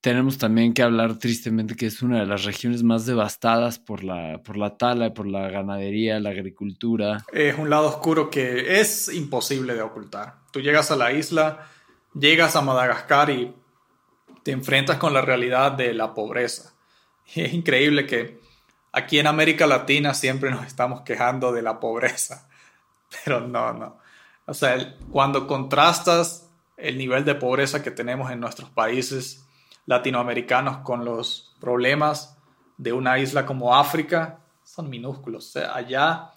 tenemos 0.00 0.38
también 0.38 0.72
que 0.72 0.82
hablar 0.82 1.18
tristemente 1.18 1.74
que 1.74 1.86
es 1.86 2.00
una 2.00 2.20
de 2.20 2.26
las 2.26 2.44
regiones 2.44 2.84
más 2.84 3.06
devastadas 3.06 3.80
por 3.80 4.04
la, 4.04 4.40
por 4.44 4.56
la 4.56 4.76
tala, 4.76 5.12
por 5.12 5.26
la 5.26 5.48
ganadería, 5.48 6.20
la 6.20 6.30
agricultura. 6.30 7.24
Es 7.32 7.58
un 7.58 7.70
lado 7.70 7.88
oscuro 7.88 8.30
que 8.30 8.78
es 8.80 9.12
imposible 9.12 9.74
de 9.74 9.82
ocultar. 9.82 10.36
Tú 10.52 10.60
llegas 10.60 10.92
a 10.92 10.96
la 10.96 11.12
isla, 11.12 11.66
llegas 12.14 12.54
a 12.54 12.62
Madagascar 12.62 13.30
y 13.30 13.52
te 14.44 14.52
enfrentas 14.52 14.98
con 14.98 15.12
la 15.12 15.22
realidad 15.22 15.72
de 15.72 15.92
la 15.92 16.14
pobreza. 16.14 16.73
Y 17.34 17.40
es 17.42 17.52
increíble 17.52 18.06
que 18.06 18.40
aquí 18.92 19.18
en 19.18 19.26
América 19.26 19.66
Latina 19.66 20.14
siempre 20.14 20.50
nos 20.50 20.66
estamos 20.66 21.02
quejando 21.02 21.52
de 21.52 21.62
la 21.62 21.80
pobreza, 21.80 22.48
pero 23.24 23.40
no, 23.40 23.72
no. 23.72 23.98
O 24.46 24.54
sea, 24.54 24.96
cuando 25.10 25.46
contrastas 25.46 26.50
el 26.76 26.98
nivel 26.98 27.24
de 27.24 27.34
pobreza 27.34 27.82
que 27.82 27.90
tenemos 27.90 28.30
en 28.30 28.40
nuestros 28.40 28.68
países 28.70 29.44
latinoamericanos 29.86 30.78
con 30.78 31.04
los 31.04 31.54
problemas 31.60 32.36
de 32.76 32.92
una 32.92 33.18
isla 33.18 33.46
como 33.46 33.74
África 33.74 34.40
son 34.64 34.90
minúsculos. 34.90 35.56
allá 35.56 36.30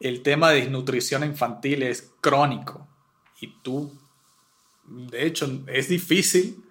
el 0.00 0.22
tema 0.22 0.50
de 0.50 0.60
desnutrición 0.60 1.24
infantil 1.24 1.82
es 1.82 2.12
crónico 2.20 2.86
y 3.40 3.48
tú, 3.62 3.92
de 4.84 5.26
hecho, 5.26 5.48
es 5.66 5.88
difícil, 5.88 6.62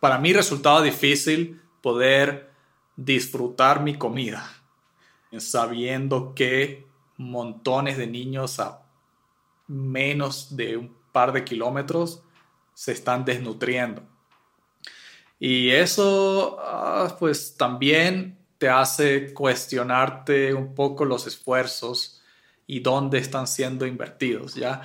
para 0.00 0.18
mí 0.18 0.32
resultaba 0.32 0.82
difícil 0.82 1.60
poder 1.80 2.52
disfrutar 2.96 3.82
mi 3.82 3.96
comida 3.96 4.50
sabiendo 5.38 6.34
que 6.34 6.86
montones 7.16 7.96
de 7.96 8.06
niños 8.06 8.60
a 8.60 8.82
menos 9.66 10.56
de 10.56 10.76
un 10.76 10.96
par 11.12 11.32
de 11.32 11.44
kilómetros 11.44 12.22
se 12.74 12.92
están 12.92 13.24
desnutriendo. 13.24 14.02
Y 15.38 15.70
eso, 15.70 16.58
ah, 16.60 17.16
pues 17.18 17.56
también 17.56 18.38
te 18.58 18.68
hace 18.68 19.34
cuestionarte 19.34 20.54
un 20.54 20.74
poco 20.74 21.04
los 21.04 21.26
esfuerzos 21.26 22.22
y 22.66 22.80
dónde 22.80 23.18
están 23.18 23.46
siendo 23.46 23.86
invertidos, 23.86 24.54
¿ya? 24.54 24.82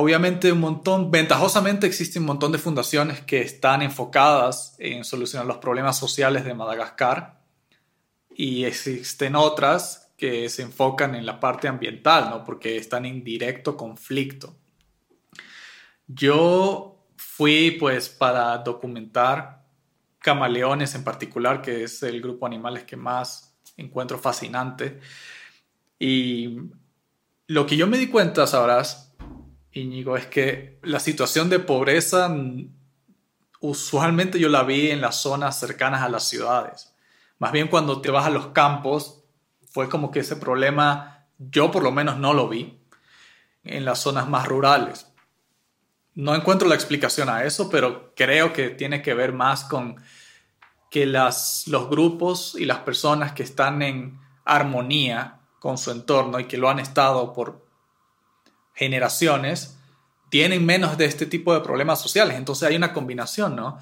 Obviamente 0.00 0.52
un 0.52 0.60
montón, 0.60 1.10
ventajosamente 1.10 1.84
existe 1.88 2.20
un 2.20 2.24
montón 2.24 2.52
de 2.52 2.58
fundaciones 2.58 3.20
que 3.20 3.40
están 3.40 3.82
enfocadas 3.82 4.76
en 4.78 5.02
solucionar 5.02 5.44
los 5.44 5.56
problemas 5.56 5.98
sociales 5.98 6.44
de 6.44 6.54
Madagascar 6.54 7.40
y 8.32 8.62
existen 8.62 9.34
otras 9.34 10.12
que 10.16 10.48
se 10.50 10.62
enfocan 10.62 11.16
en 11.16 11.26
la 11.26 11.40
parte 11.40 11.66
ambiental, 11.66 12.30
¿no? 12.30 12.44
Porque 12.44 12.76
están 12.76 13.06
en 13.06 13.24
directo 13.24 13.76
conflicto. 13.76 14.54
Yo 16.06 17.04
fui 17.16 17.72
pues 17.72 18.08
para 18.08 18.56
documentar 18.58 19.64
camaleones 20.20 20.94
en 20.94 21.02
particular, 21.02 21.60
que 21.60 21.82
es 21.82 22.04
el 22.04 22.22
grupo 22.22 22.46
de 22.48 22.54
animales 22.54 22.84
que 22.84 22.96
más 22.96 23.58
encuentro 23.76 24.16
fascinante. 24.16 25.00
Y 25.98 26.56
lo 27.48 27.66
que 27.66 27.76
yo 27.76 27.88
me 27.88 27.98
di 27.98 28.06
cuenta, 28.06 28.46
sabrás, 28.46 29.07
Íñigo, 29.78 30.16
es 30.16 30.26
que 30.26 30.78
la 30.82 31.00
situación 31.00 31.48
de 31.48 31.58
pobreza 31.58 32.34
usualmente 33.60 34.38
yo 34.38 34.48
la 34.48 34.62
vi 34.62 34.90
en 34.90 35.00
las 35.00 35.16
zonas 35.16 35.58
cercanas 35.58 36.02
a 36.02 36.08
las 36.08 36.24
ciudades. 36.24 36.94
Más 37.38 37.52
bien 37.52 37.68
cuando 37.68 38.00
te 38.00 38.10
vas 38.10 38.26
a 38.26 38.30
los 38.30 38.48
campos, 38.48 39.24
fue 39.70 39.88
como 39.88 40.10
que 40.10 40.20
ese 40.20 40.36
problema 40.36 41.26
yo 41.38 41.70
por 41.70 41.82
lo 41.82 41.92
menos 41.92 42.18
no 42.18 42.34
lo 42.34 42.48
vi 42.48 42.80
en 43.64 43.84
las 43.84 44.00
zonas 44.00 44.28
más 44.28 44.46
rurales. 44.46 45.06
No 46.14 46.34
encuentro 46.34 46.68
la 46.68 46.74
explicación 46.74 47.28
a 47.28 47.44
eso, 47.44 47.70
pero 47.70 48.12
creo 48.16 48.52
que 48.52 48.70
tiene 48.70 49.02
que 49.02 49.14
ver 49.14 49.32
más 49.32 49.64
con 49.64 50.02
que 50.90 51.06
las, 51.06 51.64
los 51.68 51.88
grupos 51.88 52.56
y 52.58 52.64
las 52.64 52.78
personas 52.78 53.32
que 53.32 53.42
están 53.42 53.82
en 53.82 54.18
armonía 54.44 55.40
con 55.60 55.78
su 55.78 55.90
entorno 55.90 56.40
y 56.40 56.46
que 56.46 56.56
lo 56.56 56.70
han 56.70 56.78
estado 56.78 57.32
por 57.32 57.67
generaciones, 58.78 59.76
tienen 60.30 60.64
menos 60.64 60.96
de 60.96 61.04
este 61.04 61.26
tipo 61.26 61.52
de 61.52 61.60
problemas 61.60 62.00
sociales. 62.00 62.36
Entonces 62.38 62.68
hay 62.68 62.76
una 62.76 62.92
combinación, 62.92 63.56
¿no? 63.56 63.78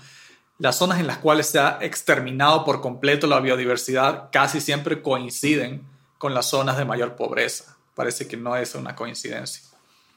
Las 0.58 0.76
zonas 0.78 1.00
en 1.00 1.06
las 1.06 1.18
cuales 1.18 1.46
se 1.48 1.58
ha 1.58 1.78
exterminado 1.82 2.64
por 2.64 2.80
completo 2.80 3.26
la 3.26 3.40
biodiversidad 3.40 4.30
casi 4.32 4.60
siempre 4.60 5.02
coinciden 5.02 5.82
con 6.16 6.32
las 6.32 6.48
zonas 6.48 6.78
de 6.78 6.86
mayor 6.86 7.14
pobreza. 7.14 7.76
Parece 7.94 8.26
que 8.26 8.38
no 8.38 8.56
es 8.56 8.74
una 8.74 8.94
coincidencia. 8.94 9.62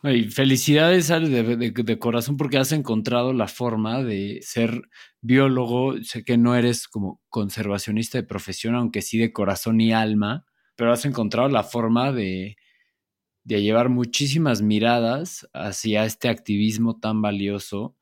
Y 0.01 0.23
felicidades 0.31 1.09
de, 1.09 1.57
de, 1.57 1.99
corazón 1.99 2.37
porque 2.37 2.57
has 2.57 2.71
encontrado 2.71 3.33
la 3.33 3.49
forma 3.49 4.01
de 4.01 4.39
ser 4.41 4.83
biólogo. 5.19 6.01
Sé 6.03 6.23
que 6.23 6.37
no 6.37 6.55
eres 6.55 6.87
como 6.87 7.19
conservacionista 7.27 8.17
de 8.17 8.23
profesión, 8.23 8.75
aunque 8.75 9.01
sí 9.01 9.17
de 9.17 9.33
corazón 9.33 9.81
y 9.81 9.91
alma, 9.91 10.45
pero 10.77 10.93
has 10.93 11.03
encontrado 11.03 11.49
la 11.49 11.63
forma 11.63 12.13
de, 12.13 12.55
de 13.49 13.63
llevar 13.63 13.89
muchísimas 13.89 14.61
miradas 14.61 15.49
hacia 15.53 16.05
este 16.05 16.29
activismo 16.29 16.99
tan 16.99 17.19
valioso. 17.19 17.95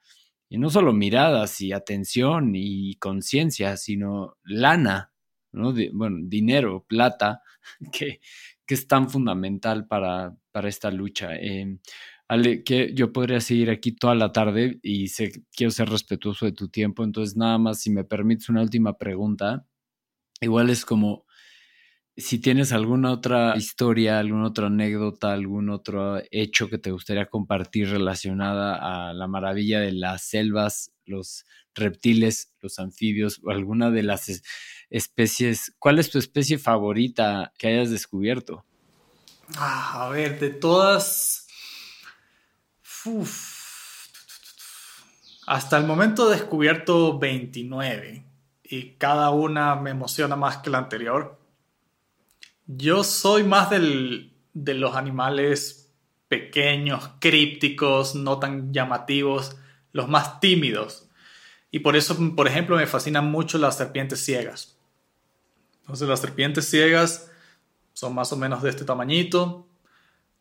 Y 0.49 0.57
no 0.57 0.69
solo 0.69 0.91
miradas 0.91 1.61
y 1.61 1.71
atención 1.71 2.51
y 2.53 2.95
conciencia, 2.95 3.77
sino 3.77 4.37
lana, 4.43 5.13
¿no? 5.53 5.73
bueno, 5.93 6.17
dinero, 6.23 6.85
plata, 6.85 7.43
que, 7.93 8.19
que 8.65 8.73
es 8.73 8.87
tan 8.87 9.09
fundamental 9.09 9.87
para, 9.87 10.35
para 10.51 10.67
esta 10.67 10.91
lucha. 10.91 11.35
Eh, 11.35 11.77
Ale, 12.27 12.65
que 12.65 12.93
yo 12.93 13.13
podría 13.13 13.39
seguir 13.39 13.69
aquí 13.69 13.93
toda 13.93 14.15
la 14.15 14.33
tarde 14.33 14.79
y 14.83 15.07
sé, 15.07 15.31
quiero 15.55 15.71
ser 15.71 15.89
respetuoso 15.89 16.45
de 16.45 16.51
tu 16.51 16.67
tiempo, 16.67 17.05
entonces 17.05 17.37
nada 17.37 17.57
más 17.57 17.79
si 17.79 17.89
me 17.89 18.03
permites 18.03 18.49
una 18.49 18.63
última 18.63 18.97
pregunta. 18.97 19.65
Igual 20.41 20.69
es 20.69 20.85
como 20.85 21.26
si 22.17 22.39
tienes 22.39 22.71
alguna 22.71 23.11
otra 23.11 23.55
historia, 23.55 24.17
alguna 24.17 24.47
otra 24.47 24.67
anécdota, 24.67 25.33
algún 25.33 25.69
otro 25.69 26.19
hecho 26.31 26.67
que 26.67 26.79
te 26.79 26.91
gustaría 26.91 27.27
compartir 27.27 27.89
relacionada 27.89 29.09
a 29.09 29.13
la 29.13 29.27
maravilla 29.27 29.79
de 29.79 29.91
las 29.91 30.23
selvas, 30.23 30.91
los 31.05 31.45
reptiles, 31.75 32.51
los 32.59 32.79
anfibios 32.79 33.39
o 33.43 33.51
alguna 33.51 33.91
de 33.91 34.01
las 34.01 34.41
especies. 34.89 35.75
¿Cuál 35.77 35.99
es 35.99 36.09
tu 36.09 36.17
especie 36.17 36.57
favorita 36.57 37.53
que 37.59 37.67
hayas 37.67 37.91
descubierto? 37.91 38.65
Ah, 39.55 40.05
a 40.05 40.09
ver, 40.09 40.39
de 40.39 40.49
todas... 40.49 41.47
Hasta 45.45 45.77
el 45.77 45.85
momento 45.85 46.29
he 46.29 46.35
descubierto 46.35 47.17
29 47.19 48.25
y 48.63 48.89
cada 48.95 49.29
una 49.29 49.75
me 49.75 49.91
emociona 49.91 50.35
más 50.35 50.57
que 50.57 50.69
la 50.69 50.79
anterior. 50.79 51.36
Yo 52.67 53.03
soy 53.03 53.43
más 53.43 53.69
del, 53.69 54.33
de 54.53 54.73
los 54.73 54.95
animales 54.95 55.89
pequeños, 56.27 57.09
crípticos, 57.19 58.15
no 58.15 58.39
tan 58.39 58.73
llamativos, 58.73 59.57
los 59.93 60.09
más 60.09 60.39
tímidos. 60.39 61.09
Y 61.71 61.79
por 61.79 61.95
eso, 61.95 62.15
por 62.35 62.47
ejemplo, 62.47 62.75
me 62.75 62.87
fascinan 62.87 63.31
mucho 63.31 63.57
las 63.57 63.77
serpientes 63.77 64.23
ciegas. 64.23 64.77
Entonces 65.81 66.07
las 66.07 66.19
serpientes 66.19 66.69
ciegas 66.69 67.31
son 67.93 68.13
más 68.13 68.31
o 68.33 68.37
menos 68.37 68.61
de 68.61 68.69
este 68.69 68.83
tamañito, 68.83 69.67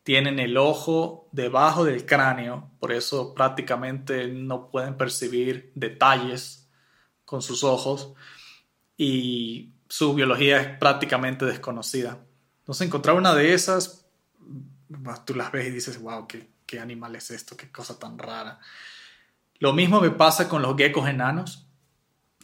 tienen 0.03 0.39
el 0.39 0.57
ojo 0.57 1.27
debajo 1.31 1.83
del 1.83 2.05
cráneo, 2.05 2.69
por 2.79 2.91
eso 2.91 3.33
prácticamente 3.33 4.27
no 4.27 4.69
pueden 4.69 4.95
percibir 4.95 5.71
detalles 5.73 6.69
con 7.25 7.41
sus 7.41 7.63
ojos 7.63 8.13
y 8.95 9.71
su 9.89 10.13
biología 10.13 10.61
es 10.61 10.77
prácticamente 10.77 11.45
desconocida. 11.45 12.19
Entonces 12.59 12.87
encontrar 12.87 13.15
una 13.15 13.33
de 13.33 13.53
esas, 13.53 14.05
tú 15.25 15.35
las 15.35 15.51
ves 15.51 15.67
y 15.67 15.71
dices, 15.71 16.01
wow, 16.01 16.27
qué, 16.27 16.49
qué 16.65 16.79
animal 16.79 17.15
es 17.15 17.31
esto, 17.31 17.55
qué 17.55 17.71
cosa 17.71 17.97
tan 17.97 18.17
rara. 18.17 18.59
Lo 19.59 19.73
mismo 19.73 20.01
me 20.01 20.11
pasa 20.11 20.47
con 20.47 20.61
los 20.61 20.75
geckos 20.75 21.07
enanos, 21.07 21.65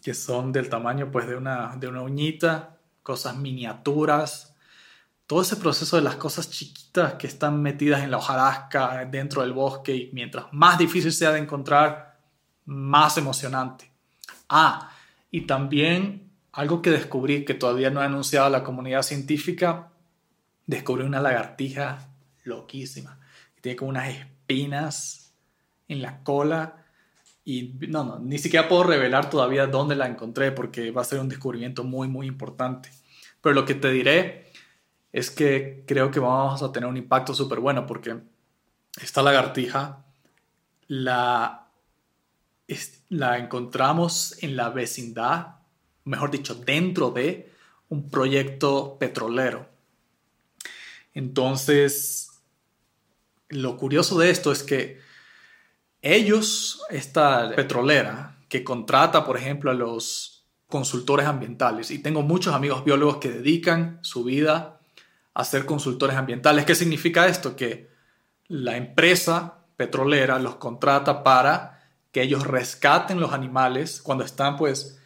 que 0.02 0.14
son 0.14 0.52
del 0.52 0.70
tamaño 0.70 1.12
pues 1.12 1.28
de 1.28 1.36
una, 1.36 1.76
de 1.78 1.88
una 1.88 2.02
uñita 2.02 2.74
cosas 3.04 3.36
miniaturas, 3.36 4.56
todo 5.28 5.42
ese 5.42 5.58
proceso 5.58 5.98
de 5.98 6.02
las 6.02 6.16
cosas 6.16 6.50
chiquitas 6.50 7.16
que 7.16 7.28
están 7.28 7.62
metidas 7.62 8.02
en 8.02 8.12
la 8.12 8.18
hojarasca 8.18 9.06
dentro 9.06 9.42
del 9.42 9.54
bosque 9.54 9.96
y 9.96 10.10
mientras 10.14 10.46
más 10.52 10.78
difícil 10.78 11.12
sea 11.12 11.32
de 11.32 11.40
encontrar, 11.40 12.18
más 12.66 13.18
emocionante. 13.18 13.92
Ah, 14.50 14.90
y 15.30 15.42
también 15.42 16.32
algo 16.54 16.82
que 16.82 16.92
descubrí 16.92 17.46
que 17.46 17.54
todavía 17.54 17.90
no 17.90 18.00
ha 18.00 18.06
anunciado 18.06 18.50
la 18.50 18.64
comunidad 18.64 19.02
científica, 19.02 19.92
descubrí 20.66 21.04
una 21.04 21.20
lagartija 21.20 22.10
loquísima, 22.44 23.20
que 23.56 23.62
tiene 23.62 23.76
como 23.76 23.90
unas 23.90 24.10
espinas 24.10 25.34
en 25.88 26.02
la 26.02 26.24
cola 26.24 26.86
y 27.46 27.74
no, 27.90 28.04
no, 28.04 28.20
ni 28.20 28.38
siquiera 28.38 28.70
puedo 28.70 28.84
revelar 28.84 29.30
todavía 29.30 29.68
dónde 29.68 29.96
la 29.96 30.08
encontré 30.08 30.52
porque 30.52 30.92
va 30.92 31.02
a 31.02 31.06
ser 31.06 31.20
un 31.20 31.28
descubrimiento 31.28 31.84
muy, 31.84 32.08
muy 32.08 32.28
importante. 32.28 32.90
Pero 33.42 33.54
lo 33.54 33.66
que 33.66 33.76
te 33.76 33.92
diré 33.92 34.52
es 35.12 35.30
que 35.30 35.84
creo 35.86 36.10
que 36.10 36.20
vamos 36.20 36.64
a 36.64 36.72
tener 36.72 36.88
un 36.88 36.98
impacto 36.98 37.34
súper 37.34 37.60
bueno 37.60 37.86
porque 37.86 38.16
esta 39.02 39.22
lagartija 39.22 40.06
la, 40.88 41.68
la 43.10 43.38
encontramos 43.38 44.42
en 44.42 44.56
la 44.56 44.70
vecindad, 44.70 45.56
mejor 46.06 46.32
dicho, 46.32 46.56
dentro 46.56 47.12
de 47.12 47.52
un 47.90 48.10
proyecto 48.10 48.98
petrolero. 49.00 49.70
Entonces, 51.14 52.42
lo 53.50 53.78
curioso 53.78 54.18
de 54.18 54.30
esto 54.30 54.52
es 54.52 54.64
que 54.64 55.00
ellos, 56.02 56.82
esta 56.90 57.56
petrolera 57.56 58.38
que 58.50 58.64
contrata, 58.64 59.26
por 59.26 59.38
ejemplo, 59.38 59.72
a 59.72 59.76
los 59.76 60.46
consultores 60.68 61.28
ambientales, 61.28 61.92
y 61.92 62.00
tengo 62.00 62.24
muchos 62.24 62.54
amigos 62.54 62.84
biólogos 62.84 63.18
que 63.18 63.30
dedican 63.30 64.00
su 64.02 64.24
vida 64.24 64.80
a 65.34 65.46
ser 65.46 65.66
consultores 65.66 66.16
ambientales. 66.16 66.66
¿Qué 66.66 66.76
significa 66.76 67.28
esto? 67.28 67.56
Que 67.56 67.90
la 68.48 68.76
empresa 68.78 69.60
petrolera 69.78 70.40
los 70.40 70.56
contrata 70.56 71.24
para 71.24 71.82
que 72.12 72.22
ellos 72.22 72.46
rescaten 72.46 73.20
los 73.20 73.34
animales 73.34 74.02
cuando 74.02 74.24
están 74.24 74.58
pues 74.58 75.00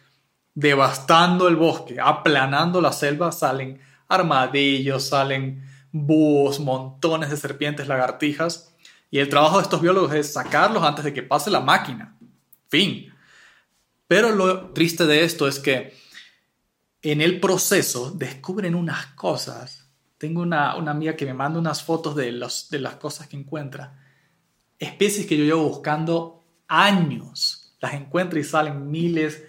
devastando 0.58 1.46
el 1.46 1.54
bosque, 1.54 1.98
aplanando 2.00 2.80
la 2.80 2.90
selva, 2.90 3.30
salen 3.30 3.80
armadillos, 4.08 5.06
salen 5.06 5.64
búhos, 5.92 6.58
montones 6.58 7.30
de 7.30 7.36
serpientes, 7.36 7.86
lagartijas, 7.86 8.74
y 9.08 9.20
el 9.20 9.28
trabajo 9.28 9.58
de 9.58 9.62
estos 9.62 9.80
biólogos 9.80 10.12
es 10.14 10.32
sacarlos 10.32 10.82
antes 10.82 11.04
de 11.04 11.14
que 11.14 11.22
pase 11.22 11.48
la 11.48 11.60
máquina. 11.60 12.16
Fin. 12.66 13.14
Pero 14.08 14.34
lo 14.34 14.70
triste 14.70 15.06
de 15.06 15.22
esto 15.22 15.46
es 15.46 15.60
que 15.60 15.94
en 17.02 17.20
el 17.20 17.38
proceso 17.38 18.10
descubren 18.10 18.74
unas 18.74 19.06
cosas. 19.14 19.88
Tengo 20.18 20.42
una, 20.42 20.74
una 20.74 20.90
amiga 20.90 21.14
que 21.14 21.24
me 21.24 21.34
manda 21.34 21.60
unas 21.60 21.84
fotos 21.84 22.16
de, 22.16 22.32
los, 22.32 22.68
de 22.68 22.80
las 22.80 22.96
cosas 22.96 23.28
que 23.28 23.36
encuentra. 23.36 23.96
Especies 24.80 25.24
que 25.24 25.36
yo 25.36 25.44
llevo 25.44 25.68
buscando 25.68 26.42
años. 26.66 27.76
Las 27.80 27.94
encuentro 27.94 28.40
y 28.40 28.44
salen 28.44 28.90
miles, 28.90 29.44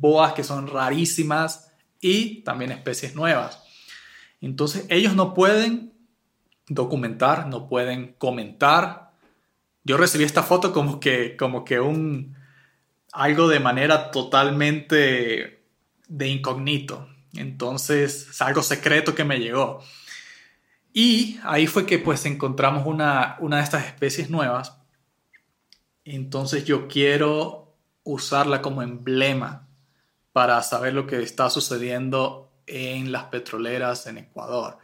boas 0.00 0.32
que 0.32 0.44
son 0.44 0.66
rarísimas 0.66 1.72
y 2.00 2.42
también 2.42 2.72
especies 2.72 3.14
nuevas. 3.14 3.62
Entonces 4.40 4.86
ellos 4.88 5.14
no 5.14 5.34
pueden 5.34 5.92
documentar, 6.68 7.46
no 7.46 7.68
pueden 7.68 8.14
comentar. 8.18 9.12
Yo 9.84 9.96
recibí 9.96 10.24
esta 10.24 10.42
foto 10.42 10.72
como 10.72 11.00
que, 11.00 11.36
como 11.36 11.64
que 11.64 11.80
un, 11.80 12.36
algo 13.12 13.48
de 13.48 13.60
manera 13.60 14.10
totalmente 14.10 15.64
de 16.08 16.28
incógnito. 16.28 17.08
Entonces, 17.34 18.28
es 18.30 18.42
algo 18.42 18.62
secreto 18.62 19.14
que 19.14 19.24
me 19.24 19.38
llegó. 19.38 19.82
Y 20.92 21.38
ahí 21.44 21.66
fue 21.66 21.86
que 21.86 21.98
pues 21.98 22.26
encontramos 22.26 22.86
una, 22.86 23.36
una 23.40 23.56
de 23.58 23.62
estas 23.62 23.86
especies 23.86 24.28
nuevas. 24.28 24.78
entonces 26.04 26.64
yo 26.64 26.88
quiero 26.88 27.76
usarla 28.02 28.60
como 28.60 28.82
emblema 28.82 29.68
para 30.32 30.62
saber 30.62 30.94
lo 30.94 31.06
que 31.06 31.22
está 31.22 31.50
sucediendo 31.50 32.52
en 32.66 33.12
las 33.12 33.24
petroleras 33.24 34.06
en 34.06 34.18
Ecuador, 34.18 34.78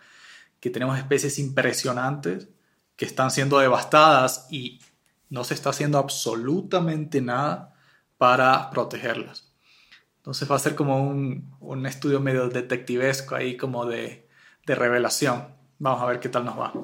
que 0.61 0.71
tenemos 0.71 0.99
especies 0.99 1.39
impresionantes 1.39 2.49
que 2.97 3.05
están 3.05 3.31
siendo 3.31 3.59
devastadas 3.59 4.49
y 4.51 4.81
no 5.31 5.45
se 5.45 5.55
está 5.55 5.71
haciendo 5.71 5.99
absolutamente 5.99 7.21
nada 7.21 7.75
para 8.17 8.71
protegerlas. 8.71 9.55
Entonces 10.17 10.51
va 10.51 10.57
a 10.57 10.59
ser 10.59 10.75
como 10.75 11.09
un, 11.09 11.87
estudio 11.87 12.21
medio 12.21 12.49
detectivesco 12.49 13.37
ahí, 13.37 13.57
como 13.57 13.87
de, 13.87 14.29
revelación. 14.67 15.55
Vamos 15.79 16.03
a 16.03 16.07
ver 16.07 16.21
qué 16.21 16.29
tal 16.29 16.45
nos 16.45 16.59
va. 16.59 16.75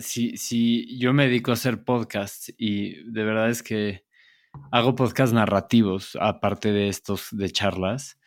Si, 0.00 0.36
si 0.36 0.98
yo 0.98 1.12
me 1.12 1.26
dedico 1.26 1.50
a 1.50 1.54
hacer 1.54 1.84
podcasts 1.84 2.52
y 2.58 3.04
de 3.04 3.24
verdad 3.24 3.50
es 3.50 3.62
que 3.62 4.05
hago 4.70 4.94
podcasts 4.94 5.34
narrativos 5.34 6.16
aparte 6.20 6.72
de 6.72 6.88
estos 6.88 7.28
de 7.32 7.50
charlas 7.50 8.18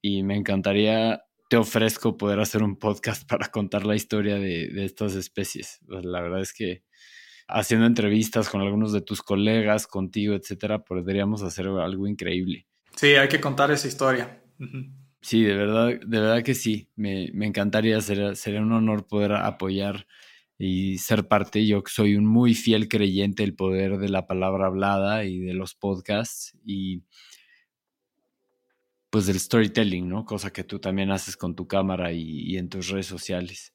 y 0.00 0.22
me 0.22 0.36
encantaría, 0.36 1.22
te 1.48 1.56
ofrezco 1.56 2.16
poder 2.16 2.40
hacer 2.40 2.62
un 2.62 2.76
podcast 2.76 3.28
para 3.28 3.48
contar 3.48 3.84
la 3.84 3.94
historia 3.94 4.36
de, 4.36 4.68
de 4.68 4.84
estas 4.84 5.14
especies. 5.14 5.80
Pues, 5.86 6.04
la 6.04 6.20
verdad 6.20 6.40
es 6.40 6.52
que 6.52 6.82
haciendo 7.48 7.86
entrevistas 7.86 8.48
con 8.48 8.60
algunos 8.60 8.92
de 8.92 9.00
tus 9.00 9.22
colegas, 9.22 9.86
contigo, 9.86 10.34
etcétera, 10.34 10.84
podríamos 10.84 11.42
hacer 11.42 11.66
algo 11.66 12.06
increíble. 12.06 12.66
Sí, 12.96 13.14
hay 13.14 13.28
que 13.28 13.40
contar 13.40 13.70
esa 13.70 13.88
historia. 13.88 14.42
Sí, 15.20 15.42
de 15.42 15.54
verdad, 15.54 15.88
de 16.04 16.20
verdad 16.20 16.42
que 16.42 16.54
sí. 16.54 16.88
Me, 16.96 17.26
encantaría, 17.46 18.00
sería, 18.00 18.34
sería 18.34 18.60
un 18.60 18.72
honor 18.72 19.06
poder 19.06 19.32
apoyar 19.32 20.06
y 20.58 20.98
ser 20.98 21.28
parte. 21.28 21.66
Yo 21.66 21.82
soy 21.86 22.16
un 22.16 22.26
muy 22.26 22.54
fiel 22.54 22.88
creyente 22.88 23.42
del 23.42 23.54
poder 23.54 23.98
de 23.98 24.08
la 24.08 24.26
palabra 24.26 24.66
hablada 24.66 25.24
y 25.24 25.38
de 25.38 25.54
los 25.54 25.74
podcasts 25.74 26.56
y 26.64 27.02
pues 29.10 29.26
del 29.26 29.38
storytelling, 29.38 30.08
¿no? 30.08 30.24
Cosa 30.24 30.52
que 30.52 30.64
tú 30.64 30.78
también 30.78 31.10
haces 31.10 31.36
con 31.36 31.54
tu 31.54 31.66
cámara 31.66 32.12
y 32.12 32.56
en 32.56 32.68
tus 32.68 32.88
redes 32.88 33.06
sociales 33.06 33.72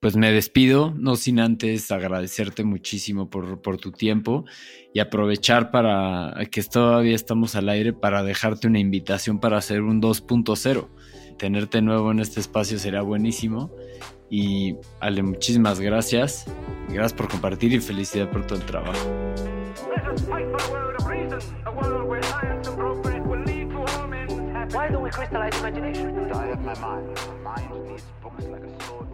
pues 0.00 0.16
me 0.16 0.32
despido, 0.32 0.94
no 0.96 1.14
sin 1.14 1.38
antes 1.38 1.90
agradecerte 1.90 2.64
muchísimo 2.64 3.28
por, 3.28 3.60
por, 3.60 3.76
tu 3.76 3.92
tiempo 3.92 4.46
y 4.94 5.00
aprovechar 5.00 5.70
para 5.70 6.34
que 6.50 6.62
todavía 6.62 7.14
estamos 7.14 7.54
al 7.54 7.68
aire 7.68 7.92
para 7.92 8.22
dejarte 8.22 8.66
una 8.66 8.78
invitación 8.78 9.40
para 9.40 9.58
hacer 9.58 9.82
un 9.82 10.00
2.0. 10.00 10.88
Tenerte 11.38 11.82
nuevo 11.82 12.10
en 12.12 12.20
este 12.20 12.40
espacio 12.40 12.78
será 12.78 13.02
buenísimo. 13.02 13.70
Y 14.30 14.76
Ale, 15.00 15.22
muchísimas 15.22 15.80
gracias. 15.80 16.46
Gracias 16.88 17.12
por 17.12 17.28
compartir 17.28 17.72
y 17.72 17.80
felicidad 17.80 18.30
por 18.30 18.46
todo 18.46 18.58
el 18.58 18.64
trabajo. 18.64 18.98
Why 24.72 24.88
don't 24.88 25.02
we 25.02 25.10
crystallize 25.10 25.58
imagination? 25.58 26.32
I 26.32 26.46
have 26.46 26.64
my 26.64 26.74
mind. 26.78 27.18
Mind 27.42 27.88
needs 27.88 28.04
books 28.22 28.44
like 28.46 28.62
a 28.62 28.84
sword. 28.84 29.09